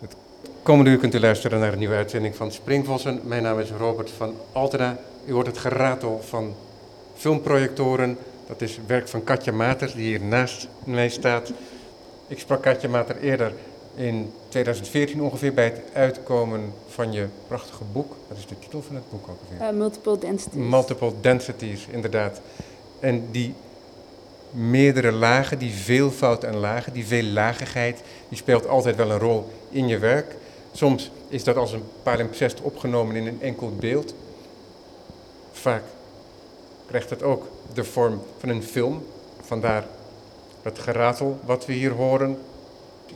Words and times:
Het 0.00 0.16
komende 0.62 0.90
uur 0.90 0.98
kunt 0.98 1.14
u 1.14 1.20
luisteren 1.20 1.60
naar 1.60 1.72
een 1.72 1.78
nieuwe 1.78 1.94
uitzending 1.94 2.36
van 2.36 2.52
Springvossen. 2.52 3.20
Mijn 3.24 3.42
naam 3.42 3.58
is 3.58 3.70
Robert 3.70 4.10
van 4.10 4.34
Altena. 4.52 4.96
U 5.26 5.32
hoort 5.32 5.46
het 5.46 5.58
geratel 5.58 6.20
van 6.28 6.54
filmprojectoren. 7.14 8.18
Dat 8.46 8.60
is 8.60 8.78
werk 8.86 9.08
van 9.08 9.24
Katja 9.24 9.52
Mater, 9.52 9.92
die 9.94 10.06
hier 10.06 10.20
naast 10.20 10.68
mij 10.84 11.08
staat. 11.08 11.52
Ik 12.26 12.38
sprak 12.38 12.62
Katja 12.62 12.88
Mater 12.88 13.16
eerder 13.16 13.52
in 13.94 14.32
2014 14.48 15.20
ongeveer 15.20 15.54
bij 15.54 15.64
het 15.64 15.80
uitkomen 15.92 16.72
van 16.88 17.12
je 17.12 17.26
prachtige 17.46 17.84
boek. 17.92 18.14
Wat 18.28 18.38
is 18.38 18.46
de 18.46 18.58
titel 18.58 18.82
van 18.82 18.94
het 18.94 19.10
boek 19.10 19.26
alweer? 19.26 19.72
Uh, 19.72 19.78
multiple 19.78 20.18
densities. 20.18 20.60
Multiple 20.60 21.12
densities, 21.20 21.86
inderdaad. 21.90 22.40
En 23.00 23.28
die 23.30 23.54
meerdere 24.50 25.12
lagen, 25.12 25.58
die 25.58 25.72
veelvoud 25.72 26.44
aan 26.44 26.56
lagen, 26.56 26.92
die 26.92 27.06
veellagigheid, 27.06 28.02
die 28.28 28.38
speelt 28.38 28.68
altijd 28.68 28.96
wel 28.96 29.10
een 29.10 29.18
rol 29.18 29.50
in 29.70 29.88
je 29.88 29.98
werk. 29.98 30.36
Soms 30.72 31.10
is 31.28 31.44
dat 31.44 31.56
als 31.56 31.72
een 31.72 31.84
palimpsest 32.02 32.60
opgenomen 32.60 33.16
in 33.16 33.26
een 33.26 33.42
enkel 33.42 33.76
beeld. 33.76 34.14
Vaak 35.52 35.82
krijgt 36.86 37.10
het 37.10 37.22
ook 37.22 37.46
de 37.74 37.84
vorm 37.84 38.22
van 38.38 38.48
een 38.48 38.62
film. 38.62 39.04
Vandaar 39.40 39.84
het 40.62 40.78
geratel 40.78 41.38
wat 41.44 41.66
we 41.66 41.72
hier 41.72 41.90
horen. 41.90 42.38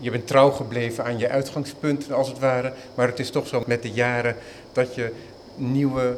Je 0.01 0.11
bent 0.11 0.27
trouw 0.27 0.51
gebleven 0.51 1.05
aan 1.05 1.19
je 1.19 1.29
uitgangspunten 1.29 2.15
als 2.15 2.29
het 2.29 2.39
ware, 2.39 2.73
maar 2.95 3.07
het 3.07 3.19
is 3.19 3.31
toch 3.31 3.47
zo 3.47 3.63
met 3.67 3.83
de 3.83 3.91
jaren 3.91 4.37
dat 4.73 4.95
je 4.95 5.13
nieuwe 5.55 6.17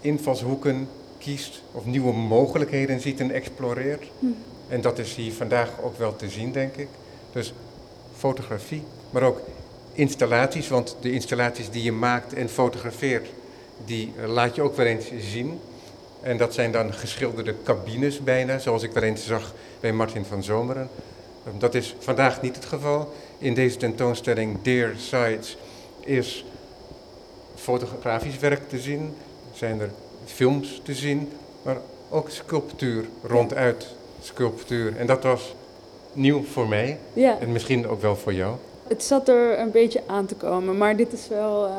invalshoeken 0.00 0.88
kiest 1.22 1.62
of 1.72 1.84
nieuwe 1.84 2.12
mogelijkheden 2.12 3.00
ziet 3.00 3.20
en 3.20 3.30
exploreert. 3.30 4.04
Hm. 4.18 4.26
En 4.68 4.80
dat 4.80 4.98
is 4.98 5.14
hier 5.14 5.32
vandaag 5.32 5.68
ook 5.82 5.98
wel 5.98 6.16
te 6.16 6.28
zien, 6.28 6.52
denk 6.52 6.76
ik. 6.76 6.88
Dus 7.32 7.52
fotografie, 8.16 8.82
maar 9.10 9.22
ook 9.22 9.40
installaties, 9.92 10.68
want 10.68 10.96
de 11.00 11.12
installaties 11.12 11.70
die 11.70 11.82
je 11.82 11.92
maakt 11.92 12.32
en 12.32 12.48
fotografeert, 12.48 13.28
die 13.84 14.12
eh, 14.16 14.28
laat 14.28 14.54
je 14.54 14.62
ook 14.62 14.76
wel 14.76 14.86
eens 14.86 15.10
zien. 15.18 15.60
En 16.22 16.36
dat 16.36 16.54
zijn 16.54 16.72
dan 16.72 16.92
geschilderde 16.92 17.54
cabines 17.64 18.22
bijna, 18.22 18.58
zoals 18.58 18.82
ik 18.82 18.92
wel 18.92 19.02
eens 19.02 19.26
zag 19.26 19.54
bij 19.80 19.92
Martin 19.92 20.24
van 20.24 20.42
Zomeren. 20.42 20.88
Ehm, 21.46 21.58
Dat 21.58 21.74
is 21.74 21.94
vandaag 21.98 22.42
niet 22.42 22.56
het 22.56 22.64
geval. 22.64 23.12
In 23.38 23.54
deze 23.54 23.76
tentoonstelling 23.76 24.62
Dear 24.62 24.92
Sites 24.96 25.56
is 26.00 26.44
fotografisch 27.54 28.38
werk 28.38 28.68
te 28.68 28.78
zien, 28.78 29.14
zijn 29.52 29.80
er 29.80 29.90
films 30.24 30.80
te 30.84 30.94
zien, 30.94 31.28
maar 31.62 31.76
ook 32.10 32.30
sculptuur, 32.30 33.04
ronduit 33.22 33.86
sculptuur. 34.22 34.96
En 34.96 35.06
dat 35.06 35.22
was 35.22 35.54
nieuw 36.12 36.44
voor 36.44 36.68
mij 36.68 36.98
Ja, 37.12 37.38
en 37.40 37.52
misschien 37.52 37.88
ook 37.88 38.00
wel 38.02 38.16
voor 38.16 38.32
jou. 38.34 38.54
het 38.88 39.02
zat 39.02 39.28
er 39.28 39.58
een 39.58 39.70
beetje 39.70 40.00
aan 40.06 40.26
te 40.26 40.34
komen, 40.34 40.76
maar 40.78 40.96
dit 40.96 41.12
is 41.12 41.28
wel, 41.28 41.66
eh, 41.66 41.72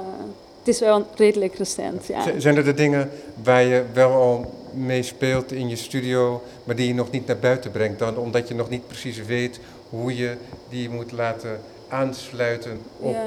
het 0.59 0.67
is 0.67 0.79
wel 0.79 1.05
redelijk 1.15 1.55
recent. 1.55 2.05
Ja. 2.07 2.39
Zijn 2.39 2.57
er 2.57 2.63
de 2.63 2.73
dingen 2.73 3.09
waar 3.43 3.63
je 3.63 3.83
wel 3.93 4.11
al 4.11 4.53
mee 4.73 5.03
speelt 5.03 5.51
in 5.51 5.69
je 5.69 5.75
studio, 5.75 6.41
maar 6.63 6.75
die 6.75 6.87
je 6.87 6.93
nog 6.93 7.11
niet 7.11 7.25
naar 7.27 7.37
buiten 7.39 7.71
brengt, 7.71 7.99
dan 7.99 8.17
omdat 8.17 8.47
je 8.47 8.55
nog 8.55 8.69
niet 8.69 8.87
precies 8.87 9.25
weet 9.25 9.59
hoe 9.89 10.15
je 10.17 10.35
die 10.69 10.89
moet 10.89 11.11
laten 11.11 11.59
aansluiten 11.87 12.79
op 12.99 13.13
Ja. 13.13 13.23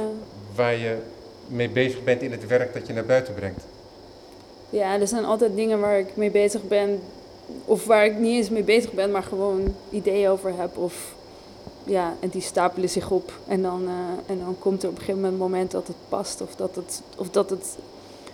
waar 0.54 0.74
je 0.76 0.96
mee 1.48 1.68
bezig 1.68 2.04
bent 2.04 2.22
in 2.22 2.30
het 2.32 2.46
werk 2.46 2.74
dat 2.74 2.86
je 2.86 2.92
naar 2.92 3.04
buiten 3.04 3.34
brengt? 3.34 3.60
Ja, 4.70 5.00
er 5.00 5.08
zijn 5.08 5.24
altijd 5.24 5.56
dingen 5.56 5.80
waar 5.80 5.98
ik 5.98 6.16
mee 6.16 6.30
bezig 6.30 6.62
ben, 6.62 7.00
of 7.64 7.84
waar 7.84 8.04
ik 8.04 8.18
niet 8.18 8.36
eens 8.36 8.50
mee 8.50 8.62
bezig 8.62 8.92
ben, 8.92 9.10
maar 9.10 9.22
gewoon 9.22 9.74
ideeën 9.90 10.30
over 10.30 10.56
heb. 10.56 10.78
Of 10.78 11.14
ja, 11.84 12.14
en 12.20 12.28
die 12.28 12.42
stapelen 12.42 12.88
zich 12.88 13.10
op. 13.10 13.32
En 13.46 13.62
dan, 13.62 13.84
eh, 13.86 14.32
en 14.32 14.38
dan 14.38 14.56
komt 14.58 14.82
er 14.82 14.88
op 14.88 14.94
een 14.94 15.00
gegeven 15.00 15.20
moment 15.20 15.32
een 15.32 15.48
moment 15.48 15.70
dat 15.70 15.86
het 15.86 15.96
past, 16.08 16.40
of 16.40 16.54
dat 16.54 16.74
het, 16.74 17.02
of 17.16 17.30
dat 17.30 17.50
het 17.50 17.76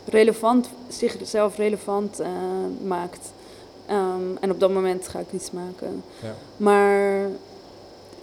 relevant, 0.04 0.68
zichzelf 0.88 1.56
relevant 1.56 2.20
eh, 2.20 2.28
maakt. 2.84 3.32
Ehm, 3.86 4.36
en 4.40 4.50
op 4.50 4.60
dat 4.60 4.70
moment 4.70 5.08
ga 5.08 5.18
ik 5.18 5.32
iets 5.32 5.50
maken. 5.50 6.02
Ja. 6.22 6.34
Maar 6.56 7.20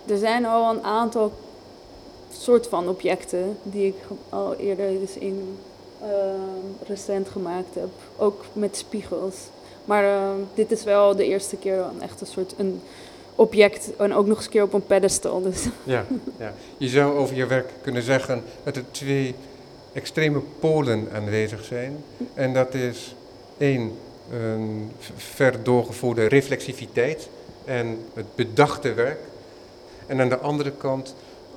er 0.06 0.17
zijn 0.17 0.45
al 0.45 0.69
een 0.69 0.83
aantal 0.83 1.31
soort 2.31 2.67
van 2.67 2.89
objecten 2.89 3.57
die 3.63 3.88
ik 3.88 3.95
al 4.29 4.56
eerder 4.56 5.00
dus 5.00 5.17
in 5.17 5.57
ehm, 6.01 6.87
recent 6.87 7.29
gemaakt 7.29 7.75
heb. 7.75 7.89
Ook 8.17 8.45
met 8.53 8.77
spiegels. 8.77 9.35
Maar 9.85 10.03
ehm, 10.03 10.39
dit 10.53 10.71
is 10.71 10.83
wel 10.83 11.15
de 11.15 11.25
eerste 11.25 11.55
keer 11.55 11.75
dan 11.77 12.01
echt 12.01 12.21
een 12.21 12.27
soort 12.27 12.53
een 12.57 12.81
object 13.35 13.95
en 13.97 14.13
ook 14.13 14.25
nog 14.25 14.35
eens 14.35 14.45
een 14.45 14.51
keer 14.51 14.63
op 14.63 14.73
een 14.73 14.85
pedestal. 14.85 15.41
Dus 15.41 15.65
Ja, 15.83 16.05
ja. 16.38 16.53
Je 16.77 16.88
zou 16.88 17.17
over 17.17 17.35
je 17.35 17.45
werk 17.45 17.71
kunnen 17.81 18.03
zeggen 18.03 18.43
dat 18.63 18.75
er 18.75 18.83
twee 18.91 19.35
extreme 19.93 20.41
polen 20.59 21.07
aanwezig 21.13 21.63
zijn. 21.63 22.03
En 22.33 22.53
dat 22.53 22.73
is 22.73 23.15
één, 23.57 23.91
een 24.31 24.91
ver 25.15 25.63
doorgevoerde 25.63 26.25
reflexiviteit 26.25 27.29
en 27.65 27.97
het 28.13 28.35
bedachte 28.35 28.93
werk. 28.93 29.19
En 30.07 30.21
aan 30.21 30.29
de 30.29 30.38
andere 30.38 30.71
kant 30.71 31.15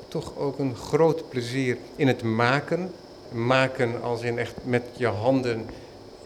toch 0.09 0.33
ook 0.39 0.59
een 0.59 0.77
groot 0.77 1.29
plezier 1.29 1.77
in 1.97 2.07
het 2.07 2.23
maken. 2.23 2.93
Maken 3.33 4.03
als 4.03 4.23
in 4.23 4.39
echt 4.39 4.55
met 4.65 4.83
je 4.97 5.07
handen 5.07 5.67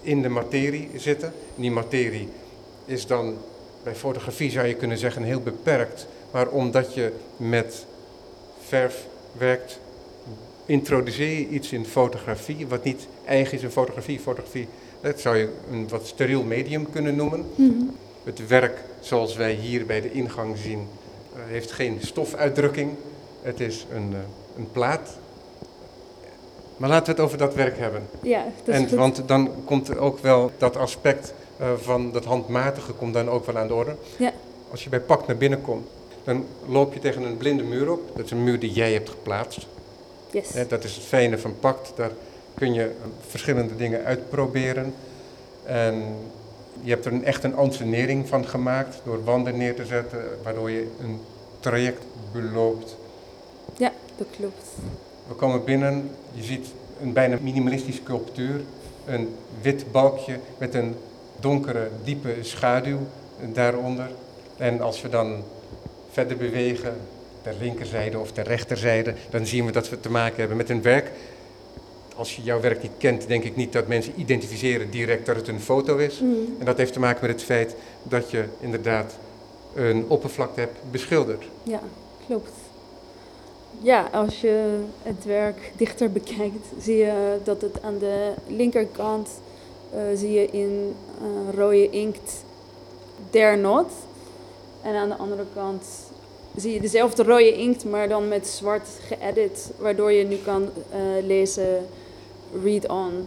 in 0.01 0.23
de 0.23 0.29
materie 0.29 0.91
zitten. 0.97 1.33
Die 1.55 1.71
materie 1.71 2.29
is 2.85 3.07
dan 3.07 3.37
bij 3.83 3.95
fotografie 3.95 4.51
zou 4.51 4.67
je 4.67 4.75
kunnen 4.75 4.99
zeggen 4.99 5.23
heel 5.23 5.41
beperkt. 5.41 6.07
Maar 6.31 6.49
omdat 6.49 6.95
je 6.95 7.13
met 7.37 7.87
verf 8.61 9.07
werkt, 9.33 9.81
introduceer 10.67 11.39
je 11.39 11.49
iets 11.49 11.73
in 11.73 11.87
fotografie 11.87 12.67
wat 12.67 12.85
niet 12.85 13.07
eigen 13.25 13.57
is 13.57 13.63
in 13.63 13.71
fotografie. 13.71 14.19
Fotografie, 14.19 14.69
dat 15.01 15.21
zou 15.21 15.37
je 15.37 15.49
een 15.71 15.89
wat 15.89 16.07
steriel 16.07 16.43
medium 16.43 16.91
kunnen 16.91 17.17
noemen. 17.17 17.47
Het 18.25 18.47
werk 18.47 18.79
zoals 19.01 19.37
wij 19.37 19.53
hier 19.53 19.87
bij 19.87 20.01
de 20.01 20.13
ingang 20.13 20.57
zien, 20.57 20.89
eh, 21.35 21.41
heeft 21.47 21.73
geen 21.73 21.99
stofuitdrukking. 22.01 22.91
Het 23.43 23.61
is 23.61 23.87
een, 23.93 24.13
eh, 24.13 24.19
een 24.57 24.71
plaat. 24.73 25.19
Maar 26.77 26.89
laten 26.89 27.07
we 27.07 27.11
het 27.11 27.21
over 27.21 27.39
dat 27.39 27.55
werk 27.55 27.79
hebben. 27.79 28.03
ja, 28.23 28.45
dat 28.65 28.75
is 28.75 28.81
En, 28.81 28.89
goed. 28.89 28.99
want 28.99 29.23
dan 29.29 29.51
komt 29.65 29.99
ook 29.99 30.19
wel 30.19 30.51
dat 30.59 30.77
aspect 30.77 31.35
eh, 31.59 31.67
van 31.81 32.13
dat 32.13 32.25
handmatige 32.25 32.93
komt 32.93 33.15
dan 33.15 33.29
ook 33.31 33.47
wel 33.47 33.57
aan 33.59 33.67
de 33.67 33.75
orde. 33.75 33.97
Ja. 34.19 34.33
Als 34.71 34.85
je 34.85 34.89
bij 34.91 35.01
Pact 35.01 35.27
naar 35.27 35.37
binnen 35.37 35.61
komt, 35.63 35.87
dan 36.25 36.45
loop 36.69 36.95
je 36.95 37.01
tegen 37.01 37.23
een 37.23 37.37
blinde 37.37 37.63
muur 37.63 37.91
op. 37.91 38.01
Dat 38.17 38.25
is 38.25 38.31
een 38.31 38.45
muur 38.45 38.59
die 38.59 38.73
jij 38.73 38.93
hebt 38.93 39.11
geplaatst. 39.11 39.67
Yes. 40.31 40.53
Hè, 40.53 40.67
dat 40.67 40.85
is 40.85 40.95
het 40.95 41.05
fijne 41.05 41.39
van 41.39 41.55
Pact. 41.61 41.93
Daar 41.97 42.11
kun 42.55 42.75
je 42.75 42.83
eh, 42.83 42.91
verschillende 43.29 43.77
dingen 43.77 44.05
uitproberen. 44.05 44.95
En 45.65 46.03
je 46.83 46.91
hebt 46.91 47.05
er 47.05 47.13
een, 47.13 47.25
echt 47.25 47.45
een 47.45 47.57
ansenering 47.57 48.29
van 48.29 48.47
gemaakt 48.47 49.01
door 49.05 49.25
wanden 49.25 49.57
neer 49.57 49.75
te 49.75 49.87
zetten, 49.87 50.25
waardoor 50.43 50.71
je 50.71 50.87
een 51.01 51.21
traject 51.61 52.03
beloopt. 52.33 52.97
Ja, 53.77 53.93
dat 54.17 54.27
klopt. 54.37 54.65
We 55.29 55.35
komen 55.35 55.65
binnen, 55.65 56.11
je 56.33 56.43
ziet 56.43 56.67
een 57.01 57.13
bijna 57.13 57.39
minimalistische 57.41 58.03
sculptuur. 58.03 58.61
Een 59.07 59.35
wit 59.63 59.93
balkje 59.93 60.39
met 60.59 60.75
een 60.75 60.95
donkere, 61.41 61.89
diepe 62.05 62.35
schaduw 62.41 62.99
daaronder. 63.53 64.11
En 64.57 64.81
als 64.81 65.03
we 65.03 65.09
dan 65.09 65.43
verder 66.11 66.37
bewegen, 66.37 66.97
ter 67.43 67.55
linkerzijde 67.61 68.19
of 68.19 68.33
ter 68.33 68.45
rechterzijde, 68.45 69.15
dan 69.31 69.47
zien 69.47 69.67
we 69.67 69.73
dat 69.73 69.89
we 69.89 70.01
te 70.01 70.11
maken 70.11 70.37
hebben 70.37 70.57
met 70.57 70.71
een 70.71 70.83
werk. 70.83 71.11
Als 72.17 72.37
je 72.37 72.43
jouw 72.43 72.61
werk 72.61 72.83
niet 72.83 72.93
kent, 72.99 73.27
denk 73.27 73.45
ik 73.45 73.57
niet 73.57 73.73
dat 73.73 73.87
mensen 73.87 74.13
identificeren 74.17 74.91
direct 74.91 75.27
dat 75.27 75.37
het 75.37 75.49
een 75.49 75.61
foto 75.61 75.97
is. 75.97 76.21
Mm. 76.21 76.57
En 76.59 76.65
dat 76.65 76.77
heeft 76.77 76.93
te 76.93 77.01
maken 77.01 77.27
met 77.27 77.31
het 77.31 77.43
feit 77.43 77.75
dat 78.03 78.31
je 78.31 78.45
inderdaad 78.61 79.19
een 79.75 80.05
oppervlakte 80.09 80.61
hebt 80.61 80.79
beschilderd. 80.91 81.45
Ja, 81.63 81.81
klopt. 82.27 82.51
Ja, 83.83 84.09
als 84.13 84.41
je 84.41 84.81
het 85.03 85.25
werk 85.25 85.73
dichter 85.77 86.13
bekijkt, 86.13 86.67
zie 86.81 86.97
je 86.97 87.39
dat 87.45 87.61
het 87.61 87.83
aan 87.83 87.99
de 87.99 88.33
linkerkant 88.47 89.29
eh, 89.91 90.01
zie 90.15 90.31
je 90.33 90.47
in 90.47 90.95
eh, 91.21 91.55
rode 91.59 91.91
inkt 91.91 92.45
Der 93.31 93.59
Not. 93.59 93.91
En 94.83 94.95
aan 94.95 95.09
de 95.09 95.17
andere 95.17 95.45
kant 95.55 95.85
zie 96.57 96.73
je 96.73 96.81
dezelfde 96.81 97.23
rode 97.23 97.57
inkt, 97.57 97.85
maar 97.85 98.09
dan 98.09 98.29
met 98.29 98.47
zwart 98.47 98.89
geëdit, 99.07 99.71
waardoor 99.79 100.13
je 100.13 100.25
nu 100.25 100.37
kan 100.37 100.69
eh, 100.91 100.99
lezen 101.27 101.87
Read 102.63 102.89
On. 102.89 103.25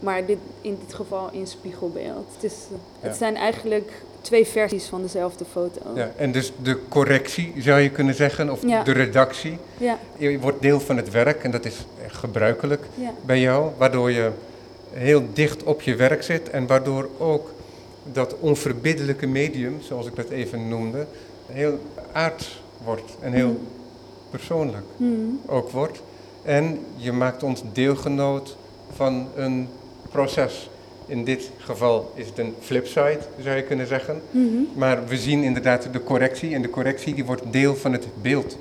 Maar 0.00 0.26
dit, 0.26 0.38
in 0.60 0.78
dit 0.86 0.94
geval 0.94 1.28
in 1.32 1.46
spiegelbeeld. 1.46 2.26
Het, 2.34 2.44
is, 2.44 2.56
het 3.00 3.10
Ja. 3.12 3.18
zijn 3.18 3.36
eigenlijk 3.36 4.02
twee 4.20 4.46
versies 4.46 4.84
van 4.86 5.02
dezelfde 5.02 5.44
foto. 5.52 5.80
Ja, 5.94 6.10
en 6.16 6.32
dus 6.32 6.52
de 6.62 6.78
correctie 6.88 7.52
zou 7.58 7.80
je 7.80 7.90
kunnen 7.90 8.14
zeggen, 8.14 8.50
of 8.50 8.62
Ja. 8.66 8.82
de 8.82 8.92
redactie. 8.92 9.58
ja, 9.78 9.98
Je 10.16 10.38
wordt 10.38 10.62
deel 10.62 10.80
van 10.80 10.96
het 10.96 11.10
werk 11.10 11.42
en 11.42 11.50
dat 11.50 11.64
is 11.64 11.86
gebruikelijk 12.06 12.84
ja. 12.94 13.10
bij 13.24 13.40
jou, 13.40 13.70
waardoor 13.78 14.10
je 14.10 14.30
heel 14.92 15.22
dicht 15.32 15.62
op 15.62 15.82
je 15.82 15.94
werk 15.94 16.22
zit 16.22 16.50
en 16.50 16.66
waardoor 16.66 17.08
ook 17.18 17.50
dat 18.12 18.34
onverbiddelijke 18.40 19.26
medium, 19.26 19.76
zoals 19.82 20.06
ik 20.06 20.16
dat 20.16 20.28
even 20.28 20.68
noemde, 20.68 21.06
heel 21.46 21.78
aard 22.12 22.60
wordt 22.84 23.10
en 23.20 23.32
heel 23.32 23.60
persoonlijk 24.30 24.84
Mhm. 24.96 25.12
ook 25.46 25.70
wordt. 25.70 26.02
En 26.42 26.78
je 26.96 27.12
maakt 27.12 27.42
ons 27.42 27.62
deelgenoot 27.72 28.56
van 28.94 29.28
een 29.36 29.68
proces. 30.10 30.70
In 31.08 31.24
dit 31.24 31.50
geval 31.58 32.12
is 32.14 32.26
het 32.26 32.38
een 32.38 32.54
flipside, 32.60 33.18
zou 33.42 33.56
je 33.56 33.62
kunnen 33.62 33.86
zeggen. 33.86 34.22
Mhm. 34.30 34.46
Maar 34.74 35.06
we 35.06 35.16
zien 35.16 35.42
inderdaad 35.42 35.88
de 35.92 36.02
correctie. 36.02 36.54
En 36.54 36.62
de 36.62 36.70
correctie 36.70 37.14
die 37.14 37.24
wordt 37.24 37.52
deel 37.52 37.76
van 37.76 37.92
het 37.92 38.06
beeld. 38.22 38.56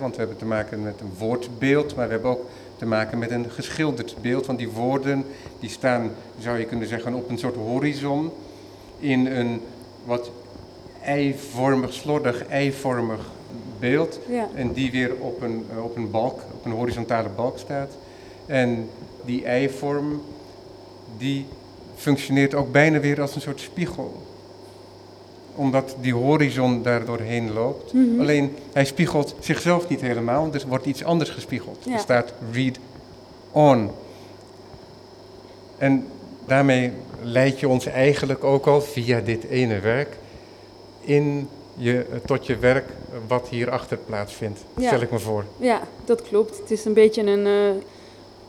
Want 0.00 0.14
we 0.14 0.18
hebben 0.20 0.38
te 0.38 0.44
maken 0.44 0.82
met 0.82 1.00
een 1.00 1.12
woordbeeld, 1.18 1.94
maar 1.96 2.06
we 2.06 2.12
hebben 2.12 2.30
ook 2.30 2.46
te 2.76 2.86
maken 2.86 3.18
met 3.18 3.30
een 3.30 3.50
geschilderd 3.50 4.16
beeld. 4.20 4.46
Want 4.46 4.58
die 4.58 4.68
woorden 4.68 5.24
die 5.60 5.70
staan, 5.70 6.10
zou 6.38 6.58
je 6.58 6.64
kunnen 6.64 6.88
zeggen, 6.88 7.14
op 7.14 7.28
een 7.28 7.38
soort 7.38 7.54
horizon. 7.54 8.30
In 8.98 9.26
een 9.26 9.60
wat 10.04 10.30
eivormig, 11.02 11.92
slordig 11.92 12.46
eivormig 12.46 13.30
beeld. 13.78 14.18
Ja. 14.28 14.48
En 14.54 14.72
die 14.72 14.90
weer 14.90 15.14
op 15.20 15.42
een, 15.42 15.64
eh, 15.70 15.84
op 15.84 15.96
een 15.96 16.10
balk, 16.10 16.40
op 16.54 16.64
een 16.64 16.72
horizontale 16.72 17.28
balk 17.28 17.58
staat. 17.58 17.96
En 18.46 18.88
die 19.24 19.44
eivorm, 19.44 20.22
die 21.18 21.46
functioneert 22.02 22.54
ook 22.54 22.72
bijna 22.72 23.00
weer 23.00 23.20
als 23.20 23.34
een 23.34 23.40
soort 23.40 23.60
spiegel. 23.60 24.22
Omdat 25.54 25.96
die 26.00 26.14
horizon 26.14 26.82
daar 26.82 27.04
doorheen 27.04 27.52
loopt. 27.52 27.92
Mhm. 27.92 28.20
Alleen 28.20 28.56
hij 28.72 28.84
spiegelt 28.84 29.34
zichzelf 29.40 29.88
niet 29.88 30.00
helemaal, 30.00 30.50
dus 30.50 30.62
er 30.62 30.68
wordt 30.68 30.86
iets 30.86 31.04
anders 31.04 31.30
gespiegeld. 31.30 31.78
Ja. 31.84 31.92
Er 31.92 31.98
staat 31.98 32.32
read 32.52 32.78
on. 33.50 33.90
En 35.78 36.06
daarmee 36.46 36.92
leid 37.22 37.60
je 37.60 37.68
ons 37.68 37.86
eigenlijk 37.86 38.44
ook 38.44 38.66
al 38.66 38.80
via 38.80 39.20
dit 39.20 39.44
ene 39.44 39.80
werk 39.80 40.16
in 41.00 41.48
je, 41.74 42.06
tot 42.26 42.46
je 42.46 42.56
werk 42.56 42.88
wat 43.26 43.48
hierachter 43.48 43.96
plaatsvindt. 44.06 44.60
Ja. 44.76 44.86
Stel 44.86 45.00
ik 45.00 45.10
me 45.10 45.18
voor. 45.18 45.44
Ja, 45.56 45.80
dat 46.04 46.22
klopt. 46.22 46.58
Het 46.58 46.70
is 46.70 46.84
een 46.84 46.94
beetje 46.94 47.22
een. 47.22 47.46
eh, 47.46 47.82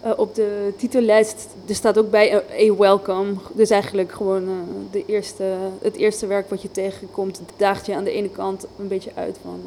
eh, 0.04 0.12
op 0.16 0.36
de 0.36 0.74
titellijst, 0.78 1.48
er 1.68 1.76
staat 1.76 1.98
ook 1.98 2.10
bij 2.10 2.32
eh, 2.32 2.70
a 2.70 2.76
welcome. 2.76 3.34
Dus 3.54 3.70
eigenlijk 3.70 4.12
gewoon 4.12 4.44
eh, 4.44 4.54
de 4.92 5.06
eerste, 5.06 5.44
het 5.82 5.96
eerste 5.96 6.28
werk 6.28 6.50
wat 6.50 6.62
je 6.62 6.72
tegenkomt, 6.72 7.42
daagt 7.58 7.86
je 7.86 7.96
aan 7.96 8.04
de 8.04 8.12
ene 8.12 8.30
kant 8.30 8.66
een 8.80 8.88
beetje 8.88 9.12
uit 9.16 9.38
van 9.42 9.62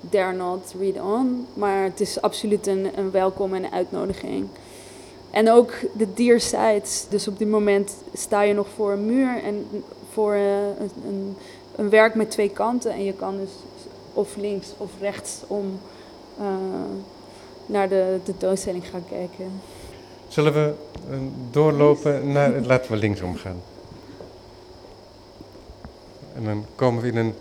dare 0.00 0.36
not 0.36 0.74
read 0.80 1.00
on. 1.00 1.46
Maar 1.54 1.84
het 1.84 2.00
is 2.00 2.20
absoluut 2.20 2.66
een, 2.66 2.98
een 2.98 3.10
welkom 3.10 3.54
en 3.54 3.64
een 3.64 3.72
uitnodiging. 3.72 4.46
En 5.30 5.50
ook 5.50 5.72
de 5.92 6.12
dear 6.14 6.40
sides. 6.40 7.06
Dus 7.08 7.28
op 7.28 7.38
dit 7.38 7.48
moment 7.48 7.94
sta 8.12 8.42
je 8.42 8.54
nog 8.54 8.66
voor 8.74 8.92
een 8.92 9.06
muur 9.06 9.42
en 9.42 9.66
voor 10.12 10.34
een, 10.34 10.90
een, 11.06 11.36
een 11.76 11.90
werk 11.90 12.14
met 12.14 12.30
twee 12.30 12.50
kanten. 12.50 12.90
En 12.90 13.04
je 13.04 13.14
kan 13.14 13.36
dus 13.36 13.50
of 14.14 14.36
links 14.36 14.68
of 14.76 14.90
rechts 15.00 15.40
om 15.46 15.78
naar 17.70 17.88
de 17.88 18.18
tentoonstelling 18.22 18.88
gaan 18.90 19.04
kijken. 19.08 19.60
Zullen 20.28 20.52
we 20.52 20.74
eh, 21.10 21.16
doorlopen 21.50 22.32
naar. 22.32 22.60
Laten 22.60 22.90
we 22.90 22.96
linksom 22.96 23.36
gaan. 23.36 23.62
En 26.34 26.44
dan 26.44 26.64
komen 26.74 27.02
we 27.02 27.08
in 27.08 27.16
een 27.16 27.34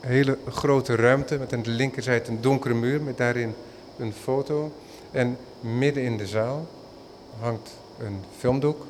hele 0.00 0.38
grote 0.48 0.94
ruimte 0.94 1.38
met 1.38 1.52
aan 1.52 1.62
de 1.62 1.70
linkerzijde 1.70 2.30
een 2.30 2.40
donkere 2.40 2.74
muur 2.74 3.02
met 3.02 3.16
daarin 3.16 3.54
een 3.98 4.12
foto. 4.12 4.72
En 5.10 5.36
midden 5.60 6.02
in 6.02 6.16
de 6.16 6.26
zaal 6.26 6.66
hangt 7.40 7.70
een 7.98 8.18
filmdoek, 8.38 8.86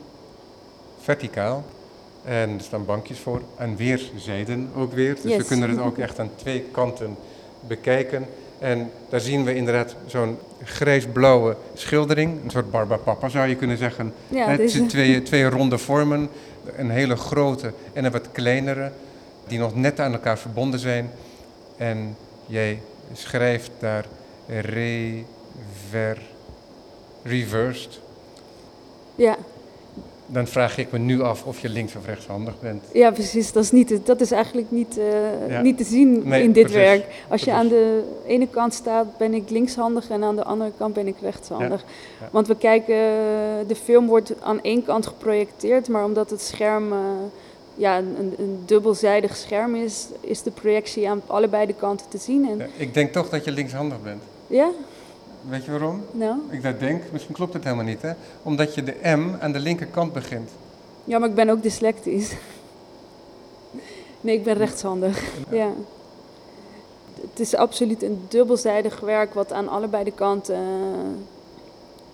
verticaal. 1.00 1.64
En 2.24 2.50
er 2.50 2.60
staan 2.60 2.84
bankjes 2.84 3.18
voor, 3.18 3.40
aan 3.56 3.76
weerszijden 3.76 4.70
ook 4.76 4.92
weer. 4.92 5.14
Dus 5.22 5.36
we 5.36 5.44
kunnen 5.44 5.70
het 5.70 5.80
ook 5.80 5.98
echt 5.98 6.18
aan 6.18 6.30
twee 6.34 6.60
kanten 6.60 7.16
bekijken. 7.60 8.26
En 8.62 8.90
daar 9.08 9.20
zien 9.20 9.44
we 9.44 9.54
inderdaad 9.54 9.94
zo'n 10.06 10.38
grijs-blauwe 10.64 11.56
schildering. 11.74 12.44
Een 12.44 12.50
soort 12.50 12.70
Barbapapa 12.70 13.28
zou 13.28 13.48
je 13.48 13.56
kunnen 13.56 13.76
zeggen. 13.76 14.14
Ja, 14.28 14.48
het 14.48 14.70
zijn 14.70 14.88
twee, 14.88 15.22
twee 15.22 15.44
ronde 15.44 15.78
vormen, 15.78 16.28
een 16.76 16.90
hele 16.90 17.16
grote 17.16 17.72
en 17.92 18.04
een 18.04 18.12
wat 18.12 18.32
kleinere, 18.32 18.92
die 19.46 19.58
nog 19.58 19.74
net 19.74 20.00
aan 20.00 20.12
elkaar 20.12 20.38
verbonden 20.38 20.80
zijn. 20.80 21.10
En 21.76 22.16
jij 22.46 22.82
schrijft 23.12 23.70
daar 23.78 24.04
rever, 24.46 26.18
reversed. 27.22 28.00
Ja, 29.14 29.36
Dan 30.32 30.46
vraag 30.46 30.78
ik 30.78 30.92
me 30.92 30.98
nu 30.98 31.20
af 31.22 31.44
of 31.44 31.60
je 31.60 31.68
links- 31.68 31.96
of 31.96 32.06
rechtshandig 32.06 32.60
bent. 32.60 32.84
ja, 32.92 33.10
precies. 33.10 33.52
Dat 33.52 33.62
is, 33.64 33.70
niet, 33.70 34.06
dat 34.06 34.20
is 34.20 34.30
eigenlijk 34.30 34.70
niet, 34.70 34.98
eh, 34.98 35.48
Ja. 35.48 35.60
niet 35.60 35.76
te 35.76 35.84
zien 35.84 36.22
Nee, 36.28 36.42
in 36.42 36.52
dit 36.52 36.62
precies. 36.62 36.82
werk. 36.82 37.04
Als 37.28 37.42
je 37.42 37.52
aan 37.52 37.68
de 37.68 38.02
ene 38.26 38.46
kant 38.48 38.74
staat, 38.74 39.06
ben 39.18 39.34
ik 39.34 39.50
linkshandig 39.50 40.10
en 40.10 40.24
aan 40.24 40.36
de 40.36 40.42
andere 40.44 40.72
kant 40.78 40.94
ben 40.94 41.06
ik 41.06 41.14
rechtshandig. 41.20 41.84
Ja. 42.20 42.28
Want 42.30 42.46
we 42.46 42.56
kijken, 42.56 42.96
de 43.66 43.76
film 43.82 44.06
wordt 44.06 44.32
aan 44.40 44.62
één 44.62 44.84
kant 44.84 45.06
geprojecteerd, 45.06 45.88
maar 45.88 46.04
omdat 46.04 46.30
het 46.30 46.40
scherm 46.42 46.92
eh, 46.92 46.98
ja, 47.74 47.98
een, 47.98 48.34
een 48.38 48.62
dubbelzijdig 48.66 49.36
scherm 49.36 49.74
is, 49.74 50.06
is 50.20 50.42
de 50.42 50.50
projectie 50.50 51.08
aan 51.10 51.22
allebei 51.26 51.66
de 51.66 51.74
kanten 51.74 52.06
te 52.08 52.18
zien. 52.18 52.48
En, 52.50 52.56
Ja, 52.58 52.66
Ik 52.76 52.94
denk 52.94 53.12
toch 53.12 53.28
dat 53.28 53.44
je 53.44 53.50
linkshandig 53.50 54.02
bent. 54.02 54.22
ja, 54.46 54.68
Weet 55.48 55.64
je 55.64 55.70
waarom? 55.70 56.04
nou. 56.10 56.36
Ik 56.50 56.62
dat 56.62 56.80
denk, 56.80 57.02
misschien 57.12 57.34
klopt 57.34 57.52
het 57.52 57.64
helemaal 57.64 57.84
niet, 57.84 58.02
hè? 58.02 58.10
Omdat 58.42 58.74
je 58.74 58.82
de 58.82 58.94
M 59.02 59.34
aan 59.40 59.52
de 59.52 59.58
linkerkant 59.58 60.12
begint. 60.12 60.50
Ja, 61.04 61.18
maar 61.18 61.28
ik 61.28 61.34
ben 61.34 61.48
ook 61.50 61.62
dyslectisch. 61.62 62.32
Nee, 64.20 64.36
ik 64.36 64.44
ben 64.44 64.54
rechtshandig. 64.54 65.22
Ja. 65.50 65.70
Het 67.30 67.40
is 67.40 67.54
absoluut 67.54 68.02
een 68.02 68.20
dubbelzijdig 68.28 69.00
werk 69.00 69.34
wat 69.34 69.52
aan 69.52 69.68
allebei 69.68 70.04
de 70.04 70.10
kanten 70.12 70.54
eh, 70.54 70.62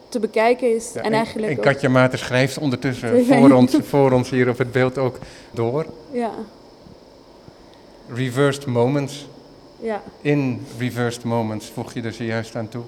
te 0.09 0.19
bekijken 0.21 0.75
is. 0.75 0.91
Ja, 0.95 1.01
en 1.03 1.13
eigenlijk 1.13 1.53
en 1.53 1.61
Katja 1.61 1.89
Mater 1.89 2.19
schrijft 2.19 2.59
ondertussen 2.59 3.25
voor 3.27 3.51
ons, 3.53 3.77
voor 3.83 4.13
ons 4.13 4.31
hier 4.31 4.49
op 4.49 4.59
het 4.59 4.73
beeld 4.73 4.99
ook 4.99 5.19
door. 5.51 5.87
Ja, 6.11 6.31
Reversed 8.15 8.67
moments. 8.67 9.27
ja. 9.81 10.03
In 10.21 10.67
reversed 10.79 11.25
moments 11.25 11.67
voeg 11.71 11.93
je 11.93 12.03
er 12.03 12.13
zojuist 12.13 12.57
aan 12.57 12.69
toe. 12.69 12.83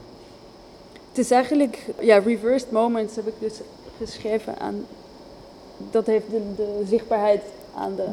Het 1.10 1.18
is 1.18 1.30
eigenlijk, 1.30 1.78
ja, 2.00 2.18
reversed 2.18 2.70
moments 2.70 3.16
heb 3.16 3.26
ik 3.26 3.34
dus 3.38 3.52
geschreven 3.98 4.58
aan, 4.58 4.86
dat 5.90 6.06
heeft 6.06 6.30
de, 6.30 6.40
de 6.56 6.82
zichtbaarheid 6.88 7.42
aan 7.74 7.96
de, 7.96 8.04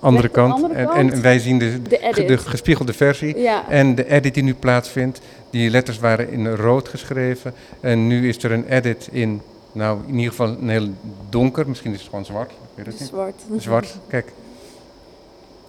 Andere 0.00 0.28
kant. 0.28 0.52
andere 0.52 0.74
en, 0.74 0.86
kant. 0.86 1.12
en 1.12 1.22
wij 1.22 1.38
zien 1.38 1.58
de, 1.58 1.82
de 1.82 2.38
gespiegelde 2.38 2.92
versie. 2.92 3.38
ja, 3.38 3.68
En 3.68 3.94
de 3.94 4.10
edit 4.10 4.34
die 4.34 4.42
nu 4.42 4.54
plaatsvindt, 4.54 5.20
die 5.50 5.70
letters 5.70 5.98
waren 5.98 6.30
in 6.30 6.54
rood 6.54 6.88
geschreven. 6.88 7.54
En 7.80 8.06
nu 8.06 8.28
is 8.28 8.42
er 8.42 8.52
een 8.52 8.68
edit 8.68 9.08
in, 9.10 9.40
nou 9.72 9.98
in 10.06 10.14
ieder 10.14 10.30
geval 10.30 10.48
een 10.48 10.68
heel 10.68 10.88
donker, 11.28 11.68
misschien 11.68 11.92
is 11.92 12.00
het 12.00 12.08
gewoon 12.08 12.24
zwart, 12.24 12.50
ik 12.50 12.56
weet 12.74 12.86
het 12.86 13.00
niet. 13.00 13.08
zwart. 13.08 13.42
Zwart, 13.58 13.96
kijk. 14.08 14.32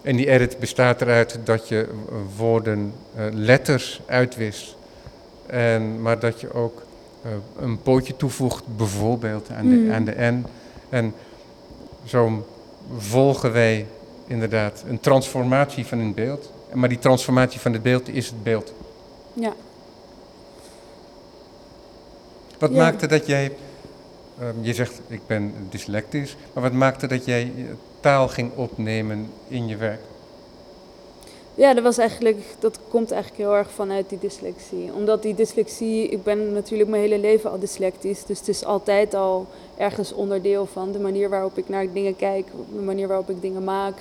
En 0.02 0.16
die 0.16 0.30
edit 0.30 0.60
bestaat 0.60 1.02
eruit 1.02 1.40
dat 1.44 1.68
je 1.68 1.88
woorden, 2.38 2.94
eh, 3.16 3.26
letters 3.32 4.02
uitwist. 4.06 4.77
En, 5.48 6.02
maar 6.02 6.20
dat 6.20 6.42
je 6.42 6.54
ook 6.54 6.82
eh, 7.24 7.32
een 7.60 7.82
pootje 7.82 8.16
toevoegt, 8.16 8.64
bijvoorbeeld 8.78 9.50
aan 9.50 9.70
de, 9.70 9.76
Mhm. 9.76 9.94
aan 9.94 10.04
de 10.04 10.16
N. 10.32 10.46
En 10.90 11.14
zo 12.06 12.48
volgen 12.98 13.52
wij 13.52 13.86
inderdaad 14.28 14.84
een 14.88 15.00
transformatie 15.00 15.86
van 15.86 16.00
een 16.00 16.14
beeld. 16.14 16.52
Maar 16.74 16.90
die 16.90 17.00
transformatie 17.00 17.60
van 17.60 17.74
het 17.74 17.84
beeld 17.84 18.08
is 18.10 18.28
het 18.28 18.44
beeld. 18.44 18.74
Ja. 19.34 19.54
Wat 22.60 22.72
Ja. 22.72 22.78
maakte 22.78 23.08
dat 23.08 23.26
jij, 23.26 23.52
ehm, 24.40 24.54
je 24.62 24.74
zegt 24.74 25.02
ik 25.08 25.22
ben 25.28 25.54
dyslectisch, 25.70 26.36
maar 26.54 26.64
wat 26.64 26.72
maakte 26.74 27.08
dat 27.08 27.26
jij 27.26 27.52
taal 28.00 28.28
ging 28.28 28.52
opnemen 28.56 29.30
in 29.48 29.68
je 29.68 29.76
werk? 29.76 30.02
Ja, 31.58 31.74
dat 31.74 31.84
was 31.84 31.98
eigenlijk, 31.98 32.38
dat 32.60 32.80
komt 32.90 33.12
eigenlijk 33.12 33.42
heel 33.44 33.56
erg 33.56 33.72
vanuit 33.72 34.10
die 34.10 34.18
dyslexie. 34.22 34.92
Omdat 34.96 35.22
die 35.22 35.36
dyslexie, 35.36 36.08
ik 36.08 36.24
ben 36.24 36.54
natuurlijk 36.54 36.90
mijn 36.90 37.02
hele 37.02 37.20
leven 37.20 37.52
al 37.52 37.60
dyslectisch, 37.60 38.26
dus 38.26 38.40
het 38.40 38.48
is 38.48 38.66
altijd 38.66 39.14
al 39.14 39.48
ergens 39.78 40.14
onderdeel 40.14 40.66
van 40.66 40.92
de 40.92 41.00
manier 41.00 41.30
waarop 41.30 41.58
ik 41.58 41.70
naar 41.70 41.86
dingen 41.94 42.16
kijk, 42.16 42.48
de 42.76 42.82
manier 42.82 43.08
waarop 43.08 43.30
ik 43.30 43.42
dingen 43.42 43.64
maak. 43.64 43.96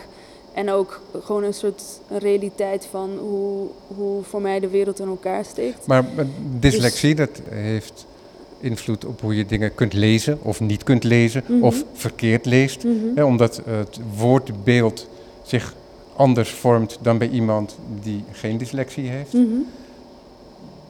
En 0.53 0.71
ook 0.71 1.01
gewoon 1.23 1.45
een 1.45 1.55
soort 1.55 1.83
realiteit 2.19 2.87
van 2.91 3.11
hoe, 3.19 3.67
hoe 3.97 4.23
voor 4.23 4.41
mij 4.41 4.61
de 4.61 4.69
wereld 4.69 5.01
in 5.01 5.09
elkaar 5.09 5.45
steekt. 5.45 5.87
Maar 5.87 6.05
dyslexie, 6.59 7.15
dat 7.15 7.31
heeft 7.49 8.07
invloed 8.61 9.05
op 9.05 9.21
hoe 9.21 9.37
je 9.37 9.47
dingen 9.47 9.75
kunt 9.75 9.93
lezen 9.93 10.39
of 10.43 10.61
niet 10.61 10.83
kunt 10.83 11.05
lezen 11.05 11.45
Mhm. 11.47 11.63
of 11.65 11.85
verkeerd 11.93 12.47
leest. 12.47 12.85
Mhm. 12.85 12.95
Hè, 13.15 13.25
omdat 13.25 13.61
het 13.67 13.99
woordbeeld 14.17 15.09
zich 15.43 15.75
anders 16.17 16.51
vormt 16.51 16.99
dan 17.01 17.19
bij 17.19 17.29
iemand 17.29 17.77
die 18.03 18.25
geen 18.33 18.59
dyslexie 18.59 19.09
heeft. 19.09 19.33
Mhm. 19.33 19.59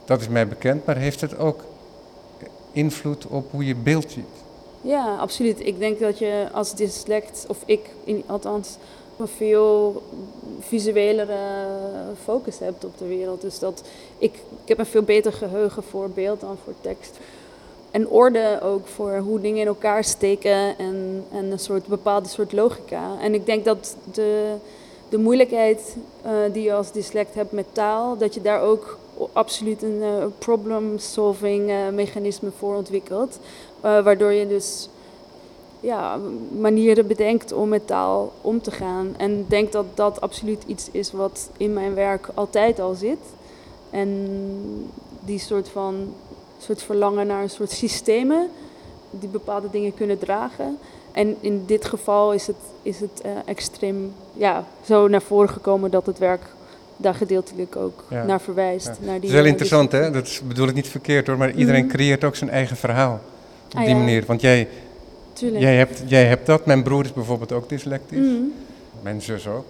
Dat 0.05 0.21
is 0.21 0.29
mij 0.29 0.49
bekend, 0.49 0.87
maar 0.87 0.97
heeft 0.97 1.21
het 1.21 1.39
ook 1.39 1.65
invloed 2.73 3.27
op 3.27 3.51
hoe 3.51 3.67
je 3.67 3.75
beeld 3.75 4.11
ziet? 4.11 4.25
Ja, 4.81 5.17
absoluut. 5.17 5.67
Ik 5.67 5.79
denk 5.79 6.01
dat 6.01 6.19
je 6.19 6.49
als 6.53 6.75
dyslect, 6.75 7.45
of 7.49 7.59
ik 7.65 7.81
in, 8.05 8.23
althans, 8.27 8.77
een 9.17 9.29
veel 9.29 10.03
visuelere 10.61 11.39
focus 12.25 12.59
hebt 12.59 12.85
op 12.85 12.99
de 12.99 13.07
wereld. 13.07 13.41
Dus 13.41 13.59
dat 13.59 13.83
ik, 14.19 14.35
ik 14.35 14.69
heb 14.69 14.79
een 14.79 14.87
veel 14.87 15.03
beter 15.03 15.33
geheugen 15.33 15.83
voor 15.83 16.11
beeld 16.11 16.41
dan 16.41 16.57
voor 16.65 16.75
tekst. 16.81 17.19
En 17.91 18.09
orde 18.09 18.61
ook 18.63 18.87
voor 18.87 19.17
hoe 19.19 19.41
dingen 19.41 19.61
in 19.61 19.67
elkaar 19.67 20.05
steken 20.05 20.79
en, 20.79 21.25
en 21.33 21.51
een 21.51 21.59
soort 21.59 21.87
bepaalde 21.87 22.29
soort 22.29 22.53
logica. 22.53 23.21
En 23.21 23.35
ik 23.35 23.47
denk 23.47 23.65
dat 23.65 23.97
de, 24.13 24.55
de 25.09 25.19
moeilijkheid 25.19 25.97
uh, 26.27 26.33
die 26.53 26.63
je 26.63 26.75
als 26.75 26.93
dyslect 26.93 27.35
hebt 27.35 27.53
met 27.53 27.67
taal, 27.73 28.17
dat 28.17 28.35
je 28.35 28.43
daar 28.43 28.61
ook 28.61 28.99
absoluut 29.33 29.83
een 29.83 30.01
uh, 30.01 30.25
problem-solving 30.39 31.71
uh, 31.71 31.89
mechanisme 31.93 32.51
voor 32.59 32.77
ontwikkelt. 32.77 33.39
waardoor 33.81 34.33
je 34.33 34.47
dus 34.47 34.89
ja, 35.81 36.19
manieren 36.59 37.07
bedenkt 37.07 37.53
om 37.53 37.69
met 37.69 37.87
taal 37.87 38.33
om 38.41 38.63
te 38.63 38.71
gaan. 38.71 39.15
En 39.17 39.45
denk 39.49 39.73
dat 39.73 39.87
dat 39.95 40.21
absoluut 40.21 40.63
iets 40.67 40.89
is 40.91 41.13
wat 41.13 41.51
in 41.57 41.73
mijn 41.73 41.95
werk 41.95 42.29
altijd 42.35 42.81
al 42.81 42.95
zit. 42.95 43.19
En 43.91 44.91
die 45.21 45.39
soort 45.39 45.69
van 45.69 46.15
soort 46.59 46.83
verlangen 46.83 47.27
naar 47.27 47.43
een 47.43 47.51
soort 47.51 47.71
systemen 47.83 48.51
die 49.11 49.29
bepaalde 49.29 49.71
dingen 49.71 49.95
kunnen 49.95 50.19
dragen. 50.19 50.79
En 51.17 51.37
in 51.41 51.63
dit 51.67 51.85
geval 51.85 52.33
is 52.33 52.47
het, 52.47 52.57
is 52.83 53.01
het 53.01 53.23
uh, 53.25 53.31
extreem 53.45 54.13
ja, 54.33 54.65
zo 54.85 55.09
naar 55.09 55.23
voren 55.23 55.49
gekomen 55.49 55.91
dat 55.91 56.07
het 56.07 56.19
werk 56.19 56.43
daar 56.97 57.15
gedeeltelijk 57.15 57.77
ook 57.77 58.05
naar 58.09 58.41
verwijst. 58.41 58.87
Ja. 58.87 58.93
Naar 58.93 59.01
die, 59.01 59.15
het 59.15 59.25
is 59.25 59.33
heel 59.33 59.45
interessant, 59.45 59.93
hè? 59.93 60.11
Dat 60.11 60.43
bedoel 60.49 60.69
ik 60.69 60.75
niet 60.75 60.89
verkeerd 60.89 61.27
hoor, 61.27 61.37
maar 61.37 61.51
iedereen 61.51 61.83
mm 61.83 61.89
-hmm. 61.89 61.97
creëert 61.97 62.25
ook 62.25 62.37
zijn 62.37 62.51
eigen 62.51 62.77
verhaal 62.77 63.21
op 63.67 63.75
ah, 63.75 63.81
die 63.81 63.89
ja. 63.89 63.97
manier. 63.97 64.25
Want 64.27 64.41
jij, 64.41 64.69
jij, 65.35 65.77
hebt, 65.77 66.03
jij 66.07 66.25
hebt 66.25 66.47
dat, 66.47 66.67
mijn 66.67 66.83
broer 66.83 67.05
is 67.05 67.13
bijvoorbeeld 67.13 67.53
ook 67.53 67.69
dyslectisch, 67.69 68.19
mm 68.19 68.25
-hmm. 68.25 68.53
mijn 69.03 69.23
zus 69.23 69.49
ook. 69.49 69.67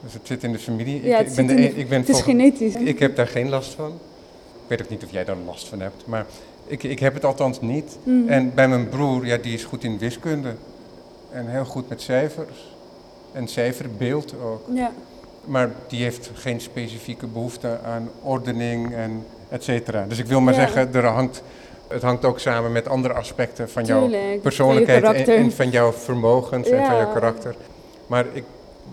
Dus 0.00 0.12
het 0.12 0.26
zit 0.26 0.42
in 0.42 0.52
de 0.52 0.58
familie. 0.58 1.04
Ja, 1.04 1.18
ik, 1.18 1.28
ik 1.28 1.34
ben 1.34 1.46
de, 1.46 1.54
de, 1.54 1.74
ik 1.74 1.88
ben 1.88 2.00
het 2.00 2.08
is 2.08 2.20
genetisch. 2.20 2.74
Ik, 2.74 2.86
ik 2.86 2.98
heb 2.98 3.16
daar 3.16 3.28
geen 3.28 3.48
last 3.48 3.74
van. 3.74 3.90
Ik 4.62 4.68
weet 4.68 4.82
ook 4.82 4.88
niet 4.88 5.04
of 5.04 5.10
jij 5.10 5.24
daar 5.24 5.36
last 5.46 5.68
van 5.68 5.80
hebt, 5.80 6.06
maar 6.06 6.26
ik, 6.66 6.82
ik 6.82 6.98
heb 6.98 7.14
het 7.14 7.24
althans 7.24 7.60
niet. 7.60 7.98
Mm. 8.02 8.28
En 8.28 8.54
bij 8.54 8.68
mijn 8.68 8.88
broer, 8.88 9.26
ja, 9.26 9.36
die 9.36 9.54
is 9.54 9.64
goed 9.64 9.84
in 9.84 9.98
wiskunde. 9.98 10.54
En 11.30 11.46
heel 11.48 11.64
goed 11.64 11.88
met 11.88 12.00
cijfers. 12.00 12.74
En 13.32 13.48
cijferbeeld 13.48 14.34
ook. 14.44 14.66
Ja. 14.74 14.92
Maar 15.44 15.70
die 15.88 16.02
heeft 16.02 16.30
geen 16.34 16.60
specifieke 16.60 17.26
behoefte 17.26 17.78
aan 17.84 18.10
ordening 18.22 18.94
en 18.94 19.24
et 19.48 19.64
cetera. 19.64 20.04
Dus 20.08 20.18
ik 20.18 20.26
wil 20.26 20.40
maar 20.40 20.54
Ja. 20.54 20.60
zeggen, 20.60 20.94
er 20.94 21.04
hangt, 21.06 21.42
het 21.88 22.02
hangt 22.02 22.24
ook 22.24 22.38
samen 22.38 22.72
met 22.72 22.88
andere 22.88 23.14
aspecten 23.14 23.70
van 23.70 23.84
jouw 23.84 24.00
Tuurlijk, 24.00 24.42
persoonlijkheid 24.42 25.04
van 25.04 25.14
en, 25.14 25.52
van 25.52 25.70
jouw 25.70 25.92
vermogens 25.92 26.68
en 26.68 26.86
van 26.86 26.96
jouw 26.96 27.12
karakter. 27.12 27.54
Maar 28.06 28.26
ik 28.32 28.44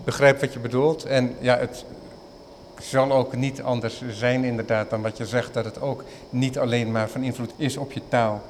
begrijp 0.04 0.40
wat 0.40 0.52
je 0.52 0.58
bedoelt. 0.58 1.04
En 1.04 1.34
ja, 1.38 1.58
het 1.58 1.84
zal 2.80 3.12
ook 3.12 3.36
niet 3.36 3.62
anders 3.62 4.02
zijn 4.10 4.44
inderdaad 4.44 4.90
dan 4.90 5.02
wat 5.02 5.16
je 5.16 5.26
zegt, 5.26 5.54
dat 5.54 5.64
het 5.64 5.80
ook 5.80 6.04
niet 6.30 6.58
alleen 6.58 6.92
maar 6.92 7.08
van 7.08 7.22
invloed 7.22 7.52
is 7.56 7.76
op 7.76 7.92
je 7.92 8.00
taal, 8.08 8.42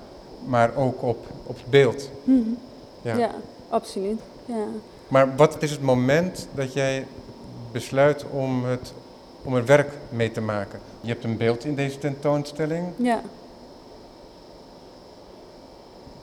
maar 0.47 0.75
ook 0.77 1.03
op, 1.03 1.27
op 1.47 1.57
het 1.57 1.71
beeld. 1.71 2.11
Mhm. 2.25 2.39
Ja. 3.03 3.17
Ja. 3.17 3.31
absoluut. 3.69 4.21
Ja. 4.47 4.65
Maar 5.09 5.37
wat 5.37 5.57
is 5.63 5.71
het 5.71 5.83
moment 5.83 6.49
dat 6.55 6.73
jij 6.73 7.07
besluit 7.73 8.25
om, 8.31 8.65
het, 8.65 8.93
om 9.43 9.55
er 9.57 9.65
werk 9.67 9.91
mee 10.09 10.31
te 10.33 10.41
maken? 10.41 10.81
Je 11.01 11.09
hebt 11.09 11.25
een 11.25 11.37
beeld 11.37 11.65
in 11.65 11.75
deze 11.75 11.99
tentoonstelling, 11.99 12.87
Ja. 12.97 13.21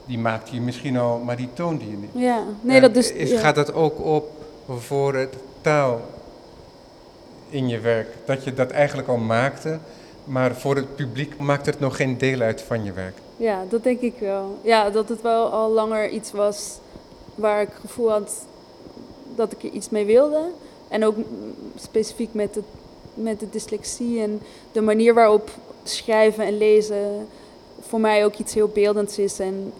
die 0.06 0.18
maakte 0.18 0.54
je 0.54 0.60
misschien 0.60 0.96
al, 0.98 1.18
maar 1.18 1.36
die 1.36 1.48
toonde 1.52 1.90
je 1.90 1.96
niet. 1.96 2.10
ja. 2.14 2.42
Nee, 2.60 2.80
dat 2.80 2.96
is... 2.96 3.12
Gaat 3.40 3.54
dat 3.54 3.74
ook 3.74 4.00
op 4.04 4.30
voor 4.78 5.14
het 5.14 5.36
taal 5.60 6.00
in 7.52 7.68
je 7.68 7.80
werk? 7.80 8.08
Dat 8.24 8.44
je 8.44 8.54
dat 8.54 8.70
eigenlijk 8.70 9.08
al 9.08 9.16
maakte, 9.16 9.78
maar 10.24 10.54
voor 10.54 10.76
het 10.76 10.96
publiek 10.96 11.38
maakt 11.38 11.66
het 11.66 11.80
nog 11.80 11.96
geen 11.96 12.18
deel 12.18 12.40
uit 12.40 12.62
van 12.62 12.84
je 12.84 12.92
werk. 12.92 13.16
Ja, 13.36 13.64
dat 13.68 13.82
denk 13.82 14.00
ik 14.00 14.14
wel. 14.18 14.58
Ja, 14.62 14.90
dat 14.90 15.08
het 15.08 15.22
wel 15.22 15.46
al 15.46 15.70
langer 15.70 16.08
iets 16.08 16.32
was 16.32 16.78
waar 17.34 17.62
ik 17.62 17.70
gevoel 17.80 18.10
had 18.10 18.46
dat 19.34 19.52
ik 19.52 19.62
er 19.62 19.70
iets 19.70 19.88
mee 19.88 20.04
wilde. 20.04 20.50
En 20.88 21.04
ook 21.04 21.16
specifiek 21.76 22.34
met, 22.34 22.54
het, 22.54 22.64
met 23.14 23.40
de 23.40 23.50
dyslexie 23.50 24.20
en 24.20 24.40
de 24.72 24.80
manier 24.80 25.14
waarop 25.14 25.50
schrijven 25.82 26.44
en 26.44 26.58
lezen 26.58 27.28
voor 27.80 28.00
mij 28.00 28.24
ook 28.24 28.34
iets 28.34 28.54
heel 28.54 28.68
beeldends 28.68 29.18
is. 29.18 29.38
En, 29.38 29.72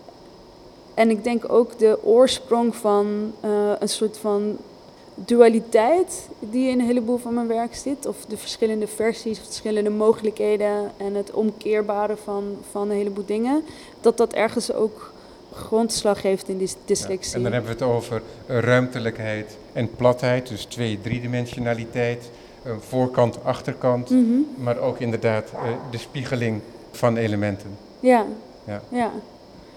en 0.95 1.11
ik 1.11 1.25
denk 1.25 1.53
ook 1.53 1.79
de 1.79 2.05
oorsprong 2.05 2.77
van 2.77 3.33
eh, 3.41 3.73
een 3.79 3.89
soort 3.89 4.19
van 4.19 4.57
dualiteit 5.25 6.29
die 6.41 6.69
in 6.71 6.81
een 6.81 6.87
heleboel 6.87 7.17
van 7.19 7.35
mijn 7.35 7.47
werk 7.47 7.75
zit. 7.75 8.07
Of 8.07 8.17
de 8.29 8.37
verschillende 8.37 8.87
versies, 8.87 9.39
verschillende 9.39 9.91
mogelijkheden 9.91 10.91
en 10.97 11.15
het 11.15 11.31
omkeerbare 11.31 12.17
van, 12.17 12.57
van 12.71 12.91
een 12.91 12.97
heleboel 12.97 13.25
dingen. 13.27 13.63
Dat 14.01 14.17
dat 14.17 14.33
ergens 14.33 14.73
ook 14.73 15.13
grondslag 15.53 16.23
heeft 16.23 16.49
in 16.49 16.59
die 16.59 16.69
Ja, 16.69 16.75
dyslexie. 16.85 17.35
En 17.37 17.43
dan 17.43 17.53
hebben 17.53 17.71
we 17.79 17.85
het 17.85 17.95
over 17.95 18.23
eh, 18.47 18.59
ruimtelijkheid 18.59 19.57
en 19.73 19.91
platheid, 19.97 20.49
dus 20.49 20.65
twee, 20.65 20.99
driedimensionaliteit, 21.03 22.31
eh, 22.63 22.73
voorkant, 22.81 23.45
achterkant, 23.45 24.11
Mhm. 24.11 24.39
maar 24.57 24.79
ook 24.79 24.99
inderdaad 24.99 25.51
eh, 25.53 25.61
de 25.91 25.99
spiegeling 25.99 26.61
van 26.91 27.17
elementen. 27.17 27.71
Ja. 28.01 28.27
Ja. 28.65 28.83
ja. 28.89 29.11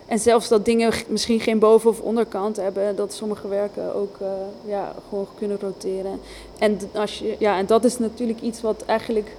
En 0.06 0.20
zelfs 0.20 0.48
dat 0.48 0.66
dingen 0.66 0.94
misschien 1.08 1.40
geen 1.40 1.60
boven- 1.60 1.90
of 1.90 2.00
onderkant 2.00 2.56
hebben, 2.56 2.96
dat 2.96 3.14
sommige 3.14 3.48
werken 3.48 3.96
ook 3.96 4.18
eh, 4.20 4.28
ja, 4.66 4.96
gewoon 5.10 5.28
kunnen 5.38 5.60
roteren. 5.60 6.20
En, 6.60 6.80
als 6.94 7.20
je, 7.20 7.36
ja, 7.40 7.58
en 7.58 7.66
dat 7.66 7.84
is 7.84 7.98
natuurlijk 7.98 8.42
iets 8.42 8.62
wat 8.62 8.84
eigenlijk 8.86 9.36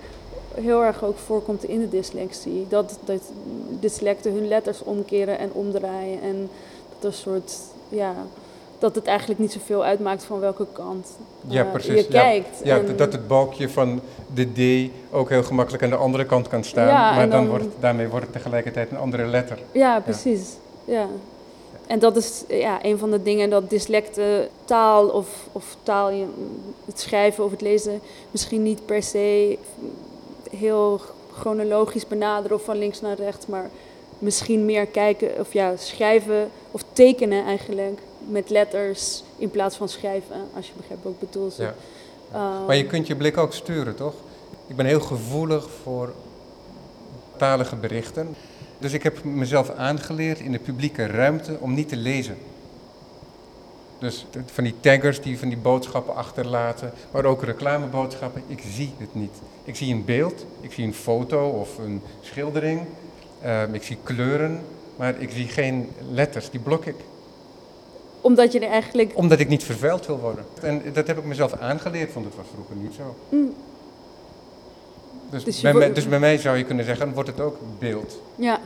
heel 0.54 0.82
erg 0.84 1.04
ook 1.04 1.18
voorkomt 1.18 1.64
in 1.64 1.80
de 1.80 1.88
dyslexie. 1.88 2.66
Dat, 2.68 2.98
dat 3.04 3.20
dyslecten 3.80 4.32
hun 4.32 4.48
letters 4.48 4.82
omkeren 4.82 5.38
en 5.38 5.52
omdraaien. 5.52 6.22
En 6.22 6.48
dat 6.88 7.00
er 7.00 7.06
een 7.06 7.12
soort, 7.12 7.52
ja, 7.88 8.14
dat 8.78 8.94
het 8.94 9.06
eigenlijk 9.06 9.40
niet 9.40 9.52
zoveel 9.52 9.84
uitmaakt 9.84 10.24
van 10.24 10.40
welke 10.40 10.66
kant 10.72 11.06
Ja, 11.46 11.72
eh, 11.74 11.96
je 11.96 12.06
kijkt. 12.06 12.60
Ja, 12.64 12.76
En- 12.78 12.96
dat 12.96 13.12
het 13.12 13.28
balkje 13.28 13.68
van 13.68 14.00
de 14.34 14.44
D 14.88 14.90
ook 15.14 15.28
heel 15.28 15.42
gemakkelijk 15.42 15.82
aan 15.82 15.90
de 15.90 15.96
andere 15.96 16.24
kant 16.24 16.48
kan 16.48 16.64
staan, 16.64 16.86
Ja, 16.86 17.14
maar 17.14 17.20
dan 17.20 17.30
dan- 17.30 17.48
wordt, 17.48 17.64
daarmee 17.80 18.08
wordt 18.08 18.24
het 18.24 18.34
tegelijkertijd 18.34 18.90
een 18.90 18.98
andere 18.98 19.26
letter. 19.26 19.58
Ja, 19.72 20.00
precies. 20.00 20.56
Ja. 20.84 21.06
En 21.86 21.98
dat 21.98 22.16
is 22.16 22.44
ja, 22.48 22.78
een 22.84 22.98
van 22.98 23.10
de 23.10 23.22
dingen 23.22 23.50
dat 23.50 23.70
dyslecten 23.70 24.48
taal 24.64 25.08
of, 25.08 25.28
of 25.52 25.76
taal, 25.82 26.10
het 26.84 27.00
schrijven 27.00 27.44
of 27.44 27.50
het 27.50 27.60
lezen, 27.60 28.00
misschien 28.30 28.62
niet 28.62 28.86
per 28.86 29.02
se 29.02 29.58
heel 30.50 31.00
chronologisch 31.38 32.06
benaderen 32.06 32.56
of 32.56 32.62
van 32.64 32.78
links 32.78 33.00
naar 33.00 33.16
rechts, 33.16 33.46
maar 33.46 33.70
misschien 34.18 34.64
meer 34.64 34.86
kijken 34.86 35.30
of 35.40 35.52
ja, 35.52 35.76
schrijven 35.76 36.50
of 36.70 36.82
tekenen 36.92 37.44
eigenlijk 37.44 37.98
met 38.28 38.50
letters 38.50 39.22
in 39.36 39.50
plaats 39.50 39.76
van 39.76 39.88
schrijven, 39.88 40.36
als 40.54 40.66
je 40.66 40.72
begrijpt 40.76 41.04
wat 41.04 41.12
ik 41.12 41.18
bedoel. 41.18 41.50
Ja. 41.56 41.74
Ehm, 42.32 42.66
Maar 42.66 42.76
je 42.76 42.86
kunt 42.86 43.06
je 43.06 43.16
blik 43.16 43.36
ook 43.36 43.52
sturen, 43.52 43.94
toch? 43.94 44.14
Ik 44.66 44.76
ben 44.76 44.86
heel 44.86 45.00
gevoelig 45.00 45.68
voor 45.82 46.12
talige 47.36 47.76
berichten. 47.76 48.34
Dus 48.78 48.92
ik 48.92 49.02
heb 49.02 49.24
mezelf 49.24 49.70
aangeleerd 49.70 50.38
in 50.38 50.52
de 50.52 50.58
publieke 50.58 51.06
ruimte 51.06 51.56
om 51.60 51.74
niet 51.74 51.88
te 51.88 51.96
lezen. 51.96 52.36
Dus 53.98 54.26
van 54.46 54.64
die 54.64 54.74
taggers 54.80 55.20
die 55.20 55.38
van 55.38 55.48
die 55.48 55.58
boodschappen 55.58 56.14
achterlaten, 56.14 56.92
maar 57.10 57.24
ook 57.24 57.42
reclameboodschappen, 57.42 58.42
ik 58.46 58.62
zie 58.74 58.92
het 58.98 59.14
niet. 59.14 59.34
Ik 59.64 59.76
zie 59.76 59.94
een 59.94 60.04
beeld, 60.04 60.46
ik 60.60 60.72
zie 60.72 60.84
een 60.84 60.94
foto 60.94 61.48
of 61.48 61.78
een 61.78 62.02
schildering, 62.20 62.80
ehm, 63.42 63.74
ik 63.74 63.82
zie 63.82 63.98
kleuren, 64.02 64.60
maar 64.96 65.20
ik 65.20 65.30
zie 65.30 65.48
geen 65.48 65.88
letters, 66.10 66.50
die 66.50 66.60
blok 66.60 66.84
ik. 66.86 66.94
Omdat 68.26 68.52
je 68.52 68.60
er 68.60 68.70
eigenlijk 68.70 69.12
Omdat 69.14 69.38
ik 69.40 69.48
niet 69.48 69.64
vervuild 69.64 70.06
wil 70.06 70.18
worden. 70.18 70.44
En 70.62 70.82
dat 70.92 71.06
heb 71.06 71.18
ik 71.18 71.24
mezelf 71.24 71.52
aangeleerd, 71.52 72.12
want 72.12 72.26
het 72.26 72.34
was 72.36 72.46
vroeger 72.54 72.76
niet 72.76 72.94
zo. 72.94 73.14
Mm, 73.28 73.54
Dus, 75.30 75.44
Dus 75.44 75.60
je 75.60 75.72
bij, 75.72 75.92
dus 75.92 76.08
bij 76.08 76.18
mij 76.18 76.38
zou 76.38 76.56
je 76.56 76.64
kunnen 76.64 76.84
zeggen, 76.84 77.12
wordt 77.14 77.28
het 77.28 77.40
ook 77.40 77.56
beeld, 77.78 78.20
ja, 78.36 78.60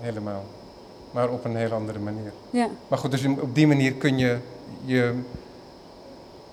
helemaal. 0.00 0.44
Maar 1.10 1.28
op 1.30 1.44
een 1.44 1.56
heel 1.56 1.72
andere 1.72 1.98
manier. 1.98 2.32
ja, 2.50 2.68
Maar 2.88 2.98
goed, 2.98 3.10
dus 3.10 3.24
op 3.26 3.54
die 3.54 3.66
manier 3.66 3.92
kun 3.92 4.18
je 4.18 4.36
je 4.84 5.12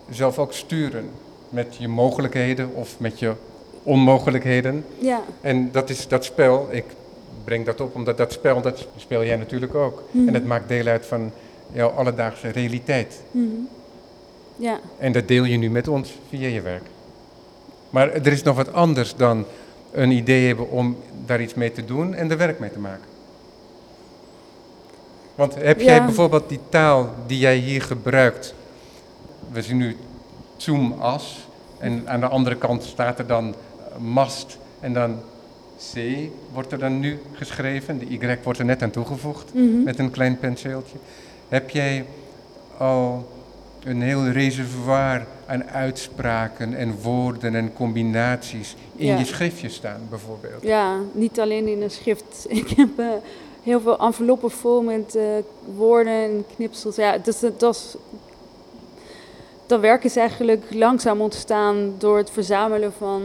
zelf 0.09 0.39
ook 0.39 0.53
sturen. 0.53 1.09
Met 1.49 1.75
je 1.75 1.87
mogelijkheden 1.87 2.69
of 2.75 2.99
met 2.99 3.19
je 3.19 3.33
onmogelijkheden. 3.83 4.85
ja. 4.99 5.21
En 5.41 5.71
dat 5.71 5.89
is 5.89 6.07
dat 6.07 6.25
spel, 6.25 6.67
ik 6.71 6.85
breng 7.43 7.65
dat 7.65 7.81
op 7.81 7.95
omdat 7.95 8.17
dat 8.17 8.31
spel, 8.31 8.61
dat 8.61 8.87
speel 8.97 9.23
jij 9.23 9.35
natuurlijk 9.35 9.75
ook. 9.75 10.03
Mhm. 10.11 10.27
En 10.27 10.33
het 10.33 10.45
maakt 10.45 10.67
deel 10.67 10.85
uit 10.85 11.05
van 11.05 11.31
jouw 11.71 11.89
alledaagse 11.89 12.47
realiteit. 12.49 13.21
mhm. 13.31 13.45
ja. 14.55 14.79
En 14.97 15.11
dat 15.11 15.27
deel 15.27 15.43
je 15.43 15.57
nu 15.57 15.69
met 15.69 15.87
ons 15.87 16.13
via 16.29 16.47
je 16.47 16.61
werk. 16.61 16.83
Maar 17.89 18.11
er 18.13 18.27
is 18.27 18.43
nog 18.43 18.55
wat 18.55 18.73
anders 18.73 19.15
dan 19.15 19.45
een 19.91 20.11
idee 20.11 20.47
hebben 20.47 20.69
om 20.69 20.97
daar 21.25 21.41
iets 21.41 21.53
mee 21.53 21.71
te 21.71 21.85
doen 21.85 22.13
en 22.13 22.31
er 22.31 22.37
werk 22.37 22.59
mee 22.59 22.71
te 22.71 22.79
maken. 22.79 23.07
Want 25.35 25.55
heb 25.55 25.79
jij 25.81 25.95
Ja. 25.95 26.05
bijvoorbeeld 26.05 26.49
die 26.49 26.59
taal 26.69 27.09
die 27.27 27.39
jij 27.39 27.57
hier 27.57 27.81
gebruikt, 27.81 28.53
we 29.51 29.61
zien 29.61 29.77
nu 29.77 29.97
zoom 30.57 30.91
as. 30.99 31.47
En 31.77 32.03
aan 32.05 32.19
de 32.19 32.27
andere 32.27 32.55
kant 32.55 32.83
staat 32.83 33.19
er 33.19 33.27
dan 33.27 33.55
mast 33.97 34.57
en 34.79 34.93
dan 34.93 35.19
C 35.93 35.97
wordt 36.53 36.71
er 36.71 36.79
dan 36.79 36.99
nu 36.99 37.19
geschreven. 37.33 37.99
De 37.99 38.05
Y 38.05 38.37
wordt 38.43 38.59
er 38.59 38.65
net 38.65 38.81
aan 38.83 38.89
toegevoegd 38.91 39.53
Mhm. 39.53 39.83
met 39.83 39.99
een 39.99 40.11
klein 40.11 40.39
penseeltje. 40.39 40.97
Heb 41.49 41.69
jij 41.69 42.05
al 42.77 43.27
een 43.83 44.01
heel 44.01 44.27
reservoir 44.27 45.25
aan 45.45 45.63
uitspraken 45.63 46.73
en 46.73 47.01
woorden 47.01 47.55
en 47.55 47.73
combinaties 47.73 48.75
in 48.95 49.05
Ja. 49.05 49.17
je 49.17 49.25
schriftje 49.25 49.69
staan, 49.69 50.01
bijvoorbeeld? 50.09 50.61
Ja, 50.63 50.97
niet 51.11 51.39
alleen 51.39 51.67
in 51.67 51.81
een 51.81 51.91
schrift. 51.91 52.45
Ik 52.49 52.69
heb 52.69 52.99
eh, 52.99 53.05
heel 53.63 53.81
veel 53.81 53.99
enveloppen 53.99 54.51
vol 54.51 54.81
met 54.81 55.15
eh, 55.15 55.23
woorden 55.75 56.13
en 56.13 56.45
knipsels. 56.55 56.95
Ja, 56.95 57.17
dus 57.17 57.39
dat, 57.39 57.59
dat, 57.59 57.97
dat 59.65 59.79
werk 59.79 60.03
is 60.03 60.15
eigenlijk 60.15 60.63
langzaam 60.73 61.21
ontstaan 61.21 61.93
door 61.97 62.17
het 62.17 62.29
verzamelen 62.29 62.93
van 62.93 63.21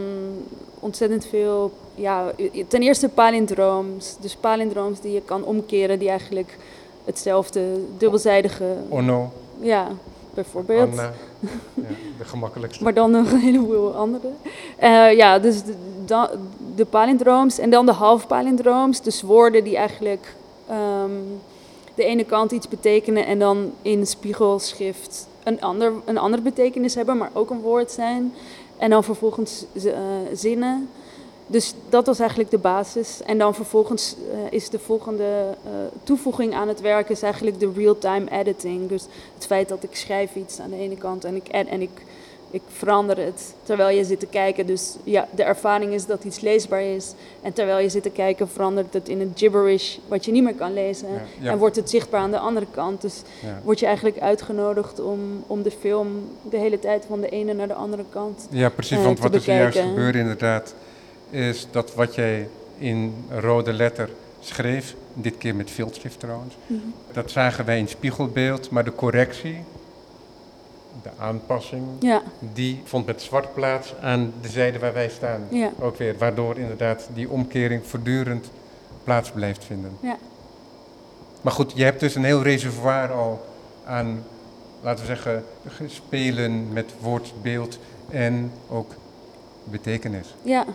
ontzettend 0.79 1.25
veel. 1.25 1.71
Ja, 1.95 2.31
ten 2.67 2.81
eerste 2.81 3.09
palindrooms. 3.09 4.15
Dus 4.19 4.35
palindrooms 4.35 5.01
die 5.01 5.11
je 5.13 5.21
kan 5.21 5.43
omkeren, 5.43 5.99
die 5.99 6.09
eigenlijk 6.09 6.57
hetzelfde 7.05 7.61
dubbelzijdige. 7.97 8.75
Onno, 8.89 9.31
Ja, 9.59 9.87
bijvoorbeeld. 10.33 10.89
Anna, 10.89 11.13
ja, 11.73 11.83
de 12.17 12.23
gemakkelijkste. 12.25 12.83
Maar 12.83 12.93
dan 12.93 13.11
nog 13.11 13.31
een 13.31 13.39
heleboel 13.39 13.93
andere. 13.95 14.27
Eh, 14.77 15.13
ja, 15.13 15.39
dus 15.39 15.63
de, 15.63 15.73
da- 16.05 16.31
de 16.75 16.85
palindrooms 16.85 17.57
en 17.59 17.69
dan 17.69 17.85
de 17.85 17.91
halfpalindrooms. 17.91 19.01
Dus 19.01 19.21
woorden 19.21 19.63
die 19.63 19.77
eigenlijk 19.77 20.35
ehm, 20.69 21.11
de 21.95 22.03
ene 22.03 22.23
kant 22.23 22.51
iets 22.51 22.67
betekenen 22.67 23.25
en 23.25 23.39
dan 23.39 23.71
in 23.81 24.07
spiegelschrift 24.07 25.27
een, 25.43 25.61
ander, 25.61 25.91
een 26.05 26.17
andere 26.17 26.41
betekenis 26.43 26.95
hebben, 26.95 27.17
maar 27.17 27.29
ook 27.33 27.49
een 27.49 27.61
woord 27.61 27.91
zijn. 27.91 28.33
En 28.77 28.89
dan 28.89 29.03
vervolgens 29.03 29.65
eh, 29.73 29.91
zinnen. 30.33 30.89
Dus 31.47 31.73
dat 31.89 32.05
was 32.05 32.19
eigenlijk 32.19 32.51
de 32.51 32.57
basis. 32.57 33.21
En 33.25 33.37
dan 33.37 33.55
vervolgens 33.55 34.15
eh, 34.31 34.37
is 34.49 34.69
de 34.69 34.79
volgende 34.79 35.23
eh, 35.23 35.71
toevoeging 36.03 36.53
aan 36.53 36.67
het 36.67 36.81
werk 36.81 37.09
is 37.09 37.21
eigenlijk 37.21 37.59
de 37.59 37.71
real-time 37.75 38.31
editing. 38.31 38.89
Dus 38.89 39.05
het 39.33 39.45
feit 39.45 39.69
dat 39.69 39.83
ik 39.83 39.95
schrijf 39.95 40.35
iets 40.35 40.59
aan 40.59 40.69
de 40.69 40.77
ene 40.77 40.97
kant 40.97 41.23
en 41.23 41.35
ik, 41.35 41.47
en 41.47 41.81
ik, 41.81 42.01
ik 42.51 42.61
verander 42.67 43.17
het 43.17 43.53
terwijl 43.63 43.97
je 43.97 44.03
zit 44.03 44.19
te 44.19 44.25
kijken. 44.25 44.65
Dus 44.65 44.95
ja, 45.03 45.27
de 45.35 45.43
ervaring 45.43 45.93
is 45.93 46.05
dat 46.05 46.23
iets 46.23 46.39
leesbaar 46.39 46.83
is. 46.83 47.13
En 47.41 47.53
terwijl 47.53 47.79
je 47.79 47.89
zit 47.89 48.03
te 48.03 48.09
kijken 48.09 48.49
verandert 48.49 48.93
het 48.93 49.09
in 49.09 49.19
een 49.21 49.31
gibberish 49.35 49.97
wat 50.07 50.25
je 50.25 50.31
niet 50.31 50.43
meer 50.43 50.55
kan 50.55 50.73
lezen. 50.73 51.11
Ja, 51.11 51.21
ja, 51.41 51.51
En 51.51 51.57
wordt 51.57 51.75
het 51.75 51.89
zichtbaar 51.89 52.21
aan 52.21 52.31
de 52.31 52.39
andere 52.39 52.67
kant. 52.71 53.01
Dus 53.01 53.21
ja. 53.41 53.61
word 53.63 53.79
je 53.79 53.85
eigenlijk 53.85 54.19
uitgenodigd 54.19 54.99
om, 54.99 55.43
om 55.47 55.63
de 55.63 55.71
film 55.71 56.29
de 56.49 56.57
hele 56.57 56.79
tijd 56.79 57.05
van 57.07 57.21
de 57.21 57.29
ene 57.29 57.53
naar 57.53 57.67
de 57.67 57.73
andere 57.73 58.05
kant. 58.09 58.47
Ja, 58.49 58.69
precies, 58.69 58.97
eh, 58.97 59.03
want 59.03 59.15
te 59.15 59.21
wat 59.21 59.33
er 59.33 59.41
zojuist 59.41 59.73
bekijken. 59.73 59.95
gebeurde 59.95 60.19
inderdaad, 60.19 60.75
is 61.29 61.67
dat 61.71 61.93
wat 61.95 62.15
jij 62.15 62.47
in 62.77 63.25
rode 63.29 63.73
letter 63.73 64.09
schreef, 64.39 64.95
dit 65.13 65.37
keer 65.37 65.55
met 65.55 65.71
viltschrift 65.71 66.19
trouwens, 66.19 66.55
dat 67.11 67.31
zagen 67.31 67.65
wij 67.65 67.77
in 67.79 67.87
spiegelbeeld, 67.87 68.69
maar 68.69 68.83
de 68.83 68.95
correctie, 68.95 69.63
de 71.03 71.09
aanpassing, 71.17 71.83
Ja, 71.99 72.21
die 72.53 72.81
vond 72.83 73.05
met 73.05 73.21
zwart 73.21 73.53
plaats 73.53 73.93
aan 74.01 74.33
de 74.41 74.47
zijde 74.49 74.79
waar 74.79 74.93
wij 74.93 75.09
staan. 75.09 75.41
ja, 75.49 75.71
Ook 75.79 75.97
weer, 75.97 76.17
waardoor 76.17 76.57
inderdaad 76.57 77.09
die 77.13 77.29
omkering 77.29 77.85
voortdurend 77.85 78.49
plaats 79.03 79.31
blijft 79.31 79.63
vinden. 79.63 79.91
ja. 80.01 80.17
Maar 81.41 81.53
goed, 81.53 81.71
je 81.75 81.83
hebt 81.83 81.99
dus 81.99 82.15
een 82.15 82.23
heel 82.23 82.41
reservoir 82.41 83.11
al 83.11 83.45
aan, 83.85 84.23
laten 84.81 84.99
we 85.05 85.15
zeggen, 85.15 85.43
spelen 85.87 86.73
met 86.73 86.93
woord, 86.99 87.33
beeld 87.41 87.79
en 88.09 88.51
ook 88.69 88.91
betekenis. 89.63 90.35
Ja, 90.41 90.65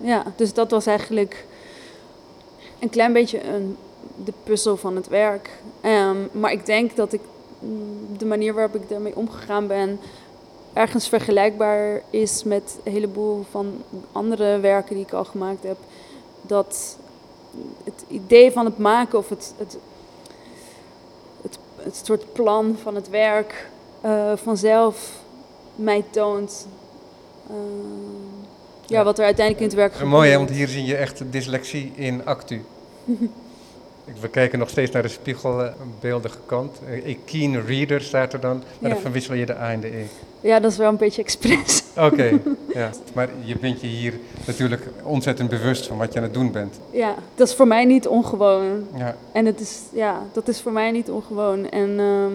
ja, 0.00 0.24
dus 0.36 0.52
dat 0.52 0.70
was 0.70 0.86
eigenlijk 0.86 1.46
een 2.78 2.90
klein 2.90 3.12
beetje 3.12 3.44
een, 3.44 3.76
de 4.24 4.32
puzzel 4.44 4.76
van 4.76 4.96
het 4.96 5.08
werk. 5.08 5.50
Ehm, 5.80 6.16
maar 6.32 6.52
ik 6.52 6.66
denk 6.66 6.96
dat 6.96 7.12
ik 7.12 7.20
mm, 7.58 8.18
de 8.18 8.26
manier 8.26 8.54
waarop 8.54 8.74
ik 8.74 8.88
daarmee 8.88 9.16
omgegaan 9.16 9.66
ben 9.66 9.98
ergens 10.76 11.08
vergelijkbaar 11.08 12.02
is 12.10 12.44
met 12.44 12.78
een 12.84 12.92
heleboel 12.92 13.44
van 13.50 13.82
andere 14.12 14.60
werken 14.60 14.94
die 14.94 15.04
ik 15.04 15.12
al 15.12 15.24
gemaakt 15.24 15.62
heb. 15.62 15.76
Dat 16.42 16.96
het 17.84 18.04
idee 18.08 18.52
van 18.52 18.64
het 18.64 18.78
maken 18.78 19.18
of 19.18 19.28
het, 19.28 19.54
het, 19.56 19.76
het, 21.42 21.58
het 21.76 22.00
soort 22.02 22.32
plan 22.32 22.76
van 22.82 22.94
het 22.94 23.08
werk 23.08 23.68
eh, 24.00 24.32
vanzelf 24.36 25.12
mij 25.74 26.04
toont. 26.10 26.66
ehm, 27.48 28.35
ja, 28.86 29.04
wat 29.04 29.18
er 29.18 29.24
uiteindelijk 29.24 29.64
in 29.72 29.78
het 29.78 29.90
werk 29.90 29.94
is 29.94 30.08
mooi, 30.08 30.30
hè, 30.30 30.36
want 30.36 30.50
hier 30.50 30.68
zie 30.68 30.84
je 30.84 30.96
echt 30.96 31.22
dyslexie 31.30 31.92
in 31.94 32.24
actu. 32.24 32.64
Ik- 34.04 34.14
We 34.20 34.28
kijken 34.28 34.58
nog 34.58 34.68
steeds 34.68 34.90
naar 34.90 35.02
de 35.02 35.08
spiegelbeeldige 35.08 36.38
kant. 36.46 36.76
Eh, 37.04 37.12
A 37.14 37.16
keen 37.24 37.66
reader 37.66 38.00
staat 38.00 38.32
er 38.32 38.40
dan, 38.40 38.62
maar 38.78 38.90
dan 38.90 39.00
verwissel 39.00 39.34
je 39.34 39.46
de 39.46 39.56
A 39.56 39.70
en 39.72 39.80
de 39.80 39.96
E. 39.96 40.04
Ja, 40.40 40.60
dat 40.60 40.70
is 40.72 40.76
wel 40.78 40.88
een 40.88 40.96
beetje 40.96 41.22
expres. 41.22 41.82
Oké, 41.96 42.40
ja. 42.74 42.90
Maar 43.14 43.28
je 43.44 43.58
bent 43.58 43.80
je 43.80 43.86
hier 43.86 44.14
natuurlijk 44.46 44.82
ontzettend 45.02 45.48
bewust 45.48 45.86
van 45.86 45.96
wat 45.96 46.12
je 46.12 46.18
aan 46.18 46.24
het 46.24 46.34
doen 46.34 46.52
bent. 46.52 46.78
Ja, 46.90 47.14
dat 47.34 47.48
is 47.48 47.54
voor 47.54 47.66
mij 47.66 47.84
niet 47.84 48.06
ongewoon. 48.08 48.86
Ja, 48.96 49.16
En 49.32 49.46
het 49.46 49.60
is, 49.60 49.78
ja, 49.92 50.22
dat 50.32 50.48
is 50.48 50.60
voor 50.60 50.72
mij 50.72 50.90
niet 50.90 51.10
ongewoon. 51.10 51.70
En, 51.70 51.98
ehm, 51.98 52.32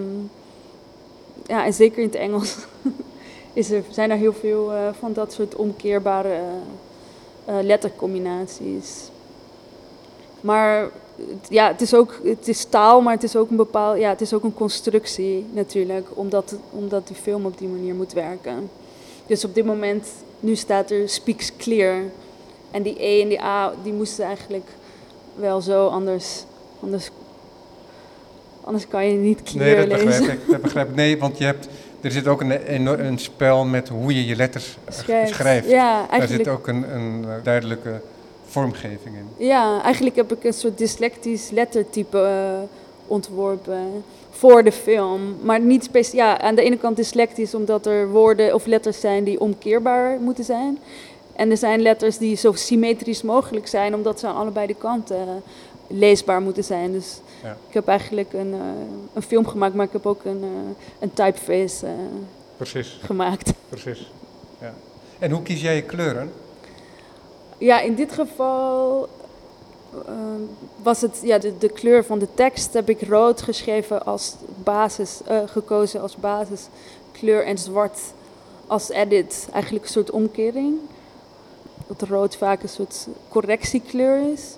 ja, 1.48 1.66
en 1.66 1.74
zeker 1.74 1.98
in 1.98 2.06
het 2.06 2.16
Engels 2.16 2.56
is 3.54 3.72
er, 3.72 3.84
zijn 3.90 4.12
er 4.12 4.18
heel 4.18 4.34
veel 4.34 4.72
eh, 4.72 4.78
van 5.00 5.14
dat 5.14 5.34
soort 5.34 5.56
omkeerbare 5.56 6.30
eh, 6.34 6.40
eh, 7.60 7.66
lettercombinaties. 7.66 9.10
Maar 10.42 10.82
het- 11.18 11.48
ja, 11.50 11.68
het 11.68 11.82
is 11.82 11.94
ook 11.94 12.20
het 12.24 12.48
is 12.48 12.66
taal, 12.66 13.02
maar 13.02 13.14
het 13.14 13.24
is 13.24 13.36
ook 13.36 13.50
een 13.50 13.56
bepaal, 13.56 13.96
ja, 13.96 14.10
het 14.10 14.22
is 14.22 14.34
ook 14.34 14.44
een 14.44 14.54
constructie 14.54 15.46
natuurlijk, 15.54 16.08
omdat, 16.14 16.56
omdat 16.72 17.08
die 17.08 17.16
film 17.16 17.46
op 17.46 17.58
die 17.58 17.68
manier 17.68 17.96
moet 17.96 18.14
werken. 18.14 18.70
Dus 19.28 19.46
op 19.46 19.56
dit 19.56 19.66
moment, 19.66 20.08
nu 20.40 20.56
staat 20.56 20.92
er 20.92 21.10
speaks 21.10 21.52
clear. 21.58 22.02
En 22.72 22.82
die 22.82 23.04
E 23.04 23.22
en 23.22 23.28
die 23.28 23.42
A, 23.42 23.74
die 23.84 23.94
moesten 23.94 24.26
eigenlijk 24.26 24.68
wel 25.36 25.62
zo, 25.62 25.88
anders, 25.88 26.44
anders, 26.84 27.10
anders 28.64 28.88
kan 28.88 29.06
je 29.06 29.14
niet 29.18 29.44
clear 29.44 29.78
nee, 29.78 29.88
dat 29.88 30.04
lezen. 30.04 30.20
begrijp 30.20 30.40
ik. 30.42 30.52
Dat 30.52 30.62
begrijp 30.62 30.90
ik. 30.90 30.96
Nee, 30.96 31.20
want 31.20 31.38
je 31.38 31.44
hebt, 31.44 31.68
er 32.02 32.12
zit 32.12 32.28
ook 32.28 32.42
een, 32.42 33.06
een, 33.06 33.20
spel 33.20 33.66
met 33.66 33.90
hoe 33.90 34.16
je 34.16 34.26
je 34.26 34.36
letters 34.36 34.78
eh, 34.86 34.94
Schrijft. 34.94 35.34
schrijft. 35.34 35.70
Ja, 35.70 36.00
Daar 36.00 36.10
eigenlijk, 36.10 36.44
zit 36.44 36.54
ook 36.54 36.68
een, 36.68 36.96
een 36.96 37.26
eh, 37.28 37.34
duidelijke 37.44 38.02
vormgeving 38.46 39.16
in. 39.16 39.46
ja, 39.46 39.82
eigenlijk 39.84 40.16
heb 40.16 40.32
ik 40.32 40.44
een 40.44 40.54
soort 40.54 40.78
dyslectisch 40.78 41.50
lettertype 41.50 42.20
eh, 42.20 42.60
ontworpen 43.08 44.04
voor 44.30 44.64
de 44.64 44.72
film. 44.72 45.36
Maar 45.42 45.60
niet 45.60 45.84
speciaal. 45.84 46.28
Ja, 46.28 46.42
aan 46.42 46.56
de 46.56 46.62
ene 46.62 46.78
kant 46.78 46.96
dyslectisch 46.96 47.54
omdat 47.54 47.86
er 47.86 48.10
woorden 48.10 48.54
of 48.54 48.66
letters 48.66 49.00
zijn 49.00 49.24
die 49.24 49.40
omkeerbaar 49.40 50.20
moeten 50.20 50.44
zijn. 50.44 50.80
En 51.36 51.52
er 51.52 51.58
zijn 51.58 51.82
letters 51.82 52.18
die 52.18 52.36
zo 52.36 52.52
symmetrisch 52.54 53.22
mogelijk 53.22 53.68
zijn, 53.68 53.96
omdat 53.96 54.20
ze 54.20 54.28
aan 54.28 54.36
allebei 54.36 54.68
de 54.68 54.76
kanten 54.76 55.44
leesbaar 55.88 56.42
moeten 56.42 56.64
zijn. 56.64 56.92
Dus 56.92 57.20
Ja. 57.44 57.58
ik 57.68 57.74
heb 57.74 57.88
eigenlijk 57.88 58.34
een, 58.34 58.54
eh, 58.54 58.60
een 59.14 59.22
film 59.22 59.48
gemaakt, 59.48 59.74
maar 59.76 59.86
ik 59.86 59.92
heb 59.92 60.06
ook 60.06 60.24
een, 60.26 60.44
eh, 60.44 60.84
een 61.00 61.14
typeface 61.14 61.86
eh, 61.86 61.94
Precies, 62.58 63.00
gemaakt. 63.04 63.54
precies. 63.70 64.12
Ja. 64.60 64.74
En 65.20 65.32
hoe 65.32 65.42
kies 65.42 65.62
jij 65.62 65.76
je 65.76 65.82
kleuren? 65.84 66.32
Ja, 67.58 67.80
in 67.82 67.96
dit 67.96 68.12
geval 68.12 69.10
eh, 70.08 70.14
was 70.82 71.02
het 71.02 71.20
ja, 71.24 71.38
de, 71.38 71.58
de 71.58 71.70
kleur 71.70 72.04
van 72.06 72.20
de 72.20 72.28
tekst 72.34 72.74
heb 72.74 72.90
ik 72.90 73.02
rood 73.02 73.42
geschreven 73.42 74.06
als 74.06 74.36
basis, 74.64 75.20
gekozen 75.46 76.02
als 76.02 76.16
basiskleur 76.16 77.46
en 77.46 77.58
zwart 77.58 78.00
als 78.68 78.90
edit. 78.90 79.48
Eigenlijk 79.54 79.84
een 79.86 79.92
soort 79.92 80.12
omkering. 80.12 80.78
Dat 81.88 82.10
rood 82.10 82.36
vaak 82.36 82.64
een 82.64 82.70
soort 82.70 83.08
correctiekleur 83.30 84.32
is. 84.34 84.56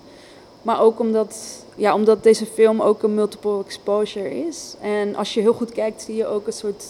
Maar 0.64 0.80
ook 0.80 1.00
omdat, 1.00 1.36
ja, 1.76 1.94
omdat 1.94 2.22
deze 2.22 2.46
film 2.46 2.80
ook 2.82 3.02
een 3.02 3.14
multiple 3.14 3.60
exposure 3.64 4.46
is. 4.46 4.74
En 4.80 5.16
als 5.16 5.34
je 5.34 5.40
heel 5.40 5.52
goed 5.54 5.72
kijkt 5.72 6.02
zie 6.02 6.14
je 6.16 6.26
ook 6.26 6.46
een 6.46 6.52
soort... 6.52 6.84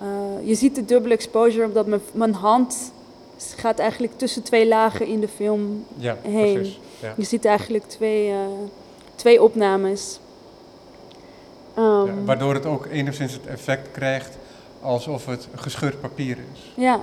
eh, 0.00 0.06
je 0.48 0.54
ziet 0.54 0.74
de 0.74 0.84
dubbele 0.84 1.14
exposure 1.14 1.66
omdat 1.66 1.86
mijn, 1.86 2.00
mijn 2.12 2.34
hand 2.34 2.92
gaat 3.56 3.78
eigenlijk 3.78 4.18
tussen 4.18 4.42
twee 4.42 4.68
lagen 4.68 5.06
in 5.06 5.20
de 5.20 5.28
film. 5.28 5.84
Ja, 5.96 6.16
Heen. 6.22 6.54
precies. 6.54 6.80
Ja. 7.00 7.14
Je 7.16 7.24
ziet 7.24 7.44
eigenlijk 7.44 7.84
twee, 7.88 8.30
eh, 8.30 8.36
twee 9.14 9.42
opnames. 9.42 10.18
Ehm, 11.74 12.06
Ja, 12.06 12.12
waardoor 12.24 12.54
het 12.54 12.66
ook 12.66 12.86
enigszins 12.86 13.32
het 13.32 13.46
effect 13.46 13.90
krijgt 13.90 14.36
alsof 14.80 15.26
het 15.26 15.48
gescheurd 15.54 16.00
papier 16.00 16.36
is. 16.54 16.72
ja. 16.76 17.00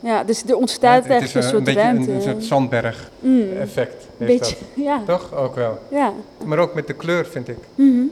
Ja, 0.00 0.24
dus 0.24 0.44
er 0.44 0.56
ontstaat 0.56 1.04
Ja, 1.04 1.10
echt 1.10 1.34
een 1.34 1.42
soort 1.42 1.68
ruimte. 1.68 2.12
Een, 2.12 2.22
soort 2.22 2.44
Sandberg-effect. 2.44 3.12
Mm, 3.20 4.26
heeft 4.26 4.40
beetje, 4.40 4.56
ja. 4.88 5.02
Toch? 5.06 5.34
Ook 5.34 5.54
wel. 5.54 5.78
ja. 5.88 6.12
Maar 6.44 6.58
ook 6.58 6.74
met 6.74 6.86
de 6.86 6.94
kleur, 6.94 7.26
vind 7.26 7.48
ik. 7.48 7.58
Mhm. 7.74 8.02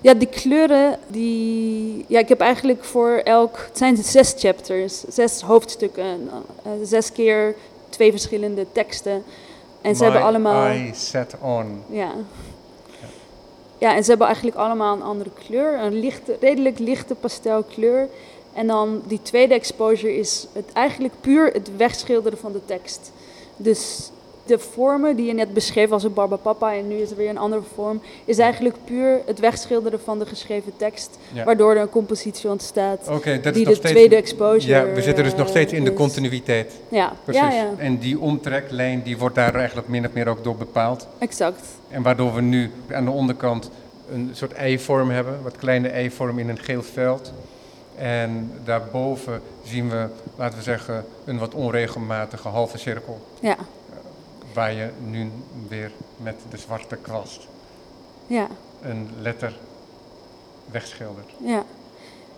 Ja, 0.00 0.14
die 0.14 0.28
kleuren, 0.28 0.98
die... 1.06 2.04
Ja, 2.08 2.18
ik 2.18 2.28
heb 2.28 2.40
eigenlijk 2.40 2.84
voor 2.84 3.10
elk... 3.24 3.56
Het 3.68 3.78
zijn 3.78 3.96
zes 3.96 4.34
chapters, 4.38 5.00
zes 5.08 5.40
hoofdstukken. 5.40 6.30
eh, 6.62 6.70
zes 6.82 7.12
keer 7.12 7.54
twee 7.88 8.10
verschillende 8.10 8.66
teksten. 8.72 9.22
En 9.80 9.96
ze 9.96 10.02
hebben 10.04 10.22
allemaal... 10.22 10.64
eye 10.64 10.90
set 10.94 11.34
on. 11.40 11.82
Ja. 11.90 12.10
Ja, 13.78 13.94
en 13.94 14.02
ze 14.02 14.08
hebben 14.08 14.26
eigenlijk 14.26 14.56
allemaal 14.56 14.96
een 14.96 15.02
andere 15.02 15.30
kleur. 15.46 15.78
Een 15.80 16.00
lichte, 16.00 16.36
redelijk 16.40 16.78
lichte 16.78 17.14
pastelkleur. 17.14 18.08
En 18.52 18.66
dan 18.66 19.02
die 19.06 19.20
tweede 19.22 19.54
exposure 19.54 20.16
is 20.16 20.46
het 20.52 20.72
eigenlijk 20.72 21.14
puur 21.20 21.52
het 21.52 21.70
wegschilderen 21.76 22.38
van 22.38 22.52
de 22.52 22.60
tekst. 22.64 23.12
Dus 23.56 24.10
de 24.46 24.58
vormen 24.58 25.16
die 25.16 25.26
je 25.26 25.32
net 25.34 25.54
beschreef 25.54 25.90
als 25.90 26.04
een 26.04 26.12
barbapapa 26.12 26.74
en 26.74 26.88
nu 26.88 26.94
is 26.94 27.10
er 27.10 27.16
weer 27.16 27.28
een 27.28 27.38
andere 27.38 27.62
vorm, 27.74 28.00
is 28.24 28.38
eigenlijk 28.38 28.76
puur 28.84 29.20
het 29.26 29.38
wegschilderen 29.38 30.00
van 30.00 30.18
de 30.18 30.26
geschreven 30.26 30.72
tekst, 30.76 31.18
Ja. 31.32 31.44
waardoor 31.44 31.74
er 31.74 31.80
een 31.80 31.88
compositie 31.90 32.50
ontstaat. 32.50 33.08
Oké, 33.08 33.40
dat 33.40 33.54
die 33.54 33.62
is 33.62 33.68
nog 33.68 33.74
de 33.74 33.74
steeds... 33.74 33.92
tweede 33.94 34.16
exposure. 34.16 34.72
Ja, 34.86 34.92
we 34.94 35.02
zitten 35.02 35.24
dus 35.24 35.34
nog 35.34 35.48
steeds 35.48 35.72
in 35.72 35.84
de 35.84 35.90
is. 35.90 35.96
continuïteit. 35.96 36.72
Ja, 36.88 37.12
Precies. 37.24 37.42
ja, 37.42 37.50
ja, 37.52 37.70
En 37.76 37.98
die 37.98 38.18
omtreklijn 38.18 39.02
die 39.02 39.18
wordt 39.18 39.34
daar 39.34 39.54
eigenlijk 39.54 39.88
min 39.88 40.06
of 40.06 40.12
meer 40.12 40.28
ook 40.28 40.44
door 40.44 40.56
bepaald. 40.56 41.06
exact. 41.18 41.66
En 41.88 42.02
waardoor 42.02 42.34
we 42.34 42.40
nu 42.40 42.70
aan 42.90 43.04
de 43.04 43.10
onderkant 43.10 43.70
een 44.12 44.30
soort 44.32 44.52
ei-vorm 44.52 45.10
hebben, 45.10 45.38
wat 45.42 45.56
kleine 45.56 45.88
ei-vorm 45.88 46.38
in 46.38 46.48
een 46.48 46.58
geel 46.58 46.82
veld. 46.82 47.32
En 47.96 48.52
daarboven 48.64 49.42
zien 49.64 49.90
we, 49.90 50.06
laten 50.36 50.58
we 50.58 50.64
zeggen, 50.64 51.04
een 51.24 51.38
wat 51.38 51.54
onregelmatige 51.54 52.48
halve 52.48 52.78
cirkel. 52.78 53.20
Ja, 53.40 53.56
Waar 54.54 54.72
je 54.72 54.88
nu 55.04 55.30
weer 55.68 55.90
met 56.16 56.36
de 56.50 56.56
zwarte 56.56 56.96
kwast 56.96 57.46
ja. 58.26 58.46
een 58.82 59.08
letter 59.20 59.52
wegschildert. 60.70 61.30
Ja. 61.44 61.64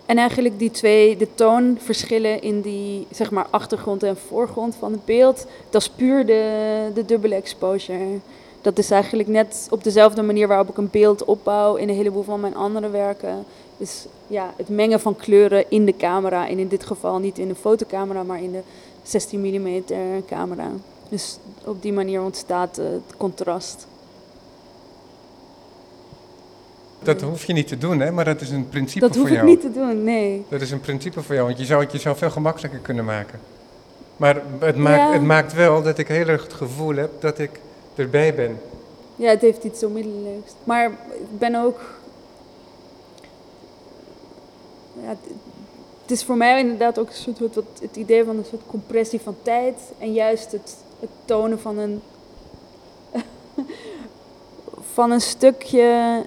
En 0.05 0.17
eigenlijk 0.17 0.59
die 0.59 0.71
twee, 0.71 1.17
de 1.17 1.27
toonverschillen 1.35 2.41
in 2.41 2.61
die 2.61 3.07
zeg 3.11 3.31
maar 3.31 3.47
achtergrond 3.49 4.03
en 4.03 4.17
voorgrond 4.17 4.75
van 4.75 4.91
het 4.91 5.05
beeld, 5.05 5.47
dat 5.69 5.81
is 5.81 5.89
puur 5.89 6.25
de, 6.25 6.91
de 6.93 7.05
dubbele 7.05 7.35
exposure. 7.35 8.19
Dat 8.61 8.77
is 8.77 8.91
eigenlijk 8.91 9.29
net 9.29 9.67
op 9.69 9.83
dezelfde 9.83 10.21
manier 10.21 10.47
waarop 10.47 10.69
ik 10.69 10.77
een 10.77 10.89
beeld 10.91 11.23
opbouw 11.23 11.75
in 11.75 11.89
een 11.89 11.95
heleboel 11.95 12.23
van 12.23 12.39
mijn 12.39 12.55
andere 12.55 12.89
werken. 12.89 13.45
Dus 13.77 14.05
ja, 14.27 14.53
het 14.57 14.69
mengen 14.69 14.99
van 14.99 15.15
kleuren 15.15 15.65
in 15.69 15.85
de 15.85 15.95
camera. 15.97 16.47
En 16.49 16.59
in 16.59 16.67
dit 16.67 16.85
geval 16.85 17.19
niet 17.19 17.37
in 17.37 17.47
de 17.47 17.55
fotocamera, 17.55 18.23
maar 18.23 18.41
in 18.41 18.51
de 18.51 18.61
16 19.03 19.39
mm 19.41 19.83
camera. 20.27 20.67
Dus 21.09 21.37
op 21.65 21.81
die 21.81 21.93
manier 21.93 22.21
ontstaat 22.21 22.77
eh, 22.77 22.85
het 22.85 23.17
contrast. 23.17 23.87
Dat 27.03 27.21
hoef 27.21 27.43
je 27.45 27.53
niet 27.53 27.67
te 27.67 27.77
doen, 27.77 27.99
hè? 27.99 28.11
maar 28.11 28.25
dat 28.25 28.41
is 28.41 28.49
een 28.49 28.69
principe 28.69 28.99
Dat 28.99 29.09
hoef 29.15 29.19
voor 29.19 29.29
ik 29.29 29.35
jou. 29.35 29.47
niet 29.47 29.61
te 29.61 29.71
doen, 29.71 30.03
nee. 30.03 30.45
Dat 30.49 30.61
is 30.61 30.71
een 30.71 30.79
principe 30.81 31.21
voor 31.21 31.35
jou, 31.35 31.47
want 31.47 31.59
je 31.59 31.65
zou 31.65 31.83
het 31.83 31.91
jezelf 31.91 32.17
veel 32.17 32.29
gemakkelijker 32.29 32.79
kunnen 32.79 33.05
maken. 33.05 33.39
Maar 34.17 34.41
het 34.59 34.75
maakt, 34.75 35.01
Ja. 35.01 35.11
het 35.11 35.21
maakt 35.21 35.53
wel 35.53 35.81
dat 35.83 35.97
ik 35.97 36.07
heel 36.07 36.27
erg 36.27 36.43
het 36.43 36.53
gevoel 36.53 36.95
heb 36.95 37.09
dat 37.19 37.39
ik 37.39 37.59
erbij 37.95 38.35
ben. 38.35 38.59
Ja, 39.15 39.29
het 39.29 39.41
heeft 39.41 39.63
iets 39.63 39.83
onmiddellijks. 39.83 40.51
Maar 40.63 40.85
ik 41.11 41.39
ben 41.39 41.55
ook. 41.55 41.79
Ja, 45.03 45.09
het, 46.01 46.11
is 46.11 46.23
voor 46.23 46.37
mij 46.37 46.59
inderdaad 46.59 46.99
ook 46.99 47.07
een 47.07 47.13
soort, 47.13 47.39
wat, 47.39 47.55
wat- 47.55 47.81
het 47.81 47.95
idee 47.95 48.23
van 48.23 48.37
een 48.37 48.45
soort 48.49 48.61
compressie 48.67 49.21
van 49.21 49.35
tijd. 49.41 49.75
En 49.99 50.13
juist 50.13 50.51
het, 50.51 50.75
het 50.99 51.09
tonen 51.25 51.59
van 51.59 51.77
een. 51.77 52.01
van 54.93 55.11
een 55.11 55.21
stukje. 55.21 56.21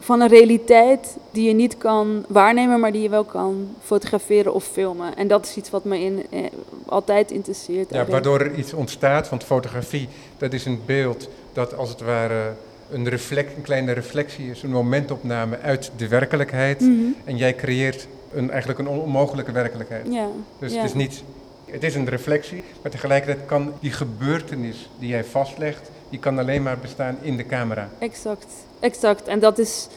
van 0.00 0.20
een 0.20 0.28
realiteit 0.28 1.16
die 1.30 1.48
je 1.48 1.54
niet 1.54 1.78
kan 1.78 2.24
waarnemen, 2.28 2.80
maar 2.80 2.92
die 2.92 3.02
je 3.02 3.08
wel 3.08 3.24
kan 3.24 3.68
fotograferen 3.82 4.54
of 4.54 4.64
filmen. 4.64 5.16
En 5.16 5.28
dat 5.28 5.44
is 5.46 5.56
iets 5.56 5.70
wat 5.70 5.84
me 5.84 5.98
in, 6.00 6.26
eh, 6.30 6.44
altijd 6.86 7.30
interesseert. 7.30 7.90
Ja, 7.90 8.06
waardoor 8.06 8.40
er 8.40 8.54
iets 8.54 8.72
ontstaat, 8.72 9.28
want 9.28 9.44
fotografie, 9.44 10.08
dat 10.38 10.52
is 10.52 10.64
een 10.64 10.80
beeld 10.86 11.28
dat 11.52 11.76
als 11.76 11.88
het 11.88 12.00
ware 12.00 12.52
een, 12.90 13.08
reflect, 13.08 13.56
een 13.56 13.62
kleine 13.62 13.92
reflectie 13.92 14.50
is, 14.50 14.62
een 14.62 14.70
momentopname 14.70 15.58
uit 15.58 15.90
de 15.96 16.08
werkelijkheid. 16.08 16.80
Mhm. 16.80 17.06
En 17.24 17.36
jij 17.36 17.54
creëert 17.54 18.08
een, 18.32 18.50
eigenlijk 18.50 18.78
een 18.80 18.88
onmogelijke 18.88 19.52
werkelijkheid. 19.52 20.06
Ja. 20.10 20.26
Dus 20.58 20.72
ja. 20.72 20.76
het 20.76 20.88
is 20.88 20.94
niet, 20.94 21.22
het 21.64 21.82
is 21.82 21.94
een 21.94 22.08
reflectie, 22.08 22.62
maar 22.82 22.90
tegelijkertijd 22.90 23.46
kan 23.46 23.72
die 23.80 23.92
gebeurtenis 23.92 24.90
die 24.98 25.08
jij 25.08 25.24
vastlegt, 25.24 25.90
die 26.10 26.18
kan 26.18 26.38
alleen 26.38 26.62
maar 26.62 26.78
bestaan 26.78 27.16
in 27.20 27.36
de 27.36 27.46
camera. 27.46 27.88
Exact, 27.98 28.46
exact. 28.80 29.28
En 29.28 29.38
dat, 29.38 29.58
is, 29.58 29.88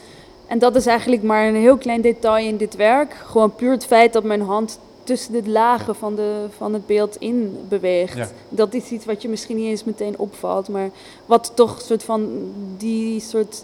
en 0.48 0.60
dat 0.60 0.76
is 0.76 0.86
eigenlijk 0.86 1.24
maar 1.24 1.48
een 1.48 1.56
heel 1.56 1.78
klein 1.78 2.02
detail 2.02 2.46
in 2.46 2.58
dit 2.58 2.76
werk. 2.76 3.14
Gewoon 3.14 3.56
puur 3.56 3.72
het 3.72 3.86
feit 3.86 4.14
dat 4.14 4.24
mijn 4.24 4.42
hand 4.42 4.80
tussen 5.04 5.44
de 5.44 5.50
lagen 5.50 5.96
van, 5.96 6.16
de, 6.16 6.46
van 6.58 6.74
het 6.74 6.86
beeld 6.86 7.16
in 7.20 7.58
beweegt. 7.70 8.18
Ja. 8.18 8.28
Dat 8.50 8.74
is 8.74 8.90
iets 8.90 9.06
wat 9.06 9.22
je 9.22 9.30
misschien 9.30 9.58
niet 9.58 9.68
eens 9.68 9.84
meteen 9.84 10.18
opvalt, 10.18 10.68
maar 10.70 10.90
wat 11.26 11.52
toch 11.56 11.76
een 11.76 11.86
soort 11.86 12.04
van 12.04 12.52
die 12.78 13.20
soort, 13.20 13.64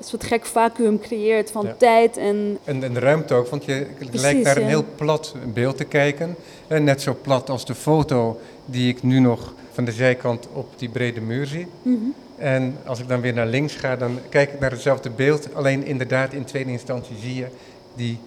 soort 0.00 0.24
gek 0.24 0.46
vacuüm 0.46 1.00
creëert 1.00 1.50
van 1.50 1.66
Ja. 1.66 1.74
tijd 1.78 2.16
en 2.16 2.58
En, 2.64 2.82
en 2.82 2.92
de 2.92 3.00
ruimte 3.00 3.34
ook, 3.34 3.48
want 3.48 3.64
je 3.64 3.86
Precies, 3.98 4.20
lijkt 4.20 4.42
naar 4.42 4.56
een 4.56 4.62
ja. 4.62 4.68
heel 4.68 4.84
plat 4.96 5.34
beeld 5.52 5.76
te 5.76 5.84
kijken. 5.84 6.36
En 6.66 6.84
net 6.84 7.02
zo 7.02 7.16
plat 7.22 7.50
als 7.50 7.66
de 7.66 7.74
foto 7.74 8.40
die 8.64 8.88
ik 8.88 9.02
nu 9.02 9.18
nog 9.18 9.54
van 9.72 9.84
de 9.84 9.92
zijkant 9.92 10.48
op 10.52 10.66
die 10.76 10.88
brede 10.88 11.20
muur 11.20 11.46
zie. 11.46 11.66
Mhm. 11.82 11.96
En 12.36 12.76
als 12.86 13.00
ik 13.00 13.08
dan 13.08 13.20
weer 13.20 13.32
naar 13.32 13.46
links 13.46 13.74
ga, 13.74 13.96
dan 13.96 14.18
kijk 14.28 14.52
ik 14.52 14.60
naar 14.60 14.70
hetzelfde 14.70 15.10
beeld. 15.10 15.54
Alleen 15.54 15.84
inderdaad, 15.84 16.32
in 16.32 16.44
tweede 16.44 16.70
instantie 16.70 17.16
zie 17.20 17.34
je 17.34 17.46
die 17.94 18.18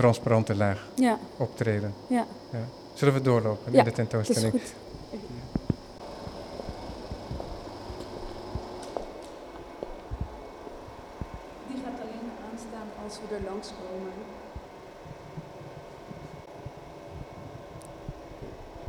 transparante 0.00 0.54
laag 0.56 0.86
ja, 0.94 1.18
optreden. 1.36 1.94
ja, 2.06 2.26
Zullen 2.94 3.14
we 3.14 3.20
doorlopen 3.20 3.72
Ja, 3.72 3.78
in 3.78 3.84
de 3.84 3.90
dat 3.90 3.98
is 3.98 4.08
tentoonstelling? 4.08 4.52
goed. 4.52 4.74
Die 11.68 11.76
gaat 11.84 12.00
alleen 12.00 12.30
aanstaan 12.52 12.88
als 13.04 13.18
we 13.28 13.34
er 13.34 13.40
langskomen. 13.52 14.12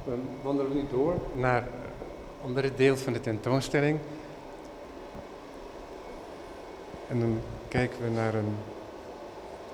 We 0.04 0.17
wandelen 0.43 0.74
nu 0.76 0.86
door 0.91 1.15
naar 1.36 1.62
een 1.63 2.45
andere 2.45 2.76
deel 2.76 2.97
van 2.97 3.13
de 3.13 3.19
tentoonstelling. 3.19 4.00
En 7.08 7.19
dan 7.19 7.39
kijken 7.67 8.04
we 8.04 8.10
naar 8.10 8.34
een, 8.34 8.56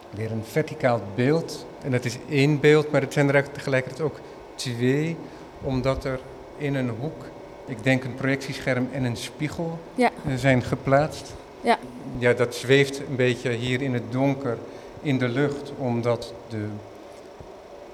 weer 0.10 0.32
een 0.32 0.44
verticaal 0.44 1.02
beeld. 1.16 1.66
En 1.84 1.92
dat 1.92 2.06
is 2.06 2.18
één 2.30 2.60
beeld, 2.60 2.92
maar 2.92 3.02
het 3.02 3.14
zijn 3.14 3.34
er 3.34 3.52
tegelijkertijd 3.52 4.02
ook 4.02 4.20
twee. 4.56 5.16
Omdat 5.62 6.04
er 6.06 6.20
in 6.58 6.76
een 6.76 6.90
hoek, 7.00 7.26
ik 7.66 7.84
denk 7.84 8.04
een 8.04 8.16
projectiescherm 8.16 8.90
en 8.92 9.04
een 9.04 9.18
spiegel 9.18 9.80
Ja. 9.96 10.10
eh, 10.28 10.36
zijn 10.36 10.64
geplaatst. 10.64 11.34
Ja. 11.62 11.78
Ja, 12.18 12.34
dat 12.34 12.56
zweeft 12.56 13.00
een 13.00 13.16
beetje 13.16 13.52
hier 13.52 13.82
in 13.82 13.94
het 13.94 14.12
donker 14.12 14.58
in 15.02 15.18
de 15.18 15.28
lucht, 15.28 15.72
omdat 15.78 16.34
de 16.50 16.66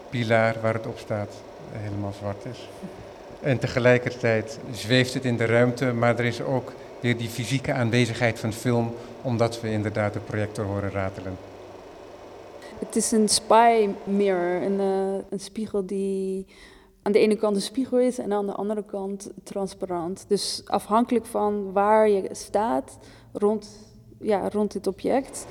pilaar 0.09 0.55
waar 0.61 0.73
het 0.73 0.87
op 0.87 0.97
staat 0.99 1.33
helemaal 1.71 2.13
zwart 2.19 2.45
is. 2.51 2.69
En 3.41 3.59
tegelijkertijd 3.59 4.59
zweeft 4.71 5.13
het 5.13 5.25
in 5.25 5.37
de 5.37 5.45
ruimte, 5.45 5.93
maar 5.93 6.19
er 6.19 6.25
is 6.25 6.41
ook 6.41 6.71
weer 6.99 7.17
die 7.17 7.29
fysieke 7.29 7.73
aanwezigheid 7.73 8.39
van 8.39 8.53
film, 8.53 8.93
omdat 9.21 9.61
we 9.61 9.71
inderdaad 9.71 10.13
de 10.13 10.19
projector 10.19 10.65
horen 10.65 10.91
ratelen. 10.91 11.37
Het 12.85 12.95
is 12.95 13.11
een 13.11 13.29
spy 13.29 13.89
mirror, 14.03 14.61
een, 14.61 14.79
eh, 14.79 15.25
een 15.29 15.39
spiegel 15.39 15.85
die 15.85 16.45
aan 17.01 17.11
de 17.11 17.19
ene 17.19 17.35
kant 17.35 17.55
een 17.55 17.61
spiegel 17.61 17.99
is 17.99 18.17
en 18.17 18.33
aan 18.33 18.45
de 18.45 18.51
andere 18.51 18.83
kant 18.83 19.31
transparant. 19.43 20.25
Dus 20.27 20.61
afhankelijk 20.65 21.25
van 21.25 21.71
waar 21.71 22.09
je 22.09 22.29
staat 22.31 22.97
rond, 23.31 23.69
ja, 24.19 24.49
rond 24.49 24.71
dit 24.71 24.87
object, 24.87 25.45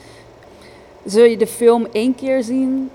zul 1.05 1.25
je 1.25 1.37
de 1.37 1.47
film 1.47 1.87
één 1.92 2.14
keer 2.14 2.42
zien, 2.42 2.90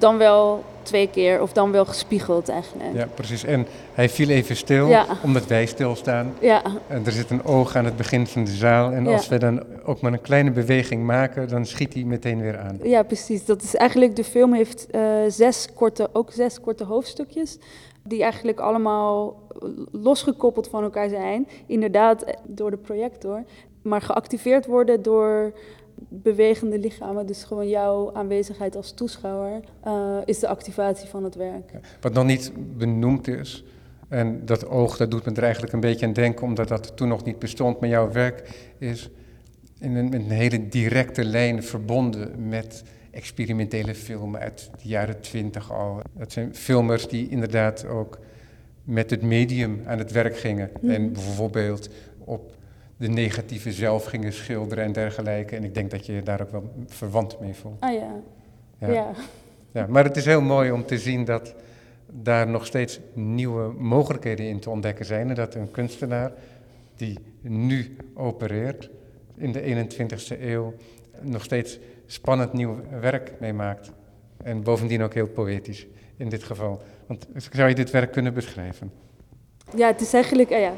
dan 0.00 0.18
wel 0.18 0.64
twee 0.82 1.08
keer 1.10 1.42
of 1.42 1.52
dan 1.52 1.72
wel 1.72 1.84
gespiegeld 1.84 2.48
eigenlijk. 2.48 2.94
Ja, 2.94 3.06
precies. 3.14 3.44
En 3.44 3.66
hij 3.92 4.08
viel 4.08 4.28
even 4.28 4.56
stil, 4.56 4.86
Ja. 4.86 5.06
omdat 5.24 5.46
wij 5.46 5.66
stilstaan. 5.66 6.34
Ja, 6.40 6.62
En 6.86 7.06
er 7.06 7.12
zit 7.12 7.30
een 7.30 7.44
oog 7.44 7.76
aan 7.76 7.84
het 7.84 7.96
begin 7.96 8.26
van 8.26 8.44
de 8.44 8.50
zaal. 8.50 8.90
En 8.92 9.04
Ja. 9.04 9.12
als 9.12 9.28
we 9.28 9.38
dan 9.38 9.62
ook 9.84 10.00
maar 10.00 10.12
een 10.12 10.20
kleine 10.20 10.50
beweging 10.50 11.04
maken, 11.04 11.48
dan 11.48 11.66
schiet 11.66 11.94
hij 11.94 12.02
meteen 12.02 12.40
weer 12.40 12.58
aan. 12.58 12.78
Ja, 12.82 13.02
precies. 13.02 13.44
Dat 13.44 13.62
is 13.62 13.74
eigenlijk, 13.74 14.16
de 14.16 14.24
film 14.24 14.52
heeft 14.54 14.86
eh, 14.90 15.02
zes 15.28 15.68
korte, 15.74 16.08
ook 16.12 16.32
zes 16.32 16.60
korte 16.60 16.84
hoofdstukjes. 16.84 17.58
Die 18.02 18.22
eigenlijk 18.22 18.60
allemaal 18.60 19.36
losgekoppeld 19.92 20.68
van 20.68 20.82
elkaar 20.82 21.08
zijn. 21.08 21.48
Inderdaad, 21.66 22.22
eh, 22.22 22.34
door 22.46 22.70
de 22.70 22.76
projector. 22.76 23.42
Maar 23.82 24.00
geactiveerd 24.02 24.66
worden 24.66 25.02
door 25.02 25.52
bewegende 26.08 26.78
lichamen. 26.78 27.26
Dus 27.26 27.44
gewoon 27.44 27.68
jouw 27.68 28.12
aanwezigheid 28.12 28.76
als 28.76 28.92
toeschouwer 28.92 29.60
eh, 29.82 30.16
is 30.24 30.38
de 30.38 30.48
activatie 30.48 31.08
van 31.08 31.24
het 31.24 31.34
werk. 31.34 31.70
Wat 32.00 32.12
nog 32.12 32.24
niet 32.24 32.52
benoemd 32.76 33.28
is, 33.28 33.64
en 34.08 34.44
dat 34.44 34.68
oog, 34.68 34.96
dat 34.96 35.10
doet 35.10 35.24
me 35.24 35.32
er 35.32 35.42
eigenlijk 35.42 35.72
een 35.72 35.80
beetje 35.80 36.06
aan 36.06 36.12
denken, 36.12 36.44
omdat 36.44 36.68
dat 36.68 36.96
toen 36.96 37.08
nog 37.08 37.24
niet 37.24 37.38
bestond, 37.38 37.80
maar 37.80 37.88
jouw 37.88 38.12
werk 38.12 38.70
is 38.78 39.10
in 39.78 39.96
een, 39.96 40.08
met 40.08 40.20
een 40.20 40.30
hele 40.30 40.68
directe 40.68 41.24
lijn 41.24 41.62
verbonden 41.62 42.48
met 42.48 42.82
experimentele 43.10 43.94
filmen 43.94 44.40
uit 44.40 44.70
de 44.82 44.88
jaren 44.88 45.20
twintig 45.20 45.72
al. 45.72 46.00
Dat 46.16 46.32
zijn 46.32 46.54
filmers 46.54 47.08
die 47.08 47.28
inderdaad 47.28 47.86
ook 47.86 48.18
met 48.84 49.10
het 49.10 49.22
medium 49.22 49.82
aan 49.86 49.98
het 49.98 50.12
werk 50.12 50.36
gingen. 50.36 50.70
Mhm. 50.80 50.90
En 50.90 51.12
bijvoorbeeld 51.12 51.88
op 52.18 52.56
de 52.98 53.08
negatieve 53.08 53.72
zelf 53.72 54.04
gingen 54.04 54.32
schilderen 54.32 54.84
en 54.84 54.92
dergelijke. 54.92 55.56
En 55.56 55.64
ik 55.64 55.74
denk 55.74 55.90
dat 55.90 56.06
je 56.06 56.12
je 56.12 56.22
daar 56.22 56.40
ook 56.40 56.50
wel 56.50 56.72
verwant 56.86 57.40
mee 57.40 57.54
voelt. 57.54 57.80
Ah 57.80 57.92
ja. 57.92 58.20
Ja. 58.78 58.92
Ja. 58.92 59.12
Ja, 59.72 59.86
maar 59.86 60.04
het 60.04 60.16
is 60.16 60.24
heel 60.24 60.40
mooi 60.40 60.70
om 60.70 60.86
te 60.86 60.98
zien 60.98 61.24
dat 61.24 61.54
daar 62.06 62.48
nog 62.48 62.66
steeds 62.66 63.00
nieuwe 63.12 63.72
mogelijkheden 63.78 64.46
in 64.46 64.58
te 64.58 64.70
ontdekken 64.70 65.04
zijn. 65.04 65.28
En 65.28 65.34
dat 65.34 65.54
een 65.54 65.70
kunstenaar 65.70 66.32
die 66.96 67.18
nu 67.40 67.96
opereert 68.14 68.90
in 69.36 69.52
de 69.52 69.86
21ste 69.86 70.40
eeuw 70.40 70.74
nog 71.20 71.44
steeds 71.44 71.78
spannend 72.06 72.52
nieuw 72.52 72.80
werk 73.00 73.32
meemaakt. 73.40 73.90
En 74.42 74.62
bovendien 74.62 75.02
ook 75.02 75.14
heel 75.14 75.28
poëtisch 75.28 75.86
in 76.16 76.28
dit 76.28 76.42
geval. 76.42 76.82
Want 77.06 77.26
zou 77.52 77.68
je 77.68 77.74
dit 77.74 77.90
werk 77.90 78.12
kunnen 78.12 78.34
beschrijven? 78.34 78.92
Ja, 79.76 79.86
het 79.86 80.00
is 80.00 80.12
eigenlijk, 80.12 80.50
ah 80.52 80.60
ja. 80.60 80.72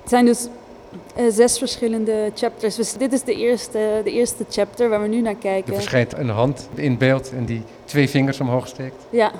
Het 0.00 0.08
zijn 0.08 0.24
dus 0.24 0.44
eh, 0.44 0.52
zes 1.28 1.58
verschillende 1.58 2.30
chapters. 2.34 2.74
Dus 2.74 2.92
dit 2.92 3.12
is 3.12 3.22
de 3.22 3.34
eerste, 3.34 4.00
de 4.04 4.10
eerste 4.12 4.44
chapter 4.50 4.88
waar 4.88 5.00
we 5.02 5.08
nu 5.08 5.20
naar 5.20 5.32
Er 5.32 5.38
kijken. 5.38 5.74
verschijnt 5.74 6.12
een 6.18 6.28
hand 6.28 6.68
in 6.74 6.98
beeld 6.98 7.32
en 7.32 7.44
die 7.44 7.62
twee 7.84 8.08
vingers 8.10 8.40
omhoog 8.40 8.66
steekt. 8.66 9.04
Ja, 9.10 9.30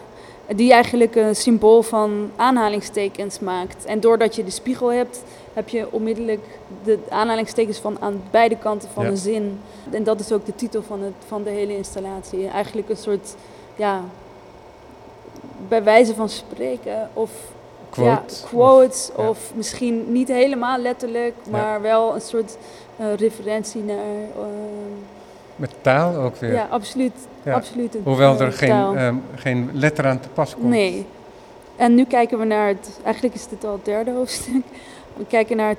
die 0.57 0.73
eigenlijk 0.73 1.15
een 1.15 1.37
symbool 1.37 1.83
van 1.83 2.31
aanhalingstekens 2.37 3.39
maakt. 3.39 3.85
En 3.85 4.01
doordat 4.01 4.35
je 4.37 4.45
de 4.45 4.51
spiegel 4.51 4.93
hebt, 4.93 5.23
heb 5.53 5.69
je 5.69 5.87
onmiddellijk 5.93 6.45
de 6.85 6.99
aanhalingstekens 7.09 7.79
van 7.79 7.97
aan 8.01 8.23
beide 8.31 8.57
kanten 8.57 8.89
van 8.93 9.05
Ja. 9.05 9.11
een 9.11 9.17
zin. 9.17 9.61
En 9.91 10.05
dat 10.05 10.21
is 10.21 10.33
ook 10.33 10.47
de 10.47 10.55
titel 10.55 10.83
van, 10.83 11.03
het, 11.03 11.13
van 11.27 11.43
de 11.43 11.51
hele 11.51 11.77
installatie. 11.77 12.49
Eigenlijk 12.49 12.89
een 12.89 12.97
soort, 12.97 13.35
ja, 13.77 14.03
bij 15.69 15.83
wijze 15.83 16.15
van 16.15 16.29
spreken 16.29 17.11
of 17.13 17.31
Quote. 17.91 18.11
ja, 18.11 18.47
quotes 18.49 19.11
of 19.17 19.53
misschien 19.55 20.13
niet 20.13 20.29
helemaal 20.29 20.79
letterlijk, 20.79 21.35
maar 21.51 21.81
wel 21.83 22.15
een 22.15 22.21
soort 22.21 22.57
eh, 22.97 23.15
referentie 23.15 23.83
naar. 23.83 23.97
eh, 23.97 24.45
Met 25.57 25.71
taal 25.81 26.15
ook 26.15 26.37
weer. 26.37 26.53
ja, 26.53 26.67
absoluut. 26.71 27.13
Ja. 27.43 27.55
absoluut 27.55 27.97
Hoewel 28.05 28.41
er 28.41 28.53
geen, 28.53 28.97
ehm, 28.97 29.15
geen 29.35 29.71
letter 29.73 30.07
aan 30.07 30.21
te 30.21 30.29
pas 30.29 30.55
komt. 30.55 30.69
Nee. 30.69 31.07
En 31.77 31.95
nu 31.95 32.05
kijken 32.05 32.39
we 32.39 32.45
naar 32.45 32.69
het, 32.69 33.01
eigenlijk 33.05 33.35
is 33.35 33.49
dit 33.49 33.65
al 33.65 33.73
het 33.73 33.85
derde 33.85 34.11
hoofdstuk. 34.11 34.63
We 35.17 35.27
kijken 35.27 35.57
naar 35.57 35.75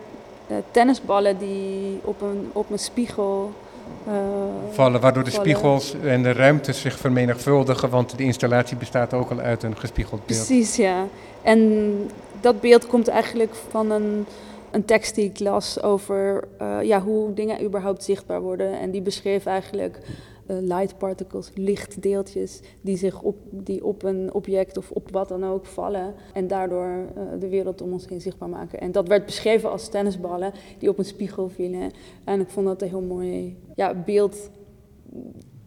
eh, 0.48 0.56
tennisballen 0.72 1.38
die 1.38 2.00
op 2.04 2.22
een, 2.22 2.50
op 2.54 2.70
een 2.72 2.80
spiegel 2.80 3.52
vallen, 4.72 5.02
waardoor 5.02 5.24
de 5.24 5.32
vallen. 5.32 5.50
spiegels 5.50 5.96
en 6.04 6.24
de 6.24 6.32
ruimtes 6.32 6.82
zich 6.82 6.98
vermenigvuldigen, 6.98 7.90
want 7.90 8.18
de 8.18 8.24
installatie 8.24 8.78
bestaat 8.78 9.14
ook 9.14 9.32
al 9.32 9.40
uit 9.40 9.64
een 9.64 9.78
gespiegeld 9.78 10.26
beeld. 10.26 10.46
Precies, 10.46 10.76
ja. 10.76 11.08
En 11.42 11.92
dat 12.42 12.62
beeld 12.62 12.88
komt 12.88 13.08
eigenlijk 13.08 13.56
van 13.70 13.92
een, 13.92 14.26
een 14.72 14.86
tekst 14.86 15.16
die 15.16 15.26
ik 15.26 15.40
las 15.40 15.82
over 15.82 16.44
eh, 16.58 16.78
ja, 16.84 17.02
hoe 17.02 17.34
dingen 17.34 17.64
überhaupt 17.64 18.04
zichtbaar 18.04 18.42
worden. 18.42 18.80
En 18.80 18.92
die 18.92 19.02
beschreef 19.02 19.46
eigenlijk 19.46 19.98
eh, 19.98 20.06
light 20.46 20.98
particles, 20.98 21.52
lichtdeeltjes, 21.56 22.60
die 22.82 22.98
zich 22.98 23.22
op, 23.22 23.38
die 23.52 23.86
op 23.86 24.04
een 24.04 24.34
object 24.34 24.78
of 24.78 24.92
op 24.92 25.12
wat 25.12 25.28
dan 25.28 25.46
ook 25.46 25.66
vallen. 25.66 26.14
En 26.34 26.48
daardoor 26.48 26.88
eh, 27.16 27.24
de 27.40 27.50
wereld 27.50 27.82
om 27.82 27.92
ons 27.92 28.08
heen 28.08 28.22
zichtbaar 28.22 28.50
maken. 28.50 28.80
En 28.80 28.92
dat 28.92 29.08
werd 29.08 29.26
beschreven 29.26 29.72
als 29.72 29.90
tennisballen 29.90 30.54
die 30.78 30.90
op 30.90 30.98
een 30.98 31.06
spiegel 31.06 31.50
vielen. 31.50 31.92
En 32.24 32.40
ik 32.40 32.50
vond 32.50 32.66
dat 32.66 32.82
een 32.82 32.90
heel 32.90 33.02
mooi 33.02 33.58
ja, 33.76 33.94
beeld. 33.94 34.50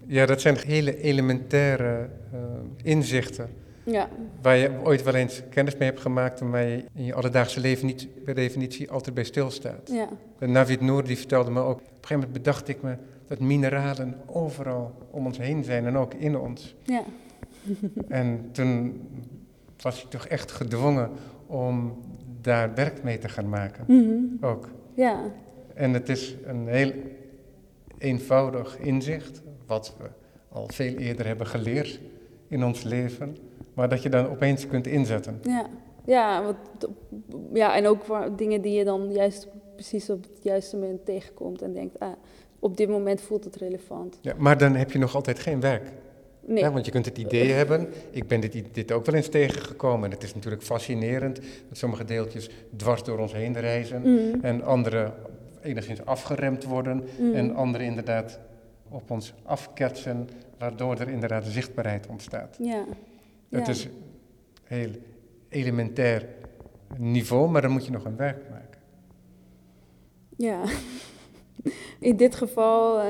Ja, 0.07 0.27
dat 0.27 0.41
zijn 0.41 0.57
hele 0.57 1.01
elementaire 1.01 2.09
eh, 2.33 2.39
inzichten 2.83 3.49
Ja, 3.85 4.09
waar 4.43 4.57
je 4.57 4.71
ooit 4.85 5.03
wel 5.03 5.15
eens 5.15 5.43
kennis 5.51 5.77
mee 5.77 5.89
hebt 5.89 6.01
gemaakt 6.01 6.41
en 6.41 6.51
waar 6.51 6.67
je 6.67 6.85
in 6.95 7.05
je 7.05 7.15
alledaagse 7.15 7.61
leven 7.61 7.87
niet 7.87 8.25
per 8.25 8.35
definitie 8.35 8.91
altijd 8.91 9.15
bij 9.15 9.25
stilstaat. 9.25 9.91
ja, 9.91 10.09
En 10.39 10.53
Navid 10.53 10.81
Noor 10.81 11.05
die 11.05 11.19
vertelde 11.19 11.51
me 11.51 11.61
ook, 11.61 11.79
op 11.79 11.81
een 11.81 11.87
gegeven 11.87 12.15
moment 12.15 12.33
bedacht 12.33 12.69
ik 12.69 12.83
me 12.83 12.97
dat 13.27 13.41
mineralen 13.41 14.15
overal 14.27 14.93
om 15.11 15.27
ons 15.27 15.39
heen 15.39 15.65
zijn 15.65 15.87
en 15.87 15.97
ook 15.97 16.15
in 16.15 16.39
ons. 16.39 16.75
ja, 16.83 17.03
En 18.09 18.49
toen 18.53 19.01
was 19.81 20.03
ik 20.03 20.11
toch 20.11 20.27
echt 20.27 20.53
gedwongen 20.53 21.11
om 21.47 21.99
daar 22.41 22.75
werk 22.75 23.03
mee 23.03 23.19
te 23.19 23.29
gaan 23.29 23.49
maken. 23.49 23.85
Mhm. 23.87 24.45
Ook. 24.45 24.69
ja, 24.95 25.21
En 25.75 25.93
het 25.93 26.09
is 26.09 26.37
een 26.45 26.69
heel 26.69 26.93
eenvoudig 27.99 28.79
inzicht, 28.79 29.43
wat 29.67 29.97
we 29.99 30.09
al 30.49 30.69
veel 30.73 30.95
eerder 30.95 31.27
hebben 31.27 31.47
geleerd 31.47 32.01
in 32.49 32.65
ons 32.65 32.83
leven, 32.83 33.37
maar 33.75 33.89
dat 33.89 34.03
je 34.03 34.09
dan 34.09 34.29
opeens 34.29 34.67
kunt 34.67 34.87
inzetten. 34.87 35.41
Ja, 35.43 35.67
ja, 36.05 36.43
wat, 36.43 36.89
ja 37.53 37.77
en 37.77 37.87
ook 37.87 38.05
dingen 38.37 38.61
die 38.61 38.73
je 38.73 38.85
dan 38.85 39.13
juist 39.13 39.49
precies 39.75 40.11
op 40.11 40.23
het 40.23 40.43
juiste 40.43 40.77
moment 40.77 41.05
tegenkomt 41.05 41.63
en 41.63 41.73
denkt, 41.73 42.01
ah, 42.01 42.13
op 42.65 42.77
dit 42.77 42.89
moment 42.89 43.21
voelt 43.21 43.45
het 43.45 43.57
relevant. 43.57 44.19
Ja, 44.21 44.35
maar 44.39 44.59
dan 44.59 44.75
heb 44.75 44.91
je 44.93 44.99
nog 44.99 45.15
altijd 45.15 45.39
geen 45.39 45.61
werk. 45.61 45.93
Nee, 46.47 46.69
want 46.69 46.85
je 46.85 46.91
kunt 46.91 47.05
het 47.05 47.19
idee 47.19 47.51
hebben, 47.51 47.89
ik 48.11 48.29
ben 48.29 48.41
dit, 48.41 48.65
dit 48.73 48.93
ook 48.93 49.07
wel 49.07 49.15
eens 49.15 49.29
tegengekomen 49.29 50.05
en 50.05 50.11
het 50.11 50.23
is 50.23 50.35
natuurlijk 50.35 50.63
fascinerend 50.63 51.41
dat 51.69 51.79
sommige 51.79 52.05
deeltjes 52.05 52.51
dwars 52.77 53.03
door 53.03 53.19
ons 53.19 53.33
heen 53.33 53.61
reizen 53.61 54.03
Mm, 54.03 54.41
en 54.43 54.63
andere 54.63 55.13
enigszins 55.63 56.05
afgeremd 56.05 56.65
worden 56.65 57.05
mm. 57.19 57.35
en 57.35 57.55
andere 57.55 57.85
inderdaad 57.85 58.41
op 58.89 59.11
ons 59.11 59.35
afketsen, 59.43 60.29
waardoor 60.59 60.99
er 60.99 61.09
inderdaad 61.09 61.45
zichtbaarheid 61.47 62.07
ontstaat. 62.07 62.57
ja, 62.61 62.85
Het 63.49 63.67
ja. 63.67 63.73
is 63.73 63.89
heel 64.63 64.91
elementair 65.49 66.27
niveau, 66.99 67.51
maar 67.51 67.63
dan 67.63 67.71
moet 67.71 67.85
je 67.85 67.93
nog 67.93 68.05
een 68.05 68.17
werk 68.17 68.51
maken. 68.51 68.81
ja. 70.37 70.63
In 71.99 72.17
dit 72.17 72.35
geval 72.35 72.99
eh, 72.99 73.07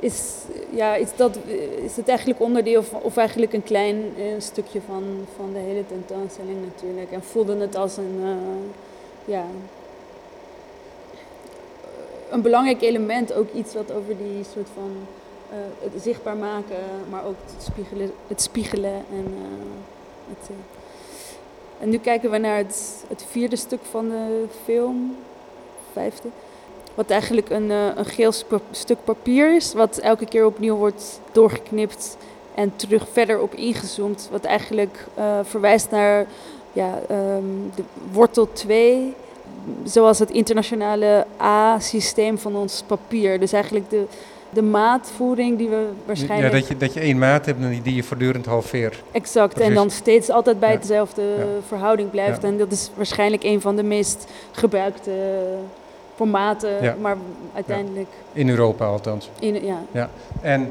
is, 0.00 0.34
ja, 0.70 0.94
is, 0.94 1.08
dat, 1.16 1.38
is 1.84 1.96
het 1.96 2.08
eigenlijk 2.08 2.40
onderdeel 2.40 2.84
of 3.02 3.16
eigenlijk 3.16 3.52
een 3.52 3.62
klein 3.62 3.96
eh, 4.16 4.24
stukje 4.38 4.80
van, 4.86 5.26
van 5.36 5.52
de 5.52 5.58
hele 5.58 5.86
tentoonstelling 5.86 6.58
natuurlijk. 6.64 7.10
En 7.10 7.22
voelde 7.22 7.56
het 7.56 7.76
als 7.76 7.96
een, 7.96 8.18
eh, 8.22 9.32
ja, 9.34 9.44
een 12.30 12.42
belangrijk 12.42 12.82
element, 12.82 13.32
ook 13.32 13.52
iets 13.52 13.74
wat 13.74 13.92
over 13.92 14.16
die 14.16 14.44
soort 14.52 14.68
van 14.74 14.90
het 15.78 16.02
zichtbaar 16.02 16.36
maken, 16.36 16.76
maar 17.10 17.24
ook 17.24 17.36
het 18.26 18.42
spiegelen, 18.42 19.04
en 19.12 19.34
het, 20.28 20.50
en 21.80 21.88
nu 21.88 21.98
kijken 21.98 22.30
we 22.30 22.38
naar 22.38 22.56
het, 22.56 23.04
het 23.08 23.24
vierde 23.30 23.56
stuk 23.56 23.80
van 23.82 24.08
de 24.08 24.44
film, 24.64 25.16
vijfde. 25.92 26.28
Wat 26.94 27.10
eigenlijk 27.10 27.50
een, 27.50 27.70
eh, 27.70 27.86
een 27.94 28.04
geel 28.04 28.32
stuk 28.70 28.98
papier 29.04 29.54
is, 29.54 29.74
wat 29.74 29.98
elke 29.98 30.26
keer 30.26 30.46
opnieuw 30.46 30.76
wordt 30.76 31.20
doorgeknipt 31.32 32.16
en 32.54 32.72
terug 32.76 33.06
verder 33.12 33.40
op 33.40 33.54
ingezoomd. 33.54 34.28
Wat 34.30 34.44
eigenlijk 34.44 35.06
eh, 35.14 35.38
verwijst 35.42 35.90
naar 35.90 36.26
ja, 36.72 36.98
ehm, 37.08 37.44
de 37.74 37.82
wortel 38.12 38.52
2, 38.52 39.14
zoals 39.84 40.18
het 40.18 40.30
internationale 40.30 41.26
A-systeem 41.40 42.38
van 42.38 42.56
ons 42.56 42.82
papier. 42.86 43.40
Dus 43.40 43.52
eigenlijk 43.52 43.90
de, 43.90 44.04
de 44.50 44.62
maatvoering 44.62 45.58
die 45.58 45.68
we 45.68 45.88
waarschijnlijk... 46.06 46.52
Ja, 46.52 46.58
dat 46.58 46.68
je, 46.68 46.76
dat 46.76 46.94
je 46.94 47.00
één 47.00 47.18
maat 47.18 47.46
hebt 47.46 47.60
en 47.60 47.82
die 47.82 47.94
je 47.94 48.02
voortdurend 48.02 48.46
halveert. 48.46 49.02
Exact, 49.12 49.52
Precies. 49.54 49.68
en 49.70 49.74
dan 49.74 49.90
steeds 49.90 50.30
altijd 50.30 50.60
bij 50.60 50.72
Ja. 50.72 50.78
dezelfde 50.78 51.22
Ja. 51.22 51.44
verhouding 51.66 52.10
blijft. 52.10 52.42
Ja. 52.42 52.48
En 52.48 52.58
dat 52.58 52.72
is 52.72 52.90
waarschijnlijk 52.94 53.42
een 53.42 53.60
van 53.60 53.76
de 53.76 53.82
meest 53.82 54.26
gebruikte 54.52 55.12
formaten, 56.14 56.82
Ja. 56.82 56.96
maar 57.00 57.16
uiteindelijk 57.54 58.08
In 58.32 58.48
Europa 58.48 58.86
althans. 58.86 59.30
in, 59.40 59.64
ja, 59.92 60.10
En 60.40 60.70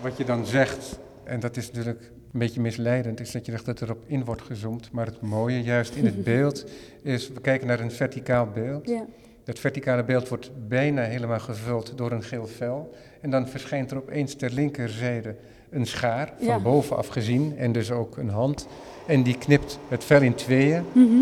wat 0.00 0.16
je 0.16 0.24
dan 0.24 0.46
zegt, 0.46 0.98
en 1.24 1.40
dat 1.40 1.56
is 1.56 1.66
natuurlijk 1.66 2.00
een 2.32 2.38
beetje 2.38 2.60
misleidend, 2.60 3.20
is 3.20 3.30
dat 3.30 3.46
je 3.46 3.52
zegt 3.52 3.64
dat 3.66 3.80
erop 3.80 3.98
in 4.06 4.24
wordt 4.24 4.42
gezoomd. 4.42 4.88
Maar 4.92 5.06
het 5.06 5.20
mooie 5.20 5.62
juist 5.62 5.94
in 5.94 6.04
het 6.04 6.24
beeld 6.30 6.64
is, 7.02 7.28
we 7.32 7.40
kijken 7.40 7.66
naar 7.66 7.80
een 7.80 7.90
verticaal 7.92 8.48
beeld. 8.54 8.88
ja, 8.88 9.04
Dat 9.50 9.58
verticale 9.58 10.04
beeld 10.04 10.28
wordt 10.28 10.50
bijna 10.68 11.02
helemaal 11.02 11.40
gevuld 11.40 11.92
door 11.96 12.12
een 12.12 12.22
geel 12.22 12.46
vel. 12.46 12.94
En 13.20 13.30
dan 13.30 13.48
verschijnt 13.48 13.90
er 13.90 13.96
opeens 13.96 14.34
ter 14.34 14.52
linkerzijde 14.52 15.34
een 15.70 15.86
schaar, 15.86 16.32
van 16.38 16.46
Ja. 16.46 16.60
bovenaf 16.60 17.08
gezien, 17.08 17.54
en 17.58 17.72
dus 17.72 17.90
ook 17.90 18.16
een 18.16 18.28
hand. 18.28 18.66
En 19.06 19.22
die 19.22 19.38
knipt 19.38 19.78
het 19.88 20.04
vel 20.04 20.22
in 20.22 20.34
tweeën. 20.34 20.84
Mhm. 20.92 21.20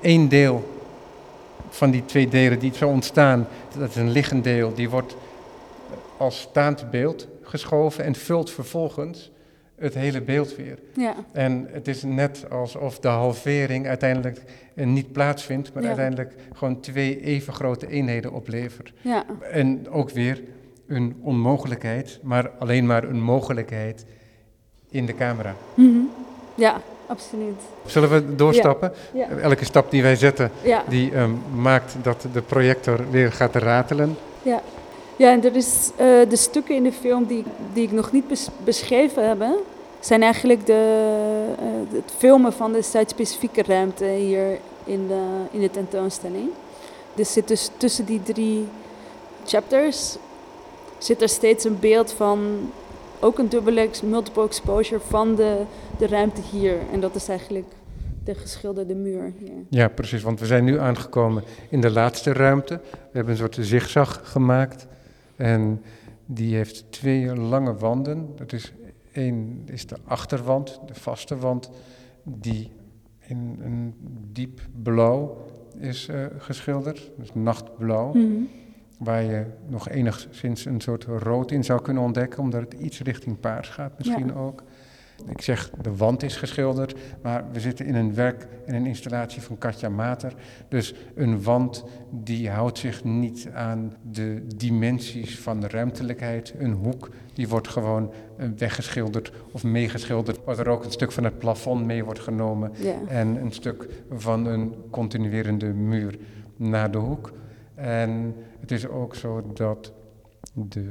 Eén 0.00 0.28
deel 0.28 0.82
van 1.68 1.90
die 1.90 2.04
twee 2.04 2.28
delen 2.28 2.58
die 2.58 2.74
zo 2.74 2.88
ontstaan, 2.88 3.46
dat 3.78 3.88
is 3.88 3.96
een 3.96 4.10
liggend 4.10 4.44
deel, 4.44 4.74
die 4.74 4.90
wordt 4.90 5.16
als 6.16 6.40
staand 6.40 6.90
beeld 6.90 7.26
geschoven 7.42 8.04
en 8.04 8.14
vult 8.14 8.50
vervolgens 8.50 9.30
het 9.80 9.94
hele 9.94 10.20
beeld 10.20 10.56
weer. 10.56 10.78
Ja, 10.94 11.14
En 11.32 11.68
het 11.72 11.88
is 11.88 12.02
net 12.02 12.44
alsof 12.50 12.98
de 12.98 13.08
halvering 13.08 13.86
uiteindelijk 13.86 14.42
eh, 14.74 14.86
niet 14.86 15.12
plaatsvindt, 15.12 15.72
maar 15.72 15.82
Ja. 15.82 15.88
uiteindelijk 15.88 16.34
gewoon 16.54 16.80
twee 16.80 17.20
even 17.22 17.52
grote 17.52 17.88
eenheden 17.88 18.32
oplevert. 18.32 18.92
ja, 19.00 19.24
En 19.52 19.90
ook 19.90 20.10
weer 20.10 20.42
een 20.86 21.16
onmogelijkheid, 21.22 22.18
maar 22.22 22.50
alleen 22.58 22.86
maar 22.86 23.04
een 23.04 23.22
mogelijkheid 23.22 24.04
in 24.90 25.06
de 25.06 25.14
camera. 25.14 25.54
mhm. 25.74 25.98
ja, 26.54 26.80
absoluut. 27.06 27.60
Zullen 27.86 28.10
we 28.10 28.34
doorstappen? 28.34 28.92
Ja, 29.14 29.28
Elke 29.28 29.64
stap 29.64 29.90
die 29.90 30.02
wij 30.02 30.16
zetten, 30.16 30.50
die 30.88 31.12
ehm, 31.12 31.30
maakt 31.54 31.96
dat 32.02 32.26
de 32.32 32.42
projector 32.42 33.10
weer 33.10 33.32
gaat 33.32 33.54
ratelen. 33.56 34.16
ja. 34.42 34.60
Ja, 35.20 35.32
en 35.32 35.44
er 35.44 35.56
is 35.56 35.90
eh, 35.96 36.06
de 36.28 36.36
stukken 36.36 36.74
in 36.74 36.82
de 36.82 36.92
film 36.92 37.26
die, 37.26 37.44
die 37.72 37.82
ik 37.82 37.92
nog 37.92 38.12
niet 38.12 38.28
bes- 38.28 38.48
beschreven 38.64 39.28
heb, 39.28 39.44
zijn 40.00 40.22
eigenlijk 40.22 40.66
de, 40.66 41.06
eh, 41.58 41.94
het 41.94 42.12
filmen 42.16 42.52
van 42.52 42.72
de 42.72 42.82
site-specifieke 42.82 43.62
ruimte 43.62 44.04
hier 44.04 44.58
in 44.84 45.06
de, 45.08 45.22
in 45.50 45.60
de 45.60 45.70
tentoonstelling. 45.70 46.48
Dus 47.14 47.32
zit 47.32 47.48
dus 47.48 47.70
tussen 47.76 48.04
die 48.04 48.22
drie 48.22 48.66
chapters 49.46 50.16
zit 50.98 51.22
er 51.22 51.28
steeds 51.28 51.64
een 51.64 51.78
beeld 51.78 52.12
van 52.12 52.70
ook 53.18 53.38
een 53.38 53.48
dubbele 53.48 53.88
multiple 54.04 54.44
exposure 54.44 55.00
van 55.00 55.34
de, 55.34 55.56
de 55.98 56.06
ruimte 56.06 56.40
hier. 56.50 56.76
En 56.92 57.00
dat 57.00 57.14
is 57.14 57.28
eigenlijk 57.28 57.72
de 58.24 58.34
geschilderde 58.34 58.94
muur 58.94 59.32
hier. 59.38 59.52
Ja, 59.68 59.88
precies, 59.88 60.22
want 60.22 60.40
we 60.40 60.46
zijn 60.46 60.64
nu 60.64 60.78
aangekomen 60.78 61.44
in 61.68 61.80
de 61.80 61.90
laatste 61.90 62.32
ruimte. 62.32 62.80
We 62.90 62.98
hebben 63.12 63.32
een 63.32 63.38
soort 63.38 63.56
zigzag 63.60 64.20
gemaakt 64.22 64.86
en 65.40 65.82
die 66.26 66.54
heeft 66.54 66.92
twee 66.92 67.36
lange 67.36 67.74
wanden. 67.74 68.28
Dat 68.36 68.52
is 68.52 68.72
één 69.12 69.62
is 69.66 69.86
de 69.86 69.96
achterwand, 70.04 70.80
de 70.86 70.94
vaste 70.94 71.38
wand, 71.38 71.70
die 72.24 72.70
in 73.26 73.58
een 73.62 73.94
diep 74.32 74.60
blauw 74.82 75.46
is 75.78 76.08
eh, 76.08 76.24
geschilderd, 76.38 77.10
dus 77.18 77.34
nachtblauw. 77.34 78.12
Mhm. 78.12 78.42
Waar 78.98 79.22
je 79.22 79.44
nog 79.66 79.88
enigszins 79.88 80.64
een 80.64 80.80
soort 80.80 81.04
rood 81.04 81.50
in 81.50 81.64
zou 81.64 81.82
kunnen 81.82 82.02
ontdekken, 82.02 82.42
omdat 82.42 82.60
het 82.60 82.72
iets 82.72 83.00
richting 83.00 83.40
paars 83.40 83.68
gaat 83.68 83.98
misschien 83.98 84.26
Ja. 84.26 84.32
ook. 84.32 84.62
Ik 85.28 85.40
zeg, 85.40 85.70
de 85.82 85.96
wand 85.96 86.22
is 86.22 86.36
geschilderd, 86.36 86.94
maar 87.22 87.44
we 87.52 87.60
zitten 87.60 87.86
in 87.86 87.94
een 87.94 88.14
werk 88.14 88.46
en 88.66 88.74
een 88.74 88.86
installatie 88.86 89.42
van 89.42 89.58
Katja 89.58 89.88
Mater. 89.88 90.34
Dus 90.68 90.94
een 91.14 91.42
wand 91.42 91.84
die 92.10 92.50
houdt 92.50 92.78
zich 92.78 93.04
niet 93.04 93.48
aan 93.54 93.96
de 94.10 94.42
dimensies 94.56 95.38
van 95.38 95.60
de 95.60 95.68
ruimtelijkheid. 95.68 96.54
Een 96.58 96.72
hoek 96.72 97.08
die 97.34 97.48
wordt 97.48 97.68
gewoon 97.68 98.12
eh, 98.36 98.48
weggeschilderd 98.56 99.32
of 99.52 99.64
meegeschilderd, 99.64 100.44
waar 100.44 100.58
er 100.58 100.68
ook 100.68 100.84
een 100.84 100.90
stuk 100.90 101.12
van 101.12 101.24
het 101.24 101.38
plafond 101.38 101.84
mee 101.84 102.04
wordt 102.04 102.20
genomen 102.20 102.72
Ja. 102.74 102.94
en 103.08 103.36
een 103.36 103.52
stuk 103.52 103.88
van 104.10 104.46
een 104.46 104.74
continuerende 104.90 105.66
muur 105.72 106.18
naar 106.56 106.90
de 106.90 106.98
hoek. 106.98 107.32
En 107.74 108.34
het 108.60 108.70
is 108.70 108.88
ook 108.88 109.14
zo 109.14 109.50
dat 109.54 109.92
de 110.52 110.90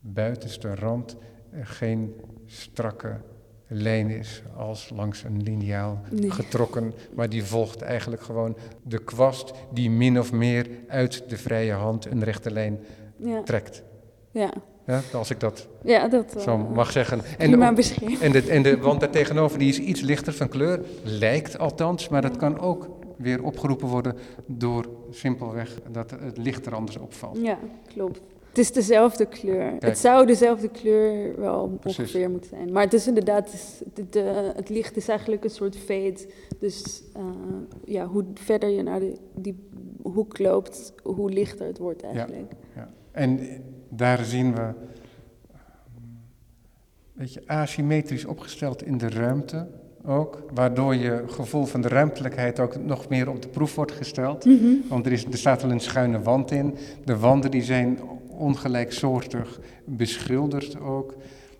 buitenste 0.00 0.74
rand 0.74 1.16
eh, 1.50 1.60
geen 1.62 2.14
strakke 2.52 3.16
lijn 3.66 4.10
is 4.10 4.42
als 4.56 4.90
langs 4.94 5.22
een 5.24 5.42
liniaal 5.42 6.00
Nee. 6.10 6.30
getrokken, 6.30 6.92
maar 7.14 7.28
die 7.28 7.44
volgt 7.44 7.82
eigenlijk 7.82 8.22
gewoon 8.22 8.56
de 8.82 8.98
kwast 8.98 9.52
die 9.72 9.90
min 9.90 10.18
of 10.18 10.32
meer 10.32 10.66
uit 10.88 11.24
de 11.28 11.36
vrije 11.36 11.72
hand 11.72 12.06
een 12.06 12.24
rechte 12.24 12.50
lijn 12.50 12.78
Ja. 13.16 13.42
trekt. 13.42 13.82
Ja. 14.30 14.52
Ja, 14.86 15.00
als 15.12 15.30
ik 15.30 15.40
dat 15.40 15.68
ja, 15.84 16.08
dat 16.08 16.30
zo 16.38 16.44
wel, 16.44 16.58
mag 16.58 16.90
zeggen. 16.92 17.20
En 17.38 17.62
en 18.20 18.32
de, 18.32 18.42
en 18.50 18.62
de 18.62 18.78
wand 18.78 19.00
daartegenover 19.00 19.58
die 19.58 19.68
is 19.68 19.78
iets 19.78 20.00
lichter 20.00 20.32
van 20.32 20.48
kleur, 20.48 20.80
lijkt 21.02 21.58
althans, 21.58 22.08
maar 22.08 22.22
dat 22.22 22.36
kan 22.36 22.58
ook 22.60 22.88
weer 23.16 23.42
opgeroepen 23.42 23.88
worden 23.88 24.16
door 24.46 24.86
simpelweg 25.10 25.74
dat 25.92 26.10
het 26.10 26.36
licht 26.38 26.66
er 26.66 26.74
anders 26.74 26.96
opvalt. 26.98 27.38
Ja, 27.42 27.58
klopt. 27.94 28.20
Het 28.52 28.60
is 28.60 28.72
dezelfde 28.72 29.26
kleur. 29.26 29.68
Kijk. 29.70 29.82
Het 29.82 29.98
zou 29.98 30.26
dezelfde 30.26 30.68
kleur 30.68 31.40
wel 31.40 31.68
Precies. 31.80 31.98
ongeveer 31.98 32.30
moeten 32.30 32.50
zijn. 32.50 32.72
Maar 32.72 32.82
het 32.82 32.92
is 32.92 33.06
inderdaad, 33.06 33.44
het, 33.44 33.54
is- 33.54 33.82
de, 33.94 34.08
de- 34.10 34.52
het 34.56 34.68
licht 34.68 34.96
is 34.96 35.08
eigenlijk 35.08 35.44
een 35.44 35.50
soort 35.50 35.76
fade. 35.76 36.16
Dus 36.58 37.02
eh, 37.14 37.22
ja, 37.84 38.06
hoe 38.06 38.24
verder 38.34 38.68
je 38.68 38.82
naar 38.82 39.00
de, 39.00 39.16
die 39.34 39.68
hoek 40.02 40.38
loopt, 40.38 40.92
hoe 41.02 41.30
lichter 41.30 41.66
het 41.66 41.78
wordt 41.78 42.02
eigenlijk. 42.02 42.52
Ja. 42.76 42.88
En 43.10 43.40
daar 43.88 44.24
zien 44.24 44.54
we 44.54 44.60
een 44.60 44.74
beetje 47.12 47.42
asymmetrisch 47.46 48.24
opgesteld 48.24 48.82
in 48.86 48.98
de 48.98 49.08
ruimte 49.08 49.66
ook, 50.06 50.42
waardoor 50.54 50.94
je 50.94 51.22
gevoel 51.26 51.64
van 51.64 51.80
de 51.80 51.88
ruimtelijkheid 51.88 52.60
ook 52.60 52.76
nog 52.76 53.08
meer 53.08 53.28
op 53.28 53.42
de 53.42 53.48
proef 53.48 53.74
wordt 53.74 53.92
gesteld. 53.92 54.44
Mhm. 54.44 54.66
Want 54.88 55.06
er, 55.06 55.12
is, 55.12 55.24
er 55.24 55.38
staat 55.38 55.62
wel 55.62 55.70
een 55.70 55.80
schuine 55.80 56.22
wand 56.22 56.50
in. 56.50 56.74
De 57.04 57.18
wanden 57.18 57.50
die 57.50 57.62
zijn 57.62 57.98
ongelijksoortig 58.42 59.60
beschilderd 59.84 60.80
ook. 60.80 61.14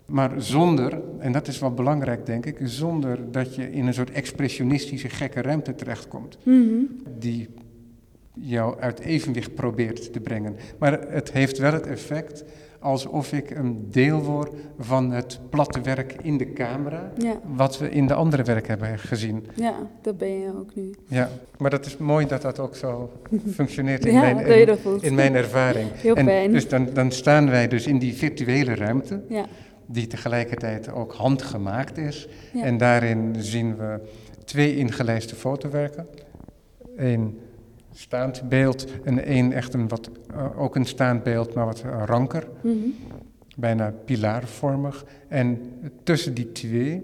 Maar 0.05 0.41
zonder, 0.41 1.01
en 1.19 1.31
dat 1.31 1.47
is 1.47 1.59
wel 1.59 1.73
belangrijk 1.73 2.25
denk 2.25 2.45
ik, 2.45 2.57
zonder 2.61 3.31
dat 3.31 3.55
je 3.55 3.71
in 3.71 3.87
een 3.87 3.93
soort 3.93 4.11
expressionistische 4.11 5.09
gekke 5.09 5.41
ruimte 5.41 5.75
terechtkomt. 5.75 6.37
Mhm. 6.43 6.83
Die 7.19 7.49
jou 8.33 8.79
uit 8.79 8.99
evenwicht 8.99 9.55
probeert 9.55 10.13
te 10.13 10.19
brengen. 10.19 10.55
Maar 10.79 11.07
het 11.09 11.31
heeft 11.31 11.57
wel 11.57 11.73
het 11.73 11.87
effect 11.87 12.43
alsof 12.83 13.33
ik 13.33 13.49
een 13.49 13.87
deel 13.91 14.21
word 14.21 14.51
van 14.79 15.11
het 15.11 15.39
platte 15.49 15.81
werk 15.81 16.15
in 16.21 16.37
de 16.37 16.53
camera, 16.53 17.11
Ja, 17.17 17.39
wat 17.55 17.77
we 17.77 17.89
in 17.89 18.07
de 18.07 18.13
andere 18.13 18.43
werk 18.43 18.67
hebben 18.67 18.99
gezien. 18.99 19.45
ja, 19.55 19.73
dat 20.01 20.17
ben 20.17 20.39
je 20.39 20.47
ook 20.59 20.75
nu. 20.75 20.91
Ja, 21.07 21.29
maar 21.57 21.69
dat 21.69 21.85
is 21.85 21.97
mooi 21.97 22.25
dat 22.27 22.41
dat 22.41 22.59
ook 22.59 22.75
zo 22.75 23.11
functioneert 23.55 24.05
in, 24.05 24.13
ja, 24.13 24.21
mijn, 24.21 24.77
in, 25.01 25.15
mijn 25.15 25.35
ervaring. 25.35 25.89
Heel 26.01 26.15
en 26.15 26.25
fijn. 26.25 26.51
Dus 26.51 26.69
dan, 26.69 26.89
dan 26.93 27.11
staan 27.11 27.49
wij 27.49 27.67
dus 27.67 27.87
in 27.87 27.99
die 27.99 28.13
virtuele 28.13 28.75
ruimte, 28.75 29.21
Ja, 29.29 29.45
die 29.85 30.07
tegelijkertijd 30.07 30.91
ook 30.91 31.13
handgemaakt 31.13 31.97
is. 31.97 32.27
ja. 32.53 32.63
En 32.63 32.77
daarin 32.77 33.35
zien 33.37 33.75
we 33.77 33.99
twee 34.45 34.75
ingelijste 34.77 35.35
fotowerken. 35.35 36.07
Eén 36.95 37.39
staand 37.93 38.49
beeld 38.49 39.01
en 39.01 39.23
één 39.23 39.51
echt 39.51 39.73
een 39.73 39.87
wat, 39.87 40.09
eh, 40.31 40.59
ook 40.59 40.75
een 40.75 40.85
staand 40.85 41.23
beeld, 41.23 41.53
maar 41.53 41.65
wat 41.65 41.81
eh, 41.81 42.03
ranker, 42.05 42.47
Mhm. 42.61 42.75
bijna 43.57 43.93
pilaarvormig. 44.05 45.05
En 45.27 45.59
tussen 46.03 46.33
die 46.33 46.51
twee, 46.51 47.03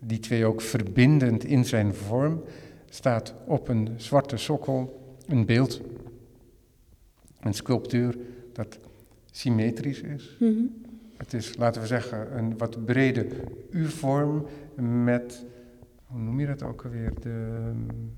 die 0.00 0.18
twee 0.18 0.46
ook 0.46 0.60
verbindend 0.60 1.44
in 1.44 1.64
zijn 1.64 1.94
vorm, 1.94 2.42
staat 2.88 3.34
op 3.46 3.68
een 3.68 3.88
zwarte 3.96 4.36
sokkel 4.36 5.00
een 5.28 5.46
beeld. 5.46 5.80
Een 7.40 7.54
sculptuur 7.54 8.16
dat 8.52 8.78
symmetrisch 9.30 10.00
is. 10.00 10.36
Mhm. 10.40 10.50
Het 11.16 11.34
is, 11.34 11.56
laten 11.56 11.80
we 11.80 11.86
zeggen, 11.86 12.38
een 12.38 12.58
wat 12.58 12.84
brede 12.84 13.26
U-vorm 13.70 14.46
met, 15.04 15.44
hoe 16.12 16.20
noem 16.20 16.40
je 16.40 16.46
dat 16.46 16.62
ook 16.62 16.84
alweer? 16.84 17.12
De, 17.20 17.46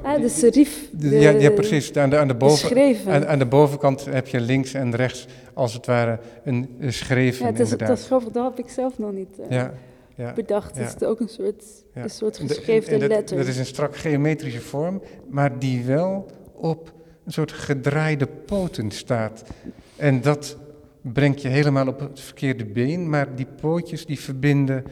Ah, 0.02 0.20
de 0.20 0.28
serif. 0.28 0.90
de- 0.92 1.08
de- 1.08 1.18
ja, 1.18 1.30
ja, 1.30 1.50
precies. 1.50 1.96
Aan 1.96 2.10
de, 2.10 2.18
aan, 2.18 2.28
de 2.28 2.34
boven, 2.34 2.96
aan, 3.06 3.26
aan 3.26 3.38
de 3.38 3.46
bovenkant 3.46 4.04
heb 4.04 4.26
je 4.26 4.40
links 4.40 4.74
en 4.74 4.94
rechts, 4.94 5.26
als 5.52 5.72
het 5.74 5.86
ware, 5.86 6.18
een, 6.44 6.54
een 6.78 6.92
ja, 7.08 7.46
het 7.46 7.60
is, 7.60 7.70
dat 7.70 7.90
is 7.90 8.06
grappig, 8.06 8.32
dat 8.32 8.44
heb 8.56 8.66
ik 8.66 8.70
zelf 8.72 8.98
nog 8.98 9.12
niet 9.12 9.38
eh, 9.38 9.50
ja, 9.50 9.74
ja. 10.14 10.32
bedacht. 10.32 10.76
Het 10.78 10.96
is 11.00 11.06
ook 11.06 11.20
een 11.20 11.28
soort, 11.28 11.64
een 11.94 12.10
soort 12.10 12.36
geschreven 12.36 12.92
en 12.92 12.98
dat, 13.00 13.08
letter. 13.08 13.36
Dat 13.36 13.46
is 13.46 13.58
een 13.58 13.66
strak 13.66 13.96
geometrische 13.96 14.60
vorm, 14.60 15.02
maar 15.30 15.58
die 15.58 15.84
wel 15.84 16.26
op 16.54 16.92
een 17.24 17.32
soort 17.32 17.52
gedraaide 17.52 18.26
poten 18.26 18.90
staat. 18.90 19.44
En 19.96 20.20
dat 20.20 20.56
brengt 21.00 21.42
je 21.42 21.48
helemaal 21.48 21.86
op 21.86 22.00
het 22.00 22.20
verkeerde 22.20 22.64
been, 22.64 23.08
maar 23.08 23.34
die 23.34 23.46
pootjes 23.60 24.06
die 24.06 24.20
verbinden 24.20 24.84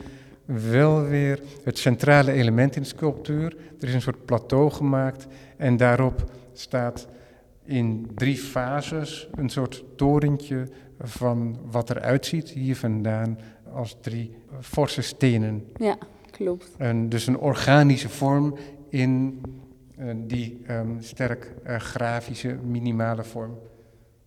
wel 0.44 1.02
weer 1.02 1.42
het 1.64 1.78
centrale 1.78 2.32
element 2.32 2.76
in 2.76 2.82
de 2.82 2.88
sculptuur. 2.88 3.56
Er 3.80 3.88
is 3.88 3.94
een 3.94 4.02
soort 4.02 4.24
plateau 4.24 4.70
gemaakt 4.70 5.26
en 5.56 5.76
daarop 5.76 6.30
staat 6.52 7.06
in 7.64 8.10
drie 8.14 8.36
fases 8.36 9.28
een 9.34 9.48
soort 9.48 9.84
torentje 9.96 10.68
van 11.00 11.58
wat 11.70 11.90
eruit 11.90 12.26
ziet 12.26 12.50
hier 12.50 12.76
vandaan 12.76 13.38
als 13.72 13.96
drie 14.00 14.34
forse 14.60 15.02
stenen. 15.02 15.64
Ja, 15.76 15.98
klopt. 16.30 16.70
En 16.78 17.08
dus 17.08 17.26
een 17.26 17.38
organische 17.38 18.08
vorm 18.08 18.56
in 18.88 19.40
eh, 19.96 20.14
die 20.26 20.62
ehm, 20.66 21.00
sterk 21.00 21.54
eh, 21.62 21.76
grafische 21.76 22.56
minimale 22.64 23.24
vorm. 23.24 23.58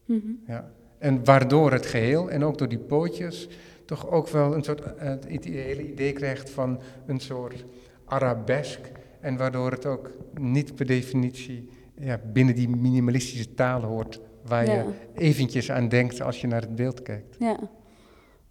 Mhm. 0.05 0.31
Ja. 0.47 0.71
En 0.97 1.25
waardoor 1.25 1.71
het 1.71 1.85
geheel, 1.85 2.31
en 2.31 2.43
ook 2.43 2.57
door 2.57 2.69
die 2.69 2.79
pootjes, 2.79 3.47
toch 3.85 4.09
ook 4.11 4.27
wel 4.27 4.55
een 4.55 4.63
soort 4.63 4.81
eh, 4.81 5.09
het 5.27 5.45
hele 5.45 5.91
idee 5.91 6.13
krijgt 6.13 6.49
van 6.49 6.79
een 7.05 7.19
soort 7.19 7.65
arabesk. 8.05 8.79
En 9.19 9.37
waardoor 9.37 9.71
het 9.71 9.85
ook 9.85 10.11
niet 10.39 10.75
per 10.75 10.85
definitie 10.85 11.69
ja, 11.99 12.19
binnen 12.33 12.55
die 12.55 12.69
minimalistische 12.69 13.53
taal 13.53 13.81
hoort, 13.81 14.19
waar 14.45 14.65
Ja. 14.65 14.73
je 14.73 14.85
eventjes 15.13 15.71
aan 15.71 15.89
denkt 15.89 16.21
als 16.21 16.41
je 16.41 16.47
naar 16.47 16.61
het 16.61 16.75
beeld 16.75 17.01
kijkt. 17.01 17.35
Ja. 17.39 17.59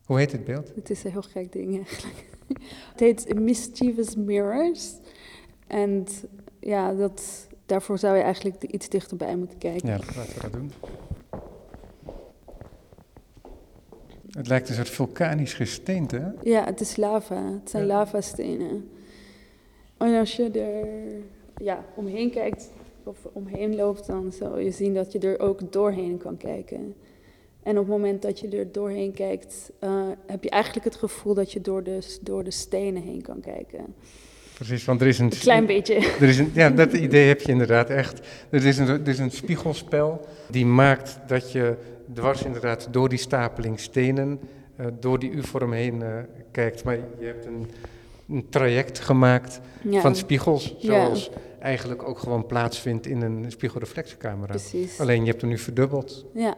Hoe 0.04 0.18
heet 0.18 0.32
het 0.32 0.44
beeld? 0.44 0.72
Het 0.74 0.90
is 0.90 1.04
een 1.04 1.10
heel 1.10 1.22
gek 1.22 1.52
ding 1.52 1.76
eigenlijk. 1.76 2.24
het 2.92 3.00
heet 3.00 3.38
Mischievous 3.40 4.16
Mirrors. 4.16 4.92
En 5.66 6.06
ja, 6.60 6.92
dat, 6.94 7.48
daarvoor 7.66 7.98
zou 7.98 8.16
je 8.16 8.22
eigenlijk 8.22 8.62
iets 8.62 8.88
dichterbij 8.88 9.36
moeten 9.36 9.58
kijken. 9.58 9.88
Ja, 9.88 9.96
laten 10.16 10.34
we 10.34 10.40
dat 10.40 10.52
doen. 10.52 10.72
Het 14.36 14.48
lijkt 14.48 14.68
een 14.68 14.74
soort 14.74 14.90
vulkanisch 14.90 15.54
gesteente. 15.54 16.16
hè? 16.16 16.50
Ja, 16.50 16.64
het 16.64 16.80
is 16.80 16.96
lava. 16.96 17.42
Het 17.52 17.70
zijn 17.70 17.86
Ja. 17.86 17.88
lavastenen. 17.94 18.88
En 19.96 20.18
als 20.18 20.36
je 20.36 20.50
er 20.50 20.86
ja, 21.64 21.84
omheen 21.94 22.30
kijkt 22.30 22.70
of 23.04 23.18
omheen 23.32 23.74
loopt, 23.76 24.06
dan 24.06 24.32
zal 24.32 24.58
je 24.58 24.70
zien 24.70 24.94
dat 24.94 25.12
je 25.12 25.18
er 25.18 25.40
ook 25.40 25.72
doorheen 25.72 26.18
kan 26.18 26.36
kijken. 26.36 26.94
En 27.62 27.72
op 27.78 27.84
het 27.84 27.96
moment 27.96 28.22
dat 28.22 28.40
je 28.40 28.48
er 28.48 28.72
doorheen 28.72 29.12
kijkt, 29.12 29.70
eh, 29.78 30.08
heb 30.26 30.44
je 30.44 30.50
eigenlijk 30.50 30.84
het 30.84 30.94
gevoel 30.96 31.34
dat 31.34 31.52
je 31.52 31.60
door 31.60 31.82
de, 31.82 32.16
door 32.22 32.44
de 32.44 32.50
stenen 32.50 33.02
heen 33.02 33.22
kan 33.22 33.40
kijken. 33.40 33.94
Precies, 34.54 34.84
want 34.84 35.00
er 35.00 35.06
is 35.06 35.18
een... 35.18 35.24
Een 35.24 35.38
klein 35.38 35.66
beetje. 35.66 35.94
Er 36.20 36.28
is 36.28 36.38
een, 36.38 36.50
ja, 36.54 36.70
dat 36.70 36.92
idee 36.92 37.28
heb 37.28 37.40
je 37.40 37.52
inderdaad 37.52 37.90
echt. 37.90 38.26
Er 38.50 38.66
is, 38.66 38.78
een, 38.78 38.88
er 38.88 39.08
is 39.08 39.18
een 39.18 39.30
spiegelspel 39.30 40.26
die 40.50 40.66
maakt 40.66 41.18
dat 41.26 41.52
je 41.52 41.74
dwars 42.14 42.42
inderdaad 42.42 42.88
door 42.90 43.08
die 43.08 43.18
stapeling 43.18 43.80
stenen, 43.80 44.40
eh, 44.76 44.86
door 45.00 45.18
die 45.18 45.30
U-vorm 45.30 45.72
heen 45.72 46.02
eh, 46.02 46.08
kijkt. 46.50 46.84
Maar 46.84 46.94
je 47.18 47.26
hebt 47.26 47.46
een, 47.46 47.70
een 48.28 48.46
traject 48.50 48.98
gemaakt 48.98 49.60
Ja, 49.82 50.00
van 50.00 50.16
spiegels, 50.16 50.74
Ja. 50.78 51.04
zoals 51.04 51.30
eigenlijk 51.60 52.08
ook 52.08 52.18
gewoon 52.18 52.46
plaatsvindt 52.46 53.06
in 53.06 53.22
een 53.22 53.44
spiegelreflexcamera. 53.48 54.46
precies. 54.52 55.00
Alleen 55.00 55.24
je 55.24 55.28
hebt 55.30 55.40
hem 55.40 55.50
nu 55.50 55.58
verdubbeld. 55.58 56.24
Ja. 56.34 56.56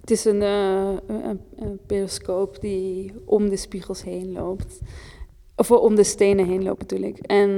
Het 0.00 0.10
is 0.10 0.24
een, 0.24 0.40
een, 0.40 1.40
een 1.58 1.78
periscoop 1.86 2.60
die 2.60 3.12
om 3.24 3.48
de 3.48 3.56
spiegels 3.56 4.02
heen 4.02 4.32
loopt. 4.32 4.78
Of 5.56 5.70
om 5.70 5.94
de 5.94 6.04
stenen 6.04 6.46
heen 6.46 6.62
loopt 6.62 6.80
natuurlijk. 6.80 7.18
En 7.18 7.50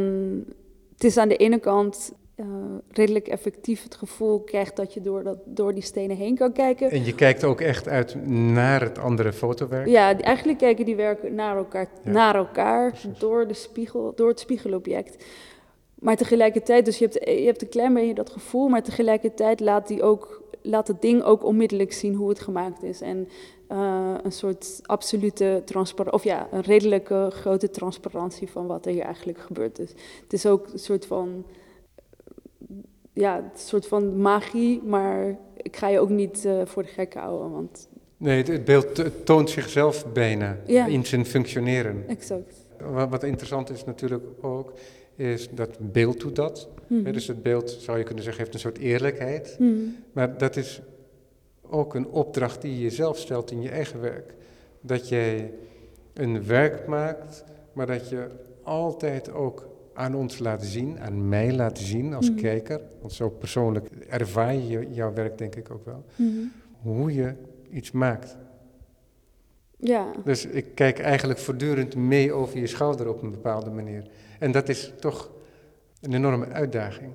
het 0.93 1.05
is 1.05 1.17
aan 1.17 1.29
de 1.29 1.37
ene 1.37 1.59
kant 1.59 2.13
eh, 2.35 2.47
redelijk 2.91 3.29
effectief 3.29 3.83
het 3.83 3.95
gevoel 3.95 4.41
krijgt 4.41 4.77
dat 4.77 4.95
je 4.95 5.01
door, 5.01 5.23
dat, 5.23 5.39
door 5.45 5.75
die 5.75 5.83
stenen 5.83 6.17
heen 6.17 6.35
kan 6.35 6.53
kijken. 6.53 6.91
En 6.91 7.05
je 7.05 7.15
kijkt 7.15 7.45
ook 7.45 7.61
echt 7.61 7.89
uit 7.89 8.27
naar 8.29 8.81
het 8.81 8.99
andere 8.99 9.33
fotowerk. 9.33 9.87
Ja, 9.89 10.21
eigenlijk 10.21 10.59
kijken 10.59 10.85
die 10.85 10.97
werken 10.97 11.35
naar 11.35 11.57
elkaar, 11.57 11.89
Ja. 12.05 12.11
naar 12.11 12.35
elkaar 12.35 12.91
Precies. 12.91 13.19
door, 13.19 13.47
de 13.47 13.55
spiegel, 13.55 14.13
door 14.15 14.29
het 14.29 14.41
spiegelobject. 14.41 15.25
Maar 15.95 16.17
tegelijkertijd, 16.17 16.85
dus 16.85 16.99
je 16.99 17.05
hebt, 17.05 17.25
je 17.29 17.45
hebt 17.47 17.63
een 17.63 17.69
klein 17.69 17.95
beetje 17.95 18.15
dat 18.15 18.31
gevoel, 18.31 18.69
maar 18.69 18.83
tegelijkertijd 18.83 19.61
laat, 19.61 19.89
die 19.89 20.03
ook, 20.03 20.43
laat 20.63 20.89
het 20.89 21.03
ding 21.03 21.23
ook 21.23 21.45
onmiddellijk 21.45 21.93
zien 21.93 22.15
hoe 22.15 22.29
het 22.29 22.41
gemaakt 22.41 22.83
is. 22.83 23.01
En 23.01 23.29
eh, 23.69 24.15
een 24.23 24.33
soort 24.33 24.81
absolute 24.83 25.63
transparantie, 25.65 26.19
of 26.19 26.25
ja, 26.25 26.49
een 26.53 26.61
redelijke 26.61 27.29
grote 27.31 27.71
transparantie 27.71 28.51
van 28.51 28.67
wat 28.67 28.87
er 28.87 28.93
hier 28.93 29.03
eigenlijk 29.05 29.39
gebeurd 29.39 29.79
is. 29.79 29.91
Het 30.23 30.33
is 30.33 30.47
ook 30.47 30.67
een 30.73 30.79
soort 30.79 31.07
van, 31.07 31.45
ja, 33.13 33.39
een 33.39 33.51
soort 33.55 33.87
van 33.87 34.21
magie, 34.21 34.83
maar 34.83 35.37
ik 35.57 35.77
ga 35.77 35.89
je 35.89 35.99
ook 36.01 36.09
niet 36.09 36.45
eh, 36.45 36.61
voor 36.65 36.83
de 36.83 36.89
gek 36.89 37.15
houden, 37.15 37.51
want 37.51 37.89
Nee, 38.17 38.37
het, 38.39 38.49
het 38.49 38.65
beeld 38.65 38.95
to- 38.95 39.11
toont 39.25 39.51
zichzelf 39.51 40.13
bijna 40.13 40.57
Ja. 40.67 40.87
in 40.87 41.07
zijn 41.07 41.27
functioneren. 41.27 42.05
exact. 42.09 42.67
Wat, 42.91 43.09
wat 43.09 43.23
interessant 43.25 43.71
is 43.71 43.85
natuurlijk 43.85 44.25
ook, 44.41 44.73
is 45.17 45.49
dat 45.51 45.77
beeld 45.81 46.21
doet 46.21 46.37
dat. 46.37 46.69
Hè, 47.05 47.13
Dus 47.13 47.27
het 47.27 47.43
beeld, 47.43 47.71
zou 47.71 47.99
je 47.99 48.05
kunnen 48.05 48.25
zeggen, 48.25 48.43
heeft 48.43 48.55
een 48.55 48.61
soort 48.61 48.79
eerlijkheid. 48.79 49.57
Mhm. 49.59 49.73
Maar 50.13 50.39
dat 50.39 50.57
is 50.57 50.81
ook 51.71 51.95
een 51.95 52.07
opdracht 52.09 52.63
die 52.63 52.73
je 52.75 52.81
jezelf 52.81 53.19
stelt 53.19 53.51
in 53.51 53.63
je 53.63 53.69
eigen 53.71 54.01
werk. 54.01 54.35
Dat 54.81 55.09
jij 55.09 55.53
een 56.15 56.47
werk 56.47 56.87
maakt, 56.87 57.45
maar 57.73 57.87
dat 57.87 58.09
je 58.09 58.31
altijd 58.63 59.31
ook 59.33 59.67
aan 59.95 60.15
ons 60.15 60.39
laat 60.39 60.65
zien, 60.65 61.01
aan 61.01 61.29
mij 61.29 61.53
laat 61.55 61.79
zien 61.79 62.15
als 62.15 62.31
Mhm. 62.31 62.41
kijker. 62.41 62.81
Want 63.01 63.13
zo 63.13 63.29
persoonlijk 63.31 63.89
ervaar 64.09 64.55
je 64.55 64.89
jouw 64.91 65.13
werk 65.13 65.39
denk 65.39 65.55
ik 65.57 65.71
ook 65.71 65.85
wel. 65.85 66.05
Mhm. 66.17 66.31
Hoe 66.83 67.15
je 67.15 67.35
iets 67.71 67.91
maakt. 67.91 68.37
Ja, 69.81 70.13
Dus 70.25 70.47
ik 70.47 70.75
kijk 70.75 70.99
eigenlijk 70.99 71.39
voortdurend 71.39 71.97
mee 71.97 72.33
over 72.33 72.59
je 72.59 72.67
schouder 72.67 73.09
op 73.09 73.23
een 73.23 73.31
bepaalde 73.31 73.71
manier. 73.71 74.09
En 74.39 74.53
dat 74.53 74.69
is 74.69 74.93
toch 75.01 75.31
een 76.01 76.15
enorme 76.15 76.47
uitdaging. 76.47 77.13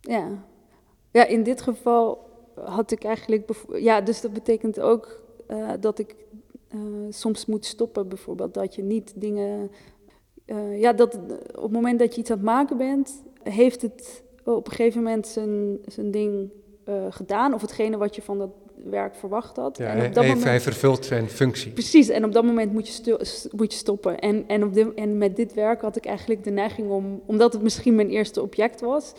ja. 0.00 0.44
Ja, 1.10 1.26
in 1.26 1.42
dit 1.42 1.60
geval 1.62 2.30
had 2.64 2.90
ik 2.90 3.04
eigenlijk... 3.04 3.50
Ja, 3.72 4.00
dus 4.00 4.20
dat 4.20 4.32
betekent 4.32 4.80
ook 4.80 5.20
eh, 5.46 5.70
dat 5.80 5.98
ik 5.98 6.14
eh, 6.68 6.78
soms 7.10 7.46
moet 7.46 7.64
stoppen 7.64 8.08
bijvoorbeeld. 8.08 8.54
Dat 8.54 8.74
je 8.74 8.82
niet 8.82 9.12
dingen... 9.16 9.70
eh, 10.44 10.80
ja, 10.80 10.92
dat 10.92 11.14
op 11.54 11.62
het 11.62 11.72
moment 11.72 11.98
dat 11.98 12.14
je 12.14 12.20
iets 12.20 12.30
aan 12.30 12.36
het 12.36 12.46
maken 12.46 12.76
bent... 12.76 13.22
heeft 13.42 13.82
het 13.82 14.22
op 14.44 14.66
een 14.66 14.72
gegeven 14.72 15.02
moment 15.02 15.26
zijn, 15.26 15.78
zijn 15.86 16.10
ding 16.10 16.50
gedaan. 17.10 17.54
Of 17.54 17.60
hetgene 17.60 17.96
wat 17.96 18.14
je 18.14 18.22
van 18.22 18.38
dat 18.38 18.50
werk 18.84 19.14
verwacht 19.14 19.56
had. 19.56 19.78
Ja, 19.78 19.86
en 19.86 20.06
op 20.06 20.14
dat 20.14 20.14
hij- 20.14 20.26
moment... 20.26 20.44
hij 20.44 20.60
vervult 20.60 21.04
zijn 21.04 21.28
functie. 21.28 21.72
Precies, 21.72 22.08
en 22.08 22.24
op 22.24 22.32
dat 22.32 22.44
moment 22.44 22.72
moet 22.72 22.88
je, 22.88 23.48
moet 23.56 23.72
je 23.72 23.78
stoppen. 23.78 24.18
En, 24.18 24.44
en, 24.48 24.64
op 24.64 24.74
dit- 24.74 24.94
en 24.94 25.18
met 25.18 25.36
dit 25.36 25.54
werk 25.54 25.80
had 25.80 25.96
ik 25.96 26.04
eigenlijk 26.06 26.44
de 26.44 26.50
neiging 26.50 26.90
om, 26.90 27.22
omdat 27.26 27.52
het 27.52 27.62
misschien 27.62 27.94
mijn 27.94 28.10
eerste 28.10 28.42
object 28.42 28.80
was, 28.80 29.12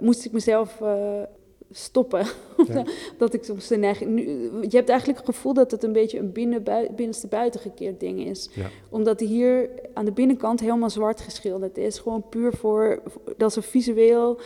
moest 0.00 0.24
ik 0.24 0.32
mezelf 0.32 0.80
stoppen. 1.70 2.26
Ja. 2.72 2.84
dat 3.18 3.34
ik 3.34 3.44
soms 3.44 3.66
de 3.68 3.76
neiging. 3.76 4.10
Nu, 4.10 4.22
je 4.68 4.76
hebt 4.76 4.88
eigenlijk 4.88 5.18
het 5.18 5.26
gevoel 5.34 5.54
dat 5.54 5.70
het 5.70 5.82
een 5.82 5.92
beetje 5.92 6.18
een 6.18 6.32
binnen, 6.32 6.62
bui- 6.62 6.88
binnenste 6.96 7.26
buitengekeerd 7.26 8.00
ding 8.00 8.26
is. 8.26 8.48
Ja. 8.52 8.66
Omdat 8.88 9.20
hier 9.20 9.68
aan 9.94 10.04
de 10.04 10.12
binnenkant 10.12 10.60
helemaal 10.60 10.90
zwart 10.90 11.20
geschilderd 11.20 11.78
is. 11.78 11.98
Gewoon 11.98 12.24
puur 12.30 12.52
voor. 12.52 13.02
Dat 13.36 13.50
is 13.50 13.56
een 13.56 13.62
visueel. 13.62 14.40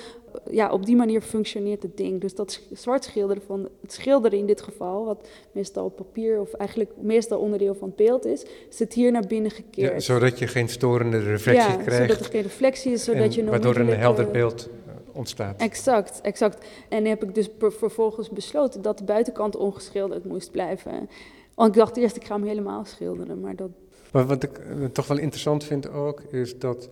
Ja, 0.51 0.73
op 0.73 0.87
die 0.87 0.97
manier 0.97 1.21
functioneert 1.21 1.83
het 1.83 1.97
ding. 1.97 2.21
Dus 2.21 2.35
dat 2.35 2.61
zwart 2.73 3.05
schilderen 3.05 3.43
van 3.47 3.68
het 3.83 3.93
schilderen 3.93 4.39
in 4.39 4.47
dit 4.47 4.61
geval, 4.62 5.05
wat 5.05 5.29
meestal 5.53 5.85
op 5.85 5.97
papier 5.97 6.41
of 6.41 6.53
eigenlijk 6.53 6.91
meestal 7.01 7.39
onderdeel 7.41 7.75
van 7.75 7.89
het 7.89 7.97
beeld 7.97 8.27
is, 8.27 8.45
zit 8.68 8.93
hier 8.93 9.12
naar 9.12 9.27
binnen 9.27 9.51
gekeerd. 9.51 9.93
Ja, 9.93 10.01
zodat 10.01 10.39
je 10.39 10.47
geen 10.47 10.68
storende 10.68 11.18
reflectie 11.23 11.71
Ja, 11.71 11.77
krijgt. 11.77 12.03
zodat 12.09 12.25
er 12.25 12.31
geen 12.31 12.43
reflectie 12.43 12.93
is, 12.93 13.05
zodat 13.05 13.23
en 13.23 13.33
je 13.33 13.41
een 13.43 13.49
waardoor 13.49 13.77
een 13.77 13.89
helder 13.89 14.31
beeld 14.31 14.68
ontstaat. 15.13 15.61
Exact, 15.61 16.21
exact. 16.21 16.67
En 16.89 17.05
heb 17.05 17.23
ik 17.23 17.35
dus 17.35 17.49
vervolgens 17.59 18.31
besloten 18.31 18.83
dat 18.83 18.99
de 18.99 19.05
buitenkant 19.05 19.57
ongeschilderd 19.57 20.25
moest 20.25 20.51
blijven. 20.51 21.09
Want 21.55 21.69
ik 21.69 21.75
dacht 21.81 21.97
eerst, 21.97 22.17
ik 22.17 22.25
ga 22.25 22.35
hem 22.35 22.45
helemaal 22.47 22.85
schilderen, 22.85 23.41
maar 23.41 23.57
dat... 23.57 23.71
Maar 24.13 24.27
wat 24.27 24.43
ik 24.43 24.59
eh, 24.59 24.85
toch 24.85 25.07
wel 25.07 25.19
interessant 25.19 25.65
vind 25.65 25.91
ook, 25.91 26.21
is 26.21 26.59
dat 26.59 26.89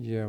je 0.00 0.28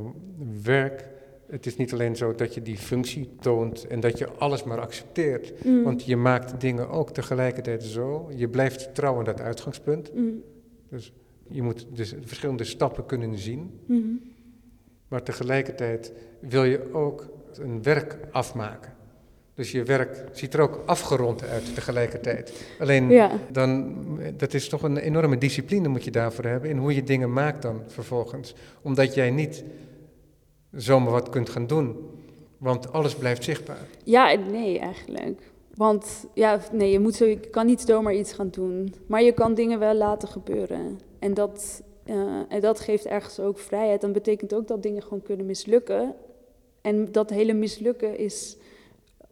werk, 0.64 1.08
het 1.48 1.66
is 1.66 1.76
niet 1.78 1.94
alleen 1.94 2.16
zo 2.16 2.36
dat 2.36 2.54
je 2.54 2.62
die 2.62 2.78
functie 2.78 3.30
toont 3.40 3.88
en 3.88 4.00
dat 4.00 4.18
je 4.18 4.30
alles 4.38 4.64
maar 4.64 4.80
accepteert. 4.80 5.66
Mm, 5.66 5.84
Want 5.84 6.04
je 6.06 6.16
maakt 6.18 6.62
dingen 6.62 6.90
ook 6.90 7.10
tegelijkertijd 7.12 7.84
zo, 7.84 8.30
je 8.36 8.50
blijft 8.50 8.96
trouw 8.96 9.18
aan 9.18 9.24
dat 9.24 9.42
uitgangspunt. 9.42 10.14
mm, 10.16 10.44
Je 11.48 11.62
moet 11.62 11.88
dus 11.90 12.14
verschillende 12.22 12.64
stappen 12.64 13.06
kunnen 13.06 13.38
zien, 13.38 13.80
mhm. 13.86 14.02
Maar 15.14 15.24
tegelijkertijd 15.24 16.12
wil 16.40 16.64
je 16.64 16.94
ook 16.94 17.28
een 17.60 17.84
werk 17.84 18.18
afmaken. 18.32 18.94
Dus 19.54 19.72
je 19.72 19.84
werk 19.84 20.24
ziet 20.32 20.54
er 20.54 20.62
ook 20.62 20.84
afgerond 20.86 21.44
uit 21.44 21.76
tegelijkertijd. 21.76 22.66
Alleen 22.80 23.10
Ja, 23.10 23.32
dan, 23.52 23.96
dat 24.38 24.54
is 24.54 24.70
toch 24.70 24.84
een 24.84 24.98
enorme 24.98 25.38
discipline 25.38 25.88
moet 25.88 26.04
je 26.04 26.12
daarvoor 26.12 26.46
hebben 26.46 26.70
in 26.70 26.78
hoe 26.78 26.96
je 26.96 27.04
dingen 27.04 27.34
maakt 27.34 27.62
dan 27.62 27.82
vervolgens. 27.88 28.56
Omdat 28.82 29.14
jij 29.14 29.32
niet 29.32 29.64
zomaar 30.72 31.12
wat 31.12 31.30
kunt 31.30 31.50
gaan 31.50 31.68
doen, 31.68 31.96
want 32.58 32.92
alles 32.92 33.16
blijft 33.16 33.44
zichtbaar. 33.44 33.88
ja 34.04 34.36
nee 34.36 34.80
eigenlijk. 34.80 35.42
Want 35.76 36.26
ja, 36.34 36.60
nee, 36.72 36.92
je, 36.92 37.00
moet 37.00 37.16
zo, 37.16 37.26
je 37.26 37.40
kan 37.40 37.66
niet 37.66 37.82
zomaar 37.82 38.14
iets 38.14 38.34
gaan 38.34 38.50
doen. 38.50 38.96
Maar 39.08 39.22
je 39.22 39.32
kan 39.32 39.54
dingen 39.54 39.80
wel 39.80 39.96
laten 39.96 40.28
gebeuren. 40.28 41.00
En 41.20 41.34
dat, 41.34 41.84
eh, 42.06 42.42
en 42.50 42.62
dat 42.62 42.80
geeft 42.80 43.06
ergens 43.06 43.40
ook 43.40 43.58
vrijheid. 43.58 44.02
Dan 44.02 44.12
betekent 44.12 44.54
ook 44.54 44.68
dat 44.68 44.84
dingen 44.84 45.04
gewoon 45.04 45.22
kunnen 45.22 45.46
mislukken. 45.46 46.16
En 46.82 47.12
dat 47.12 47.30
hele 47.30 47.54
mislukken 47.54 48.18
is, 48.18 48.58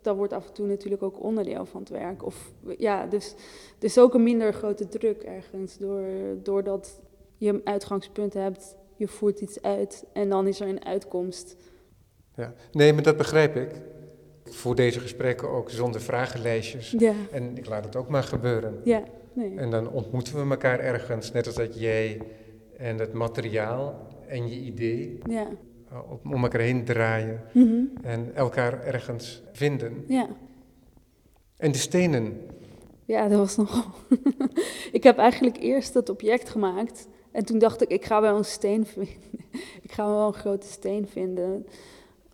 dat 0.02 0.16
wordt 0.16 0.34
af 0.34 0.48
en 0.48 0.54
toe 0.54 0.68
natuurlijk 0.68 1.04
ook 1.04 1.24
onderdeel 1.24 1.66
van 1.66 1.80
het 1.80 1.90
werk. 1.90 2.26
Of 2.26 2.52
ja, 2.78 3.06
dus 3.08 3.32
er 3.80 3.86
is 3.86 3.98
ook 4.00 4.14
een 4.14 4.24
minder 4.24 4.54
grote 4.54 4.88
druk 4.88 5.22
ergens. 5.22 5.78
Door, 5.78 6.04
doordat 6.44 7.00
je 7.38 7.50
een 7.50 7.62
uitgangspunt 7.64 8.34
hebt, 8.34 8.76
je 8.96 9.08
voert 9.08 9.40
iets 9.40 9.62
uit 9.62 10.06
en 10.14 10.30
dan 10.30 10.48
is 10.48 10.60
er 10.60 10.68
een 10.68 10.86
uitkomst. 10.86 11.56
Ja. 12.36 12.54
Nee, 12.72 12.94
maar 12.94 13.04
dat 13.04 13.18
begrijp 13.18 13.56
ik. 13.56 13.70
Voor 14.44 14.76
deze 14.76 15.00
gesprekken 15.00 15.50
ook 15.50 15.70
zonder 15.70 16.02
vragenlijstjes. 16.02 16.96
Ja, 16.98 17.14
En 17.32 17.58
ik 17.58 17.66
laat 17.66 17.86
het 17.86 17.96
ook 17.96 18.10
maar 18.10 18.24
gebeuren. 18.24 18.82
ja, 18.84 19.04
nee. 19.34 19.58
En 19.58 19.72
dan 19.72 19.90
ontmoeten 19.90 20.44
we 20.44 20.50
elkaar 20.52 20.80
ergens, 20.80 21.32
net 21.32 21.46
als 21.46 21.56
dat 21.56 21.80
jij 21.80 22.22
en 22.82 22.98
het 23.00 23.14
materiaal 23.14 24.08
en 24.28 24.48
je 24.50 24.60
idee 24.60 25.20
Ja. 25.30 25.48
eh, 25.92 25.98
om 26.32 26.44
elkaar 26.44 26.62
heen 26.62 26.86
draaien 26.86 27.42
Mhm. 27.54 27.80
en 28.02 28.36
elkaar 28.36 28.84
ergens 28.86 29.42
vinden. 29.52 30.04
Ja. 30.08 30.28
En 31.58 31.72
de 31.72 31.78
stenen, 31.78 32.42
Ja, 33.06 33.28
dat 33.28 33.38
was 33.40 33.58
nogal. 33.58 33.84
ik 34.92 35.04
heb 35.04 35.18
eigenlijk 35.18 35.58
eerst 35.58 35.94
het 35.94 36.10
object 36.10 36.50
gemaakt. 36.50 37.08
En 37.32 37.46
toen 37.46 37.60
dacht 37.60 37.82
ik, 37.82 37.90
ik 37.90 38.06
ga 38.06 38.22
wel 38.22 38.38
een 38.38 38.46
steen 38.46 38.86
vinden. 38.86 39.14
ik 39.82 39.92
ga 39.92 40.08
wel 40.08 40.28
een 40.28 40.34
grote 40.34 40.68
steen 40.68 41.08
vinden. 41.08 41.66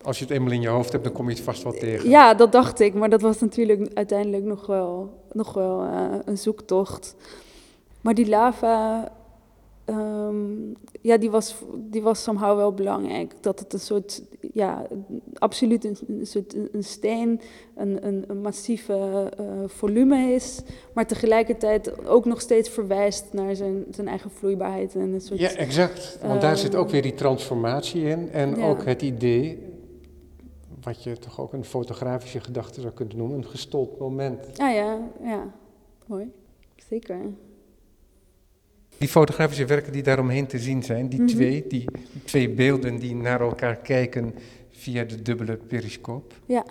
Als 0.02 0.18
je 0.20 0.24
het 0.26 0.34
eenmaal 0.34 0.52
in 0.52 0.62
je 0.62 0.68
hoofd 0.68 0.92
hebt, 0.92 1.04
dan 1.04 1.14
kom 1.14 1.30
je 1.30 1.36
het 1.36 1.44
vast 1.44 1.64
wel 1.64 1.72
tegen. 1.72 2.10
Ja, 2.10 2.34
dat 2.34 2.52
dacht 2.52 2.80
ik. 2.80 2.94
Maar 2.94 3.10
dat 3.10 3.22
was 3.22 3.40
natuurlijk 3.40 3.94
uiteindelijk 3.94 4.44
nog 4.44 4.66
wel, 4.66 5.14
nog 5.32 5.54
wel 5.54 5.84
uh, 5.86 6.16
een 6.26 6.38
zoektocht. 6.38 7.16
Maar 8.02 8.14
die 8.14 8.28
lava, 8.30 9.08
um, 9.90 10.74
ja, 11.02 11.18
die 11.18 11.30
was, 11.30 11.56
die 11.76 12.02
was 12.02 12.24
somehow 12.24 12.58
wel 12.58 12.74
belangrijk. 12.74 13.34
Dat 13.42 13.60
het 13.60 13.74
een 13.74 13.80
soort, 13.80 14.22
ja, 14.54 14.88
absoluut 15.34 15.86
een, 15.86 15.98
een 16.08 16.26
soort 16.26 16.56
een 16.72 16.84
steen, 16.84 17.42
een, 17.76 18.06
een, 18.08 18.24
een 18.28 18.42
massieve 18.42 19.32
uh, 19.40 19.48
volume 19.66 20.34
is. 20.34 20.62
Maar 20.94 21.08
tegelijkertijd 21.08 22.06
ook 22.06 22.26
nog 22.26 22.42
steeds 22.42 22.70
verwijst 22.70 23.26
naar 23.34 23.56
zijn, 23.56 23.86
zijn 23.92 24.08
eigen 24.08 24.32
vloeibaarheid. 24.32 24.96
En 24.96 25.14
een 25.14 25.22
soort, 25.22 25.40
ja, 25.40 25.50
exact. 25.50 26.20
Want 26.22 26.42
daar 26.42 26.58
zit 26.58 26.76
ook 26.76 26.90
weer 26.90 27.02
die 27.02 27.16
transformatie 27.16 28.04
in. 28.04 28.32
En 28.32 28.56
ja. 28.56 28.70
ook 28.70 28.86
het 28.86 29.02
idee 29.02 29.76
wat 30.82 31.04
je 31.04 31.18
toch 31.18 31.40
ook 31.40 31.54
een 31.54 31.66
fotografische 31.66 32.40
gedachte 32.40 32.82
zou 32.82 32.94
kunnen 32.94 33.18
noemen, 33.18 33.38
een 33.38 33.46
gestold 33.46 34.00
moment. 34.00 34.60
Ah 34.60 34.74
ja, 34.74 35.00
ja, 35.24 35.52
mooi. 36.06 36.32
Zeker. 36.90 37.20
Die 38.98 39.08
fotografische 39.08 39.66
werken 39.66 39.92
die 39.94 40.04
daaromheen 40.04 40.48
te 40.48 40.60
zien 40.60 40.84
zijn, 40.84 41.10
die 41.10 41.20
mm 41.20 41.28
-hmm. 41.28 41.36
twee, 41.36 41.66
die 41.68 41.86
twee 42.26 42.50
beelden 42.50 43.00
die 43.00 43.16
naar 43.16 43.42
elkaar 43.42 43.76
kijken 43.76 44.34
via 44.72 45.04
de 45.04 45.22
dubbele 45.22 45.56
periscoop. 45.56 46.34
Ja. 46.46 46.66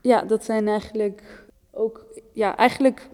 Ja, 0.00 0.22
dat 0.22 0.44
zijn 0.44 0.68
eigenlijk 0.68 1.22
ook, 1.70 2.06
ja, 2.32 2.56
eigenlijk 2.56 3.08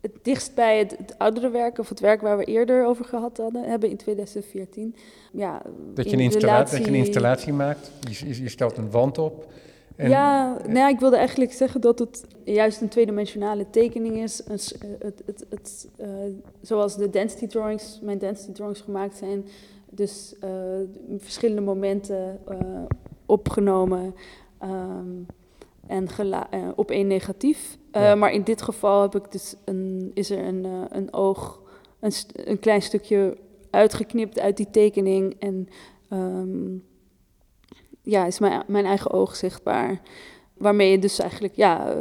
het 0.00 0.12
dichtst 0.22 0.54
bij 0.54 0.78
het, 0.78 0.94
het, 0.98 1.18
oudere 1.18 1.50
werk, 1.50 1.78
of 1.78 1.88
het 1.88 2.00
werk 2.00 2.20
waar 2.20 2.36
we 2.36 2.44
eerder 2.44 2.86
over 2.86 3.04
gehad 3.04 3.36
hadden, 3.36 3.64
hebben 3.64 3.90
in 3.90 3.96
2014. 3.96 4.96
Ja, 5.32 5.62
dat, 5.94 6.10
je 6.10 6.16
een 6.16 6.22
installatie... 6.22 6.76
dat 6.76 6.86
je 6.86 6.92
een 6.92 6.98
installatie 6.98 7.52
maakt, 7.52 7.90
je, 8.10 8.42
je 8.42 8.48
stelt 8.48 8.76
een 8.76 8.90
wand 8.90 9.18
op. 9.18 9.52
En... 9.96 10.08
Ja, 10.08 10.56
nou, 10.66 10.92
ik 10.92 11.00
wilde 11.00 11.16
eigenlijk 11.16 11.52
zeggen 11.52 11.80
dat 11.80 11.98
het 11.98 12.24
juist 12.44 12.80
een 12.80 12.88
tweedimensionale 12.88 13.70
tekening 13.70 14.16
is. 14.16 14.42
Een, 14.46 14.58
het, 14.98 15.22
het, 15.26 15.46
het, 15.48 15.88
uh, 16.00 16.06
zoals 16.60 16.96
de 16.96 17.10
density 17.10 17.46
drawings, 17.46 17.98
mijn 18.02 18.18
density 18.18 18.52
drawings 18.52 18.80
gemaakt 18.80 19.16
zijn. 19.16 19.46
Dus 19.90 20.34
uh, 20.44 20.50
verschillende 21.18 21.62
momenten 21.62 22.40
uh, 22.50 22.58
opgenomen. 23.26 24.14
Um, 24.62 25.26
en 25.86 26.08
op 26.74 26.90
één 26.90 27.06
negatief. 27.06 27.78
Ja. 27.92 28.14
Maar 28.14 28.32
in 28.32 28.42
dit 28.42 28.62
geval 28.62 29.02
heb 29.02 29.14
ik 29.14 29.32
dus 29.32 29.56
een, 29.64 30.10
is 30.14 30.30
er 30.30 30.44
een, 30.44 30.66
een 30.88 31.12
oog, 31.12 31.62
een, 32.00 32.12
een, 32.32 32.58
klein 32.58 32.82
stukje 32.82 33.36
uitgeknipt 33.70 34.40
uit 34.40 34.56
die 34.56 34.70
tekening. 34.70 35.36
En 35.38 35.68
um, 36.10 36.84
ja, 38.02 38.26
is 38.26 38.38
mijn, 38.38 38.62
mijn 38.66 38.84
eigen 38.84 39.10
oog 39.10 39.36
zichtbaar. 39.36 40.00
Waarmee 40.54 40.90
je 40.90 40.98
dus 40.98 41.18
eigenlijk 41.18 41.56
ja, 41.56 41.94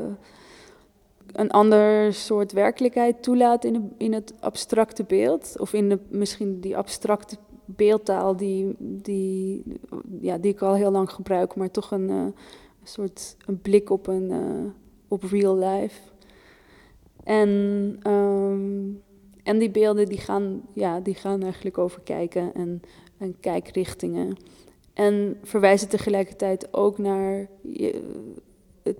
een 1.32 1.52
ander 1.52 2.14
soort 2.14 2.52
werkelijkheid 2.52 3.24
toelaat 3.24 3.64
in, 3.64 3.74
de, 3.74 3.82
in 3.98 4.14
het 4.14 4.34
abstracte 4.40 5.04
beeld. 5.04 5.56
Of 5.60 5.74
in 5.74 5.90
de, 5.90 6.00
misschien 6.10 6.60
die 6.60 6.78
abstracte 6.78 7.38
beeldtaal 7.66 8.36
die, 8.36 8.76
die, 8.80 9.64
ja, 10.22 10.38
die 10.38 10.52
ik 10.52 10.62
al 10.62 10.76
heel 10.76 10.92
lang 10.92 11.12
gebruik, 11.12 11.56
maar 11.56 11.72
toch 11.72 11.92
een 11.92 12.34
een 12.82 12.88
soort 12.88 13.36
een 13.46 13.62
blik 13.62 13.90
op, 13.90 14.08
een, 14.08 14.30
uh, 14.32 14.72
op 15.08 15.24
real 15.24 15.58
life. 15.58 16.02
En, 17.24 17.50
um, 18.08 19.02
en 19.44 19.60
die 19.60 19.72
beelden 19.72 20.06
die 20.06 20.18
gaan, 20.18 20.62
ja, 20.74 21.00
die 21.00 21.16
gaan 21.16 21.44
eigenlijk 21.44 21.78
over 21.78 22.02
kijken 22.02 22.54
en, 22.54 22.82
en 23.18 23.40
kijkrichtingen. 23.40 24.38
En 24.94 25.40
verwijzen 25.44 25.90
tegelijkertijd 25.90 26.74
ook 26.74 26.98
naar 26.98 27.48
je, 27.62 28.02
het, 28.84 28.98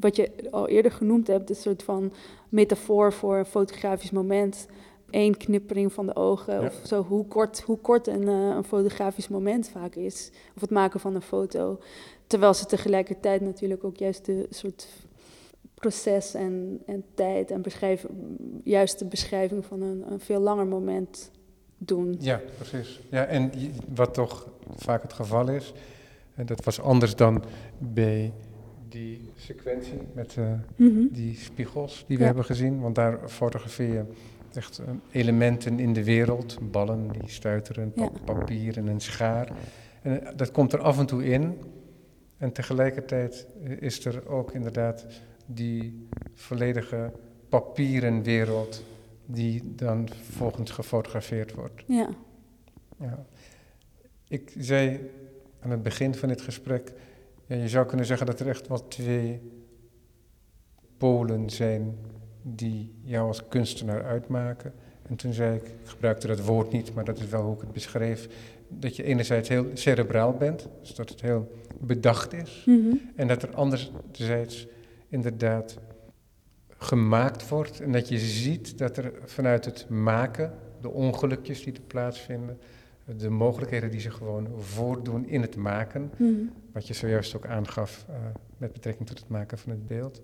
wat 0.00 0.16
je 0.16 0.30
al 0.50 0.68
eerder 0.68 0.92
genoemd 0.92 1.26
hebt, 1.26 1.50
een 1.50 1.56
soort 1.56 1.82
van 1.82 2.12
metafoor 2.48 3.12
voor 3.12 3.36
een 3.36 3.44
fotografisch 3.44 4.10
moment. 4.10 4.66
Eén 5.10 5.36
knippering 5.36 5.92
van 5.92 6.06
de 6.06 6.16
ogen, 6.16 6.60
ja. 6.60 6.66
of 6.66 6.80
zo, 6.84 7.02
hoe 7.02 7.26
kort, 7.26 7.60
hoe 7.60 7.78
kort 7.78 8.06
een, 8.06 8.22
uh, 8.22 8.54
een 8.54 8.64
fotografisch 8.64 9.28
moment 9.28 9.68
vaak 9.68 9.94
is. 9.94 10.30
Of 10.54 10.60
het 10.60 10.70
maken 10.70 11.00
van 11.00 11.14
een 11.14 11.22
foto. 11.22 11.78
Terwijl 12.26 12.54
ze 12.54 12.66
tegelijkertijd 12.66 13.40
natuurlijk 13.40 13.84
ook 13.84 13.96
juist 13.96 14.24
de 14.24 14.46
soort 14.50 14.86
proces 15.74 16.34
en, 16.34 16.82
en 16.86 17.04
tijd 17.14 17.50
en 17.50 17.62
juist 18.64 18.98
de 18.98 19.04
beschrijving 19.04 19.64
van 19.64 19.82
een, 19.82 20.12
een 20.12 20.20
veel 20.20 20.40
langer 20.40 20.66
moment 20.66 21.30
doen. 21.88 22.16
Ja, 22.20 22.40
precies. 22.56 23.00
Ja, 23.10 23.24
en 23.24 23.50
wat 23.94 24.14
toch 24.14 24.48
vaak 24.76 25.02
het 25.02 25.12
geval 25.12 25.48
is, 25.48 25.72
en 26.34 26.46
dat 26.46 26.64
was 26.64 26.80
anders 26.80 27.16
dan 27.16 27.44
bij 27.78 28.32
die 28.88 29.30
sequentie 29.36 29.98
met 30.12 30.36
uh, 30.38 30.44
mm 30.76 30.94
-hmm. 30.94 31.08
die 31.12 31.36
spiegels 31.36 32.04
die 32.06 32.16
we 32.16 32.22
ja. 32.22 32.28
hebben 32.28 32.44
gezien, 32.44 32.80
want 32.80 32.94
daar 32.94 33.28
fotografeer 33.28 33.92
je 33.92 34.04
echt 34.52 34.80
uh, 34.80 34.86
elementen 35.10 35.78
in 35.78 35.92
de 35.92 36.04
wereld, 36.04 36.58
ballen 36.70 37.08
die 37.12 37.28
stuiteren, 37.30 37.92
ja. 37.94 38.10
papier 38.24 38.76
en 38.76 38.86
een 38.86 39.00
schaar. 39.00 39.48
En 40.02 40.22
uh, 40.22 40.28
dat 40.36 40.50
komt 40.50 40.72
er 40.72 40.80
af 40.80 40.98
en 40.98 41.06
toe 41.06 41.24
in, 41.24 41.58
en 42.36 42.52
tegelijkertijd 42.52 43.46
is 43.78 44.04
er 44.04 44.28
ook 44.28 44.52
inderdaad 44.52 45.06
die 45.46 46.06
volledige 46.34 47.12
papieren 47.48 48.22
wereld 48.22 48.84
die 49.26 49.74
dan 49.74 50.08
volgens 50.30 50.70
gefotografeerd 50.70 51.54
wordt. 51.54 51.82
Ja. 51.86 52.08
ja. 52.98 53.26
Ik 54.28 54.52
zei 54.58 55.10
aan 55.60 55.70
het 55.70 55.82
begin 55.82 56.14
van 56.14 56.28
dit 56.28 56.40
gesprek, 56.40 56.92
ja, 57.46 57.56
je 57.56 57.68
zou 57.68 57.86
kunnen 57.86 58.06
zeggen 58.06 58.26
dat 58.26 58.40
er 58.40 58.48
echt 58.48 58.68
wel 58.68 58.88
twee 58.88 59.40
polen 60.96 61.50
zijn 61.50 61.98
die 62.42 62.94
jou 63.02 63.26
als 63.26 63.48
kunstenaar 63.48 64.04
uitmaken. 64.04 64.72
En 65.02 65.16
toen 65.16 65.32
zei 65.32 65.56
ik, 65.56 65.62
ik 65.62 65.74
gebruikte 65.84 66.26
dat 66.26 66.40
woord 66.40 66.72
niet, 66.72 66.94
maar 66.94 67.04
dat 67.04 67.18
is 67.18 67.28
wel 67.28 67.42
hoe 67.42 67.54
ik 67.54 67.60
het 67.60 67.72
beschreef, 67.72 68.28
dat 68.68 68.96
je 68.96 69.02
enerzijds 69.02 69.48
heel 69.48 69.66
cerebraal 69.74 70.32
bent, 70.32 70.68
dus 70.80 70.94
dat 70.94 71.08
het 71.08 71.20
heel 71.20 71.50
bedacht 71.80 72.32
is. 72.32 72.62
Mm 72.66 72.82
-hmm. 72.82 73.00
En 73.16 73.28
dat 73.28 73.42
er 73.42 73.54
anderzijds 73.54 74.66
inderdaad 75.08 75.78
gemaakt 76.78 77.48
wordt. 77.48 77.80
En 77.80 77.92
dat 77.92 78.08
je 78.08 78.18
ziet 78.18 78.78
dat 78.78 78.96
er 78.96 79.12
vanuit 79.24 79.64
het 79.64 79.88
maken, 79.88 80.52
de 80.80 80.90
ongelukjes 80.90 81.64
die 81.64 81.72
er 81.72 81.80
plaatsvinden, 81.80 82.58
de 83.16 83.30
mogelijkheden 83.30 83.90
die 83.90 84.00
zich 84.00 84.14
gewoon 84.14 84.48
voordoen 84.58 85.26
in 85.26 85.40
het 85.40 85.56
maken, 85.56 86.02
mm 86.02 86.10
-hmm. 86.16 86.52
wat 86.72 86.86
je 86.86 86.94
zojuist 86.94 87.36
ook 87.36 87.46
aangaf 87.46 88.06
uh, 88.10 88.16
met 88.56 88.72
betrekking 88.72 89.08
tot 89.08 89.18
het 89.18 89.28
maken 89.28 89.58
van 89.58 89.70
het 89.70 89.86
beeld, 89.86 90.20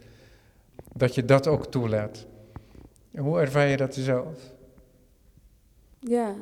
dat 0.95 1.15
je 1.15 1.25
dat 1.25 1.47
ook 1.47 1.67
toelaat. 1.67 2.27
En 3.11 3.23
hoe 3.23 3.41
ervaar 3.41 3.69
je 3.69 3.77
dat 3.77 3.95
zelf? 3.95 4.55
Ja, 5.99 6.35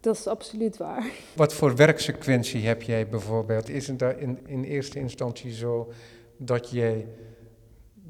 dat 0.00 0.16
is 0.16 0.26
absoluut 0.26 0.76
waar. 0.76 1.10
Wat 1.36 1.54
voor 1.54 1.76
werksequentie 1.76 2.66
heb 2.66 2.82
jij 2.82 3.08
bijvoorbeeld? 3.08 3.68
Is 3.68 3.86
het 3.86 3.98
daar 3.98 4.18
in, 4.18 4.38
in 4.46 4.64
eerste 4.64 4.98
instantie 4.98 5.52
zo 5.52 5.92
dat 6.36 6.70
jij 6.70 7.06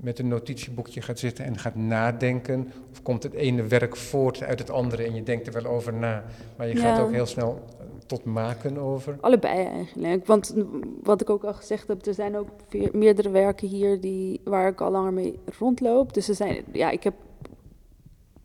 met 0.00 0.18
een 0.18 0.28
notitieboekje 0.28 1.02
gaat 1.02 1.18
zitten 1.18 1.44
en 1.44 1.58
gaat 1.58 1.74
nadenken? 1.74 2.72
Of 2.90 3.02
komt 3.02 3.22
het 3.22 3.32
ene 3.32 3.62
werk 3.62 3.96
voort 3.96 4.42
uit 4.42 4.58
het 4.58 4.70
andere 4.70 5.02
en 5.02 5.14
je 5.14 5.22
denkt 5.22 5.46
er 5.46 5.52
wel 5.52 5.72
over 5.72 5.92
na, 5.94 6.24
maar 6.56 6.68
je 6.68 6.74
ja. 6.74 6.80
gaat 6.80 7.00
ook 7.00 7.12
heel 7.12 7.26
snel 7.26 7.64
tot 8.06 8.24
maken 8.24 8.78
over? 8.78 9.16
Allebei 9.20 9.64
eigenlijk. 9.64 10.26
Want 10.26 10.54
wat 11.02 11.20
ik 11.20 11.30
ook 11.30 11.44
al 11.44 11.54
gezegd 11.54 11.88
heb, 11.88 12.06
er 12.06 12.14
zijn 12.14 12.36
ook 12.36 12.48
meerdere 12.92 13.30
werken 13.30 13.68
hier 13.68 14.00
die, 14.00 14.40
waar 14.44 14.68
ik 14.68 14.80
al 14.80 14.90
langer 14.90 15.12
mee 15.12 15.38
rondloop. 15.58 16.14
Dus 16.14 16.28
er 16.28 16.34
zijn, 16.34 16.64
ja, 16.72 16.90
ik 16.90 17.02
heb 17.02 17.14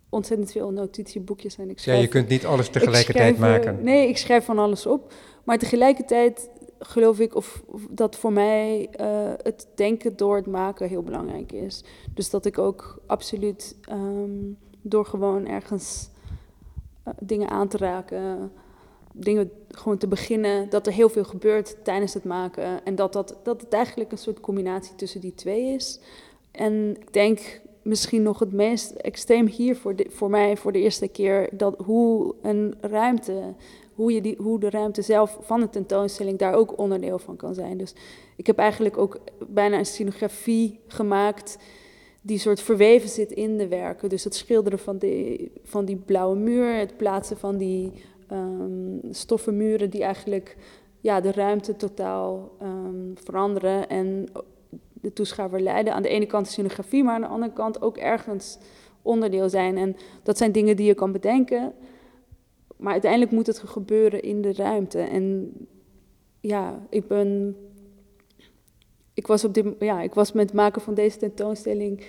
ontzettend 0.10 0.52
veel 0.52 0.72
notitieboekjes 0.72 1.58
en 1.58 1.70
ik 1.70 1.80
schrijf... 1.80 1.98
Ja, 1.98 2.04
je 2.04 2.10
kunt 2.10 2.28
niet 2.28 2.46
alles 2.46 2.70
tegelijkertijd 2.70 3.36
schrijf, 3.36 3.64
maken. 3.64 3.84
Nee, 3.84 4.08
ik 4.08 4.18
schrijf 4.18 4.46
van 4.46 4.60
alles 4.60 4.86
op. 4.86 5.14
Maar 5.44 5.58
tegelijkertijd 5.58 6.50
geloof 6.86 7.20
ik 7.20 7.36
of, 7.36 7.64
dat 7.90 8.16
voor 8.16 8.34
mij 8.34 8.90
uh, 9.00 9.32
het 9.38 9.68
denken 9.76 10.18
door 10.18 10.36
het 10.36 10.46
maken 10.46 10.88
heel 10.88 11.04
belangrijk 11.04 11.52
is. 11.52 11.84
Dus 12.14 12.30
dat 12.30 12.46
ik 12.46 12.58
ook 12.58 13.02
absoluut 13.06 13.76
um, 13.92 14.58
door 14.82 15.06
gewoon 15.06 15.48
ergens 15.48 16.10
uh, 17.08 17.14
dingen 17.20 17.50
aan 17.50 17.68
te 17.68 17.78
raken, 17.78 18.52
dingen 19.12 19.52
gewoon 19.70 19.98
te 19.98 20.08
beginnen, 20.08 20.70
dat 20.70 20.88
er 20.88 20.94
heel 20.94 21.10
veel 21.10 21.24
gebeurt 21.24 21.76
tijdens 21.84 22.14
het 22.14 22.24
maken. 22.24 22.86
En 22.86 22.96
dat, 22.96 23.14
dat, 23.14 23.36
dat 23.44 23.62
het 23.62 23.74
eigenlijk 23.74 24.12
een 24.12 24.18
soort 24.18 24.40
combinatie 24.40 24.96
tussen 24.96 25.22
die 25.22 25.36
twee 25.36 25.74
is. 25.74 26.00
En 26.52 26.98
ik 27.00 27.14
denk 27.14 27.62
misschien 27.82 28.24
nog 28.24 28.40
het 28.40 28.54
meest 28.54 28.92
extreem 28.92 29.48
hier 29.48 29.76
voor, 29.76 29.96
de, 29.96 30.06
voor 30.10 30.30
mij 30.30 30.58
voor 30.58 30.72
de 30.72 30.80
eerste 30.80 31.08
keer 31.08 31.50
dat 31.52 31.76
hoe 31.86 32.36
een 32.42 32.76
ruimte, 32.82 33.54
hoe, 33.96 34.14
je 34.14 34.22
die, 34.22 34.36
hoe 34.38 34.60
de 34.60 34.70
ruimte 34.70 35.02
zelf 35.02 35.38
van 35.42 35.62
een 35.62 35.70
tentoonstelling 35.70 36.40
daar 36.40 36.54
ook 36.54 36.78
onderdeel 36.78 37.20
van 37.20 37.36
kan 37.36 37.54
zijn. 37.54 37.78
Dus 37.78 37.94
ik 38.36 38.48
heb 38.48 38.58
eigenlijk 38.58 38.98
ook 38.98 39.20
bijna 39.48 39.78
een 39.78 39.86
scenografie 39.86 40.80
gemaakt 40.88 41.58
die 42.22 42.38
soort 42.38 42.62
verweven 42.62 43.10
zit 43.10 43.32
in 43.32 43.58
de 43.58 43.68
werken. 43.68 44.10
Dus 44.10 44.24
het 44.24 44.36
schilderen 44.36 44.80
van 44.80 44.98
die, 44.98 45.52
van 45.64 45.86
die 45.86 45.96
blauwe 45.96 46.36
muur, 46.36 46.76
het 46.76 46.98
plaatsen 46.98 47.38
van 47.38 47.58
die 47.58 47.92
um, 48.32 49.00
stoffen 49.12 49.58
muren 49.58 49.90
die 49.90 50.04
eigenlijk 50.04 50.58
ja, 51.00 51.22
de 51.22 51.32
ruimte 51.32 51.76
totaal 51.76 52.52
um, 52.62 53.14
veranderen 53.24 53.90
en 53.90 54.28
de 54.94 55.14
toeschouwer 55.14 55.62
leiden. 55.62 55.94
Aan 55.94 56.02
de 56.02 56.10
ene 56.10 56.26
kant 56.26 56.46
de 56.46 56.52
scenografie, 56.52 57.04
maar 57.04 57.16
aan 57.16 57.22
de 57.22 57.28
andere 57.28 57.54
kant 57.54 57.82
ook 57.82 57.98
ergens 57.98 58.58
onderdeel 59.02 59.50
zijn. 59.50 59.78
En 59.78 59.96
dat 60.24 60.38
zijn 60.38 60.52
dingen 60.52 60.76
die 60.76 60.86
je 60.86 60.94
kan 60.94 61.12
bedenken, 61.12 61.74
maar 62.84 62.92
uiteindelijk 62.92 63.32
moet 63.32 63.48
het 63.48 63.60
gebeuren 63.60 64.22
in 64.22 64.42
de 64.42 64.54
ruimte. 64.54 65.00
En 65.00 65.54
ja, 66.40 66.86
ik 66.90 67.08
ben. 67.08 67.56
Ik 69.14 69.28
was, 69.28 69.44
op 69.44 69.54
dit, 69.54 69.66
ja, 69.80 70.02
ik 70.02 70.14
was 70.14 70.32
met 70.32 70.46
het 70.46 70.54
maken 70.54 70.82
van 70.82 70.94
deze 70.94 71.18
tentoonstelling. 71.18 72.06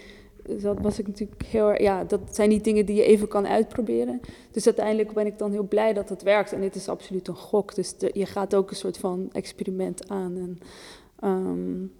Dat 0.62 0.80
was 0.80 0.98
ik 0.98 1.06
natuurlijk 1.06 1.42
heel. 1.42 1.82
Ja, 1.82 2.04
dat 2.04 2.20
zijn 2.30 2.48
niet 2.48 2.64
dingen 2.64 2.86
die 2.86 2.96
je 2.96 3.04
even 3.04 3.28
kan 3.28 3.46
uitproberen. 3.46 4.20
Dus 4.50 4.66
uiteindelijk 4.66 5.12
ben 5.12 5.26
ik 5.26 5.38
dan 5.38 5.50
heel 5.50 5.68
blij 5.68 5.92
dat 5.92 6.08
het 6.08 6.22
werkt. 6.22 6.52
En 6.52 6.60
dit 6.60 6.74
is 6.74 6.88
absoluut 6.88 7.28
een 7.28 7.36
gok. 7.36 7.74
Dus 7.74 7.94
je 8.12 8.26
gaat 8.26 8.54
ook 8.54 8.70
een 8.70 8.76
soort 8.76 8.98
van 8.98 9.28
experiment 9.32 10.08
aan. 10.08 10.36
En, 10.36 11.92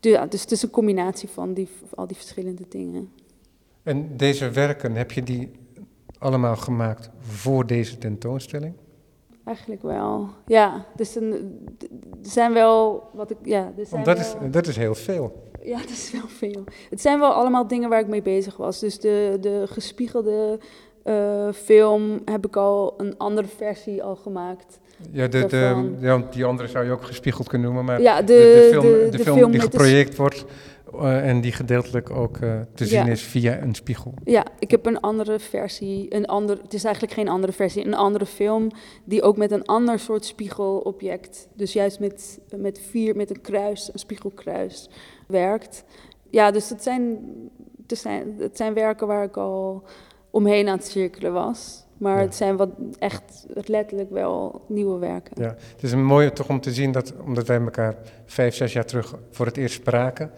ja, 0.00 0.26
dus 0.26 0.40
het 0.40 0.50
is 0.50 0.62
een 0.62 0.70
combinatie 0.70 1.28
van 1.28 1.54
die, 1.54 1.68
al 1.94 2.06
die 2.06 2.16
verschillende 2.16 2.64
dingen. 2.68 3.12
En 3.82 4.16
deze 4.16 4.50
werken, 4.50 4.94
heb 4.94 5.12
je 5.12 5.22
die 5.22 5.50
allemaal 6.22 6.56
gemaakt 6.56 7.10
voor 7.20 7.66
deze 7.66 7.98
tentoonstelling? 7.98 8.74
Eigenlijk 9.44 9.82
wel, 9.82 10.28
ja. 10.46 10.86
Dus 10.96 11.16
er 11.16 11.40
zijn 12.22 12.52
wel 12.52 13.08
wat 13.12 13.30
ik. 13.30 13.36
Ja, 13.42 13.72
er 13.78 13.86
zijn 13.86 14.04
dat, 14.04 14.18
is, 14.18 14.34
dat 14.50 14.66
is 14.66 14.76
heel 14.76 14.94
veel. 14.94 15.50
Ja, 15.62 15.78
dat 15.88 15.90
is 15.90 16.10
wel 16.12 16.28
veel. 16.28 16.64
Het 16.90 17.00
zijn 17.00 17.18
wel 17.18 17.32
allemaal 17.32 17.66
dingen 17.66 17.88
waar 17.88 18.00
ik 18.00 18.08
mee 18.08 18.22
bezig 18.22 18.56
was. 18.56 18.80
Dus 18.80 19.00
de, 19.00 19.38
de 19.40 19.64
gespiegelde 19.66 20.58
uh, 21.04 21.52
film 21.52 22.22
heb 22.24 22.46
ik 22.46 22.56
al 22.56 22.94
een 22.96 23.14
andere 23.18 23.48
versie 23.56 24.02
al 24.02 24.16
gemaakt. 24.16 24.78
Ja, 25.10 25.28
de, 25.28 25.46
de, 25.46 25.90
ja, 26.00 26.22
die 26.30 26.44
andere 26.44 26.68
zou 26.68 26.84
je 26.84 26.90
ook 26.90 27.04
gespiegeld 27.04 27.48
kunnen 27.48 27.66
noemen, 27.66 27.84
maar 27.84 28.00
ja, 28.00 28.20
de, 28.20 28.26
de, 28.26 28.68
film, 28.70 28.82
de, 28.82 29.08
de 29.10 29.18
film, 29.18 29.36
film 29.36 29.50
die 29.50 29.60
geproject 29.60 30.16
wordt 30.16 30.44
uh, 30.94 31.28
en 31.28 31.40
die 31.40 31.52
gedeeltelijk 31.52 32.10
ook 32.10 32.38
uh, 32.38 32.60
te 32.74 32.86
zien 32.86 33.06
is 33.06 33.22
via 33.22 33.62
een 33.62 33.74
spiegel. 33.74 34.14
Ja, 34.24 34.44
ik 34.58 34.70
heb 34.70 34.86
een 34.86 35.00
andere 35.00 35.38
versie, 35.38 36.14
een 36.14 36.26
ander, 36.26 36.58
het 36.62 36.74
is 36.74 36.84
eigenlijk 36.84 37.14
geen 37.14 37.28
andere 37.28 37.52
versie, 37.52 37.86
een 37.86 37.94
andere 37.94 38.26
film 38.26 38.70
die 39.04 39.22
ook 39.22 39.36
met 39.36 39.50
een 39.50 39.64
ander 39.64 39.98
soort 39.98 40.24
spiegelobject, 40.24 41.48
dus 41.54 41.72
juist 41.72 42.00
met, 42.00 42.38
met 42.56 42.80
vier, 42.90 43.16
met 43.16 43.30
een 43.30 43.40
kruis, 43.40 43.90
een 43.92 43.98
spiegelkruis, 43.98 44.88
werkt. 45.26 45.84
Ja, 46.30 46.50
dus 46.50 46.68
het 46.68 46.82
zijn, 46.82 47.18
het 47.86 47.98
zijn, 47.98 48.36
het 48.38 48.56
zijn 48.56 48.74
werken 48.74 49.06
waar 49.06 49.24
ik 49.24 49.36
al 49.36 49.84
omheen 50.30 50.68
aan 50.68 50.76
het 50.76 50.86
cirkelen 50.86 51.32
was. 51.32 51.84
Maar 52.02 52.18
het 52.18 52.34
zijn 52.34 52.56
wat 52.56 52.70
echt 52.98 53.46
letterlijk 53.64 54.10
wel 54.10 54.64
nieuwe 54.68 54.98
werken. 54.98 55.42
Ja, 55.42 55.48
het 55.72 55.82
is 55.82 55.92
een 55.92 56.04
mooie 56.04 56.32
toch 56.32 56.48
om 56.48 56.60
te 56.60 56.72
zien 56.72 56.92
dat, 56.92 57.14
omdat 57.24 57.46
wij 57.46 57.60
elkaar 57.60 57.96
vijf, 58.24 58.54
zes 58.54 58.72
jaar 58.72 58.84
terug 58.84 59.14
voor 59.30 59.46
het 59.46 59.56
eerst 59.56 59.74
spraken. 59.74 60.30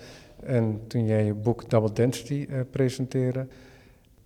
En 0.47 0.81
toen 0.87 1.07
jij 1.07 1.25
je 1.25 1.35
boek 1.35 1.71
Double 1.71 1.93
Density 1.93 2.47
uh, 2.51 2.61
presenteerde, 2.71 3.47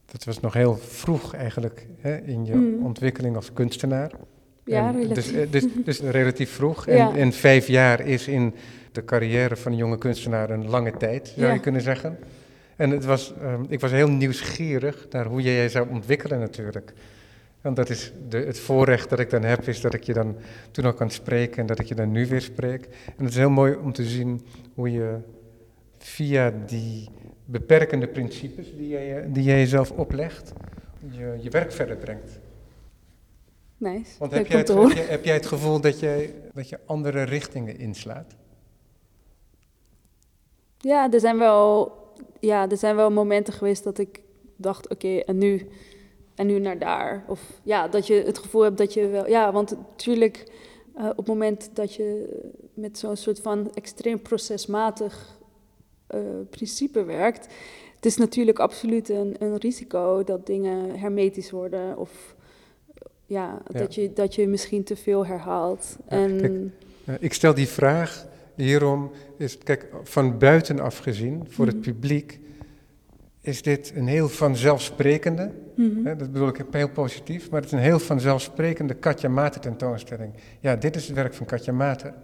dat 0.06 0.24
was 0.24 0.40
nog 0.40 0.52
heel 0.52 0.76
vroeg 0.76 1.34
eigenlijk 1.34 1.86
hè, 1.98 2.16
in 2.16 2.44
je 2.44 2.54
mm. 2.54 2.84
ontwikkeling 2.84 3.36
als 3.36 3.52
kunstenaar. 3.52 4.10
Ja, 4.64 4.90
relatief. 4.90 5.14
Dus, 5.14 5.32
eh, 5.32 5.50
dus, 5.50 5.66
dus, 5.84 6.00
relatief 6.00 6.50
vroeg. 6.50 6.86
En, 6.86 6.96
ja. 6.96 7.16
en, 7.16 7.32
vijf 7.32 7.66
jaar 7.66 8.00
is 8.00 8.28
in 8.28 8.54
de 8.92 9.04
carrière 9.04 9.56
van 9.56 9.72
een 9.72 9.78
jonge 9.78 9.98
kunstenaar 9.98 10.50
een 10.50 10.68
lange 10.68 10.96
tijd, 10.96 11.34
zou 11.36 11.52
je 11.52 11.60
kunnen 11.60 11.82
zeggen. 11.82 12.18
En 12.76 12.90
het 12.90 13.04
was, 13.04 13.34
um, 13.42 13.66
ik 13.68 13.80
was 13.80 13.90
heel 13.90 14.08
nieuwsgierig 14.08 15.06
naar 15.10 15.26
hoe 15.26 15.42
jij 15.42 15.62
je 15.62 15.68
zou 15.68 15.88
ontwikkelen 15.88 16.38
natuurlijk. 16.38 16.92
En 17.60 17.74
dat 17.74 17.90
is 17.90 18.12
de, 18.28 18.38
het 18.38 18.58
voorrecht 18.58 19.10
dat 19.10 19.18
ik 19.18 19.30
dan 19.30 19.42
heb, 19.42 19.68
is 19.68 19.80
dat 19.80 19.94
ik 19.94 20.02
je 20.02 20.12
dan 20.12 20.36
toen 20.70 20.84
al 20.84 20.92
kan 20.92 21.10
spreken 21.10 21.58
en 21.58 21.66
dat 21.66 21.78
ik 21.78 21.86
je 21.86 21.94
dan 21.94 22.10
nu 22.10 22.26
weer 22.26 22.40
spreek. 22.40 22.88
En 23.16 23.24
het 23.24 23.28
is 23.28 23.36
heel 23.36 23.50
mooi 23.50 23.74
om 23.74 23.92
te 23.92 24.04
zien 24.04 24.46
hoe 24.74 24.92
je 24.92 25.16
via 25.99 26.53
die 26.66 27.09
beperkende 27.44 28.09
principes 28.09 28.76
die 28.76 28.88
jij, 28.88 29.32
die 29.32 29.42
jij 29.42 29.59
jezelf 29.59 29.90
oplegt, 29.90 30.53
je, 31.11 31.38
je 31.40 31.51
werk 31.51 31.72
verder 31.72 31.96
brengt. 31.96 32.38
Nice. 33.76 34.18
Want 34.18 34.32
heb 34.32 34.46
jij, 34.46 34.59
het, 34.59 34.68
heb, 34.68 34.90
jij, 34.90 35.05
heb 35.05 35.24
jij, 35.24 35.34
het, 35.34 35.46
gevoel 35.46 35.80
dat, 35.80 36.01
jij, 36.01 36.34
dat 36.55 36.68
je 36.68 36.78
andere 36.86 37.22
richtingen 37.22 37.78
inslaat? 37.78 38.36
Ja, 40.78 41.12
er 41.12 41.20
zijn 41.20 41.38
wel, 41.38 41.92
ja, 42.40 42.68
er 42.68 42.76
zijn 42.76 42.96
wel 42.96 43.11
momenten 43.11 43.53
geweest 43.53 43.84
dat 43.84 43.99
ik 43.99 44.20
dacht, 44.57 44.88
oké, 44.88 45.16
en 45.18 45.38
nu 45.38 45.68
en 46.34 46.46
nu 46.46 46.59
naar 46.59 46.78
daar. 46.78 47.24
Of 47.28 47.61
ja, 47.62 47.88
dat 47.88 48.07
je 48.07 48.14
het 48.14 48.38
gevoel 48.38 48.62
hebt 48.62 48.78
dat 48.78 48.94
je 48.94 49.07
wel. 49.07 49.28
Ja, 49.28 49.53
want 49.53 49.70
natuurlijk, 49.70 50.53
uh, 50.96 51.09
op 51.09 51.16
het 51.16 51.26
moment 51.26 51.70
dat 51.72 51.94
je 51.94 52.38
met 52.74 52.99
zo'n 52.99 53.16
soort 53.16 53.40
van 53.40 53.74
extreem 53.74 54.22
procesmatig 54.22 55.38
uh, 56.14 56.20
principe 56.50 57.04
werkt, 57.04 57.48
het 57.94 58.06
is 58.06 58.16
natuurlijk 58.16 58.59
absoluut 58.59 59.09
een, 59.09 59.36
een 59.38 59.56
risico 59.56 60.24
dat 60.24 60.46
dingen 60.46 60.98
hermetisch 60.98 61.50
worden 61.50 61.96
of 61.96 62.36
ja, 63.26 63.62
ja, 63.68 63.78
Dat, 63.78 63.94
je, 63.94 64.12
dat 64.12 64.34
je 64.34 64.48
misschien 64.48 64.84
te 64.84 64.96
veel 64.96 65.26
herhaalt. 65.26 65.96
Ja, 66.09 66.16
en, 66.16 66.72
kijk, 67.04 67.20
ik 67.20 67.32
stel 67.32 67.54
die 67.54 67.68
vraag 67.68 68.26
hierom, 68.54 69.11
is, 69.36 69.59
kijk, 69.59 69.86
van 70.02 70.38
buitenaf 70.38 70.98
gezien, 70.98 71.44
voor 71.48 71.66
het 71.66 71.74
mhm. 71.74 71.84
publiek, 71.84 72.40
is 73.40 73.62
dit 73.62 73.92
een 73.94 74.06
heel 74.06 74.28
vanzelfsprekende, 74.28 75.50
mm 75.74 76.06
hè, 76.06 76.16
dat 76.16 76.32
bedoel 76.32 76.48
ik 76.48 76.64
heel 76.70 76.90
positief, 76.90 77.50
maar 77.50 77.61
het 77.61 77.72
is 77.72 77.76
een 77.76 77.84
heel 77.84 77.98
vanzelfsprekende 77.98 78.94
Katja 78.94 79.28
Mater 79.28 79.61
tentoonstelling. 79.61 80.32
Ja, 80.61 80.76
dit 80.76 80.96
is 80.96 81.06
het 81.06 81.16
werk 81.16 81.34
van 81.34 81.46
Katja 81.46 81.72
Mater. 81.72 82.14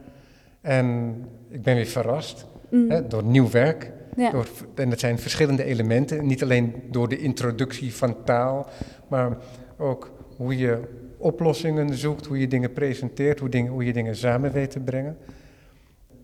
En 0.60 1.14
ik 1.48 1.62
ben 1.62 1.74
weer 1.74 1.86
verrast 1.86 2.46
mm 2.74 2.90
hè, 2.90 3.06
door 3.06 3.24
nieuw 3.24 3.50
werk. 3.50 3.92
Ja. 4.16 4.30
Door, 4.30 4.46
en 4.74 4.90
dat 4.90 5.00
zijn 5.00 5.18
verschillende 5.18 5.64
elementen, 5.64 6.26
niet 6.26 6.42
alleen 6.42 6.74
door 6.90 7.08
de 7.08 7.18
introductie 7.18 7.94
van 7.94 8.24
taal, 8.24 8.68
maar 9.08 9.36
ook 9.76 10.10
hoe 10.36 10.56
je 10.58 10.80
oplossingen 11.16 11.94
zoekt, 11.94 12.26
hoe 12.26 12.38
je 12.38 12.48
dingen 12.48 12.72
presenteert, 12.72 13.38
hoe, 13.38 13.48
dingen, 13.48 13.72
hoe 13.72 13.84
je 13.84 13.92
dingen 13.92 14.16
samen 14.16 14.52
weet 14.52 14.70
te 14.70 14.80
brengen. 14.80 15.16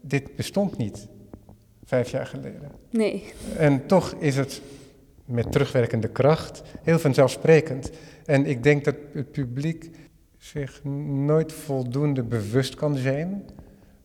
Dit 0.01 0.36
bestond 0.36 0.76
niet 0.76 1.09
vijf 1.84 2.11
jaar 2.11 2.26
geleden. 2.26 2.70
Nee. 2.90 3.24
En 3.57 3.86
toch 3.86 4.14
is 4.18 4.36
het 4.36 4.62
met 5.24 5.53
terugwerkende 5.53 6.09
kracht, 6.09 6.62
heel 6.82 6.98
vanzelfsprekend. 6.98 7.90
En 8.24 8.46
ik 8.46 8.62
denk 8.62 8.84
dat 8.84 8.94
het 9.12 9.32
publiek 9.32 9.90
zich 10.38 10.84
nooit 11.24 11.53
voldoende 11.53 12.22
bewust 12.22 12.74
kan 12.74 12.96
zijn 12.96 13.44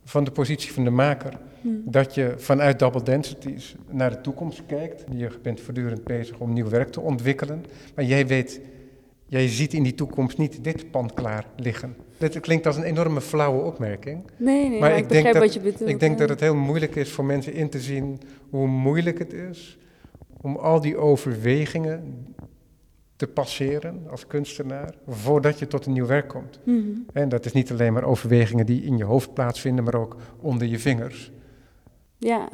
van 0.04 0.24
de 0.24 0.32
positie 0.32 0.72
van 0.72 0.84
de 0.84 0.90
maker. 0.90 1.40
Hmm. 1.66 1.82
Dat 1.86 2.16
je 2.16 2.34
vanuit 2.38 2.80
double 2.80 3.04
densities 3.04 3.76
naar 3.90 4.10
de 4.10 4.22
toekomst 4.22 4.64
kijkt. 4.66 5.04
Je 5.12 5.30
bent 5.42 5.62
voortdurend 5.62 6.04
bezig 6.04 6.40
om 6.40 6.54
nieuw 6.54 6.70
werk 6.70 6.92
te 6.92 7.02
ontwikkelen. 7.02 7.66
Maar 7.96 8.06
jij 8.06 8.28
weet, 8.28 8.62
jij 9.28 9.48
ziet 9.48 9.74
in 9.74 9.84
die 9.84 9.94
toekomst 9.94 10.38
niet 10.38 10.64
dit 10.64 10.92
pand 10.92 11.14
klaar 11.14 11.46
liggen. 11.56 11.96
Dit 12.18 12.40
klinkt 12.40 12.66
als 12.66 12.76
een 12.76 12.84
enorme 12.84 13.22
flauwe 13.22 13.62
opmerking. 13.62 14.24
Nee, 14.38 14.70
nee, 14.70 14.80
maar, 14.80 14.92
ik, 14.92 14.98
ik 14.98 15.08
begrijp 15.08 15.34
dat, 15.34 15.44
wat 15.44 15.54
je 15.54 15.60
bedoelt. 15.60 15.90
Ik 15.90 16.00
denk 16.00 16.18
dat 16.18 16.30
het 16.30 16.40
heel 16.40 16.56
moeilijk 16.56 16.96
is 16.96 17.12
voor 17.12 17.26
mensen 17.26 17.54
in 17.54 17.70
te 17.70 17.80
zien 17.80 18.20
hoe 18.50 18.68
moeilijk 18.68 19.20
het 19.20 19.34
is 19.34 19.78
om 20.42 20.56
al 20.56 20.82
die 20.82 20.98
overwegingen 20.98 22.26
te 23.16 23.28
passeren 23.28 24.08
als 24.10 24.28
kunstenaar 24.28 24.94
voordat 25.08 25.60
je 25.60 25.68
tot 25.68 25.86
een 25.86 25.94
nieuw 25.94 26.06
werk 26.06 26.28
komt. 26.28 26.60
Mhm. 26.64 26.80
En 27.14 27.30
dat 27.30 27.46
is 27.46 27.52
niet 27.52 27.72
alleen 27.72 27.94
maar 27.94 28.04
overwegingen 28.04 28.66
die 28.66 28.82
in 28.82 28.98
je 28.98 29.04
hoofd 29.04 29.34
plaatsvinden, 29.34 29.84
maar 29.84 29.96
ook 29.96 30.16
onder 30.42 30.68
je 30.68 30.80
vingers. 30.80 31.32
Ja. 32.18 32.50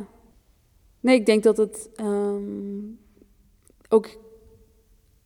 Nee, 1.00 1.16
ik 1.16 1.26
denk 1.26 1.44
dat 1.44 1.58
het 1.58 1.90
ehm, 1.96 2.80
ook 3.90 4.10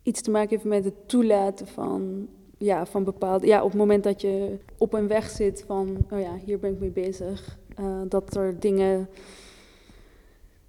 iets 0.01 0.21
te 0.21 0.31
maken 0.31 0.49
heeft 0.49 0.63
met 0.63 0.85
het 0.85 1.07
toelaten 1.09 1.67
van, 1.67 2.27
ja, 2.57 2.85
van 2.85 3.03
bepaalde. 3.03 3.47
Ja, 3.47 3.63
op 3.63 3.69
het 3.69 3.79
moment 3.79 4.03
dat 4.03 4.21
je 4.21 4.57
op 4.77 4.93
een 4.93 5.07
weg 5.07 5.29
zit 5.29 5.63
van, 5.67 5.97
oh 6.09 6.19
ja, 6.19 6.37
hier 6.45 6.59
ben 6.59 6.71
ik 6.71 6.79
mee 6.79 6.91
bezig, 6.91 7.57
uh, 7.79 8.01
dat 8.07 8.35
er 8.35 8.59
dingen 8.59 9.09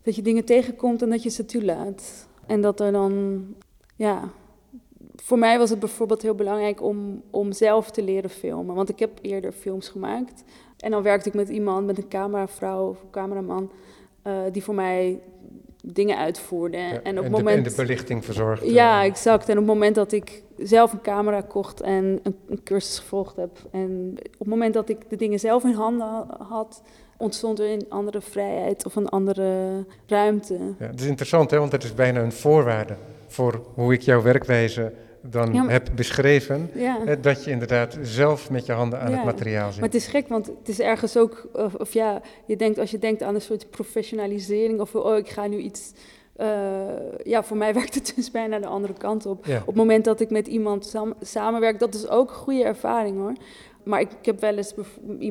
dat 0.07 0.17
je 0.17 0.23
dingen 0.23 0.45
tegenkomt 0.45 1.03
en 1.03 1.11
dat 1.11 1.23
je 1.23 1.31
ze 1.31 1.45
toelaat. 1.45 2.29
En 2.47 2.61
dat 2.61 2.81
er 2.81 2.93
dan, 2.93 3.45
ja, 3.97 4.33
voor 5.17 5.39
mij 5.39 5.59
was 5.59 5.71
het 5.71 5.79
bijvoorbeeld 5.79 6.23
heel 6.23 6.35
belangrijk 6.35 6.83
om, 6.83 7.23
om 7.31 7.53
zelf 7.53 7.91
te 7.91 8.03
leren 8.03 8.31
filmen. 8.31 8.75
Want 8.75 8.89
ik 8.89 8.99
heb 8.99 9.19
eerder 9.23 9.53
films 9.53 9.89
gemaakt. 9.89 10.45
En 10.77 10.91
dan 10.91 11.03
werkte 11.03 11.29
ik 11.29 11.35
met 11.35 11.49
iemand, 11.49 11.87
met 11.87 11.99
een 11.99 12.09
cameravrouw 12.09 12.89
of 12.89 12.99
cameraman, 13.11 13.71
uh, 14.27 14.33
die 14.53 14.65
voor 14.65 14.75
mij 14.75 15.21
dingen 15.83 16.17
uitvoerde. 16.17 16.77
en, 16.77 16.97
op 16.97 17.05
en, 17.05 17.15
de, 17.15 17.31
moment, 17.31 17.57
en 17.57 17.63
de 17.63 17.77
belichting 17.77 18.25
verzorgde. 18.25 18.73
Ja, 18.73 19.05
exact. 19.05 19.49
En 19.49 19.59
op 19.59 19.65
het 19.65 19.75
moment 19.75 19.95
dat 19.95 20.13
ik 20.13 20.43
zelf 20.57 20.93
een 20.93 21.01
camera 21.01 21.41
kocht 21.41 21.81
en 21.81 22.21
een, 22.23 22.37
een 22.49 22.63
cursus 22.63 22.99
gevolgd 22.99 23.37
heb. 23.37 23.51
En 23.71 24.15
op 24.17 24.39
het 24.39 24.49
moment 24.49 24.75
dat 24.75 24.89
ik 24.89 25.11
de 25.11 25.17
dingen 25.17 25.39
zelf 25.39 25.65
in 25.65 25.73
handen 25.73 26.27
had, 26.49 26.83
ontstond 27.17 27.59
er 27.59 27.71
een 27.71 27.87
andere 27.89 28.21
vrijheid 28.21 28.87
of 28.87 28.97
een 28.97 29.09
andere 29.09 29.85
ruimte. 30.07 30.59
Ja, 30.79 30.87
het 30.87 31.01
is 31.01 31.07
interessant, 31.07 31.51
hè, 31.51 31.59
want 31.59 31.73
het 31.73 31.85
is 31.85 31.95
bijna 31.95 32.21
een 32.21 32.33
voorwaarde 32.33 32.97
voor 33.27 33.65
hoe 33.75 33.93
ik 33.93 34.01
jouw 34.01 34.23
werkwijze 34.23 34.93
dan 35.31 35.53
Ja, 35.55 35.63
maar- 35.63 35.73
heb 35.73 35.89
beschreven. 35.95 36.71
Ja. 36.75 36.99
Hè, 37.05 37.21
dat 37.21 37.45
je 37.45 37.51
inderdaad 37.51 37.99
zelf 38.03 38.51
met 38.51 38.67
je 38.67 38.73
handen 38.73 39.01
aan 39.01 39.11
Ja, 39.11 39.17
het 39.17 39.25
materiaal 39.25 39.71
zit. 39.71 39.81
Maar 39.81 39.89
het 39.89 39.99
is 39.99 40.07
gek, 40.07 40.29
want 40.29 40.47
het 40.47 40.69
is 40.69 40.81
ergens 40.81 41.17
ook, 41.17 41.47
of, 41.53 41.75
of 41.75 41.93
ja, 41.93 42.21
je 42.47 42.57
denkt 42.57 42.79
als 42.79 42.91
je 42.91 42.99
denkt 42.99 43.23
aan 43.23 43.35
een 43.35 43.41
soort 43.41 43.71
professionalisering 43.71 44.81
of 44.81 44.95
oh, 44.95 45.17
ik 45.17 45.29
ga 45.29 45.47
nu 45.47 45.57
iets. 45.59 45.93
eh, 46.37 46.47
ja, 47.25 47.43
voor 47.43 47.57
mij 47.57 47.75
werkt 47.81 47.95
het 47.95 48.13
dus 48.17 48.31
bijna 48.31 48.59
de 48.59 48.67
andere 48.67 48.93
kant 48.93 49.27
op. 49.27 49.39
Op 49.61 49.67
het 49.67 49.75
moment 49.75 50.05
dat 50.05 50.21
ik 50.21 50.31
met 50.31 50.47
iemand 50.47 50.87
sam- 50.87 51.15
samenwerk, 51.21 51.79
dat 51.79 51.95
is 51.95 52.09
ook 52.09 52.29
een 52.29 52.35
goede 52.37 52.65
ervaring 52.65 53.17
hoor. 53.19 53.33
Maar 53.85 54.01
ik, 54.01 54.09
ik 54.21 54.27
heb 54.27 54.41
wel 54.41 54.57
eens 54.57 54.75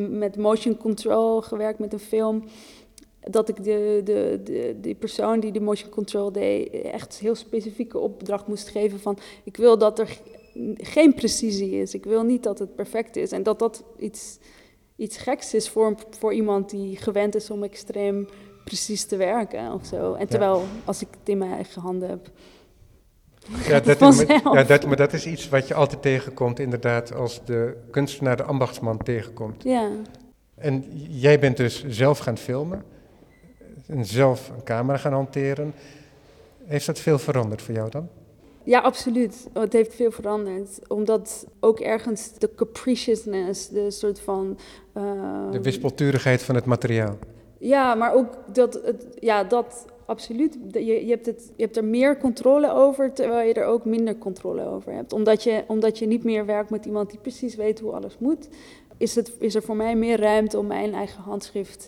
met 0.10 0.38
motion 0.38 0.78
control 0.78 1.42
gewerkt 1.42 1.80
met 1.80 1.94
een 1.94 2.00
film. 2.00 2.44
Dat 3.30 3.50
ik 3.50 3.64
de, 3.64 4.02
de, 4.04 4.40
de, 4.44 4.76
die 4.82 4.96
persoon 4.96 5.40
die 5.40 5.52
de 5.52 5.62
motion 5.62 5.90
control 5.90 6.32
deed, 6.32 6.70
echt 6.72 7.20
heel 7.20 7.36
specifieke 7.36 7.98
opdracht 7.98 8.48
moest 8.48 8.68
geven 8.68 9.00
van 9.00 9.18
ik 9.44 9.58
wil 9.58 9.78
dat 9.78 10.00
er 10.00 10.20
geen 10.78 11.14
precisie 11.14 11.72
is. 11.72 11.94
Ik 11.94 12.04
wil 12.04 12.24
niet 12.24 12.44
dat 12.44 12.60
het 12.60 12.76
perfect 12.76 13.16
is. 13.16 13.32
En 13.32 13.44
dat 13.44 13.60
dat 13.60 13.84
iets, 14.00 14.38
iets 14.96 15.18
geks 15.18 15.54
is 15.54 15.70
voor, 15.70 15.96
voor 16.20 16.34
iemand 16.34 16.70
die 16.70 16.98
gewend 16.98 17.36
is 17.36 17.50
om 17.50 17.64
extreem 17.64 18.28
precies 18.66 19.06
te 19.06 19.16
werken 19.16 19.74
of 19.74 19.86
zo. 19.86 20.14
En 20.14 20.28
terwijl 20.28 20.64
als 20.86 21.02
ik 21.02 21.08
het 21.20 21.30
in 21.30 21.38
mijn 21.38 21.52
eigen 21.52 21.82
handen 21.82 22.10
heb. 22.10 22.30
Ja, 23.68 23.80
dat, 23.96 24.26
ja 24.28 24.64
dat, 24.64 24.86
maar 24.86 24.96
dat 24.96 25.14
is 25.14 25.26
iets 25.26 25.50
wat 25.50 25.68
je 25.68 25.74
altijd 25.74 26.02
tegenkomt, 26.02 26.60
inderdaad, 26.60 27.14
als 27.16 27.46
de 27.46 27.78
kunstenaar 27.92 28.38
de 28.38 28.44
ambachtsman 28.44 28.98
tegenkomt. 28.98 29.64
Ja. 29.64 29.90
En 30.56 30.86
jij 31.10 31.40
bent 31.40 31.58
dus 31.58 31.86
zelf 31.88 32.18
gaan 32.18 32.38
filmen 32.38 32.84
en 33.88 34.06
zelf 34.06 34.50
een 34.50 34.64
camera 34.64 34.98
gaan 34.98 35.14
hanteren. 35.14 35.74
Heeft 36.66 36.86
dat 36.86 37.00
veel 37.00 37.20
veranderd 37.20 37.62
voor 37.62 37.74
jou 37.74 37.90
dan? 37.90 38.08
Ja, 38.64 38.80
absoluut. 38.80 39.48
Het 39.54 39.74
heeft 39.74 39.96
veel 39.96 40.12
veranderd. 40.12 40.80
Omdat 40.88 41.48
ook 41.60 41.80
ergens 41.80 42.34
de 42.38 42.50
capriciousness, 42.56 43.70
de 43.70 43.92
soort 43.92 44.20
van... 44.20 44.58
eh, 44.94 45.52
De 45.52 45.62
wispelturigheid 45.62 46.44
van 46.44 46.56
het 46.56 46.66
materiaal. 46.66 47.18
Ja, 47.58 47.96
maar 47.96 48.14
ook 48.14 48.28
dat, 48.54 48.74
het, 48.84 49.06
ja, 49.20 49.44
dat 49.44 49.86
absoluut. 50.06 50.58
Je, 50.72 51.06
je, 51.06 51.10
hebt 51.10 51.26
het, 51.26 51.52
je 51.56 51.64
hebt 51.64 51.78
er 51.78 51.86
meer 51.86 52.18
controle 52.18 52.72
over, 52.74 53.14
terwijl 53.14 53.48
je 53.48 53.54
er 53.54 53.66
ook 53.66 53.86
minder 53.86 54.18
controle 54.18 54.66
over 54.66 54.94
hebt. 54.94 55.14
Omdat 55.14 55.44
je, 55.44 55.64
omdat 55.68 56.00
je 56.00 56.08
niet 56.08 56.24
meer 56.24 56.46
werkt 56.46 56.70
met 56.70 56.86
iemand 56.86 57.10
die 57.10 57.20
precies 57.20 57.56
weet 57.56 57.80
hoe 57.80 57.92
alles 57.92 58.18
moet, 58.18 58.48
is, 58.98 59.16
het, 59.16 59.32
is 59.40 59.56
er 59.56 59.64
voor 59.64 59.76
mij 59.76 59.96
meer 59.96 60.20
ruimte 60.20 60.58
om 60.60 60.68
mijn 60.68 60.94
eigen 60.94 61.22
handschrift 61.24 61.88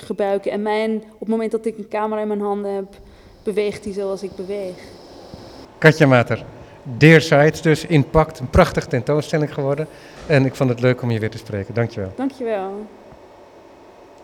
te 0.00 0.06
gebruiken. 0.06 0.50
En 0.50 0.62
mijn, 0.62 0.96
op 0.96 1.20
het 1.20 1.28
moment 1.28 1.50
dat 1.50 1.66
ik 1.66 1.78
een 1.78 1.88
camera 1.88 2.20
in 2.20 2.28
mijn 2.28 2.40
handen 2.40 2.74
heb, 2.74 2.88
beweegt 3.42 3.82
die 3.82 3.92
zoals 3.92 4.22
ik 4.22 4.36
beweeg. 4.36 4.76
Katja 5.78 6.06
Mater, 6.06 6.44
Dear 6.82 7.20
Sites 7.20 7.62
dus, 7.62 7.86
Impact, 7.86 8.38
een 8.38 8.50
prachtige 8.50 8.86
tentoonstelling 8.86 9.54
geworden. 9.54 9.86
En 10.26 10.44
ik 10.44 10.54
vond 10.54 10.70
het 10.70 10.80
leuk 10.80 11.02
om 11.02 11.10
je 11.10 11.18
weer 11.18 11.30
te 11.30 11.38
spreken. 11.38 11.74
Dankjewel. 11.74 12.12
Dankjewel. 12.16 12.86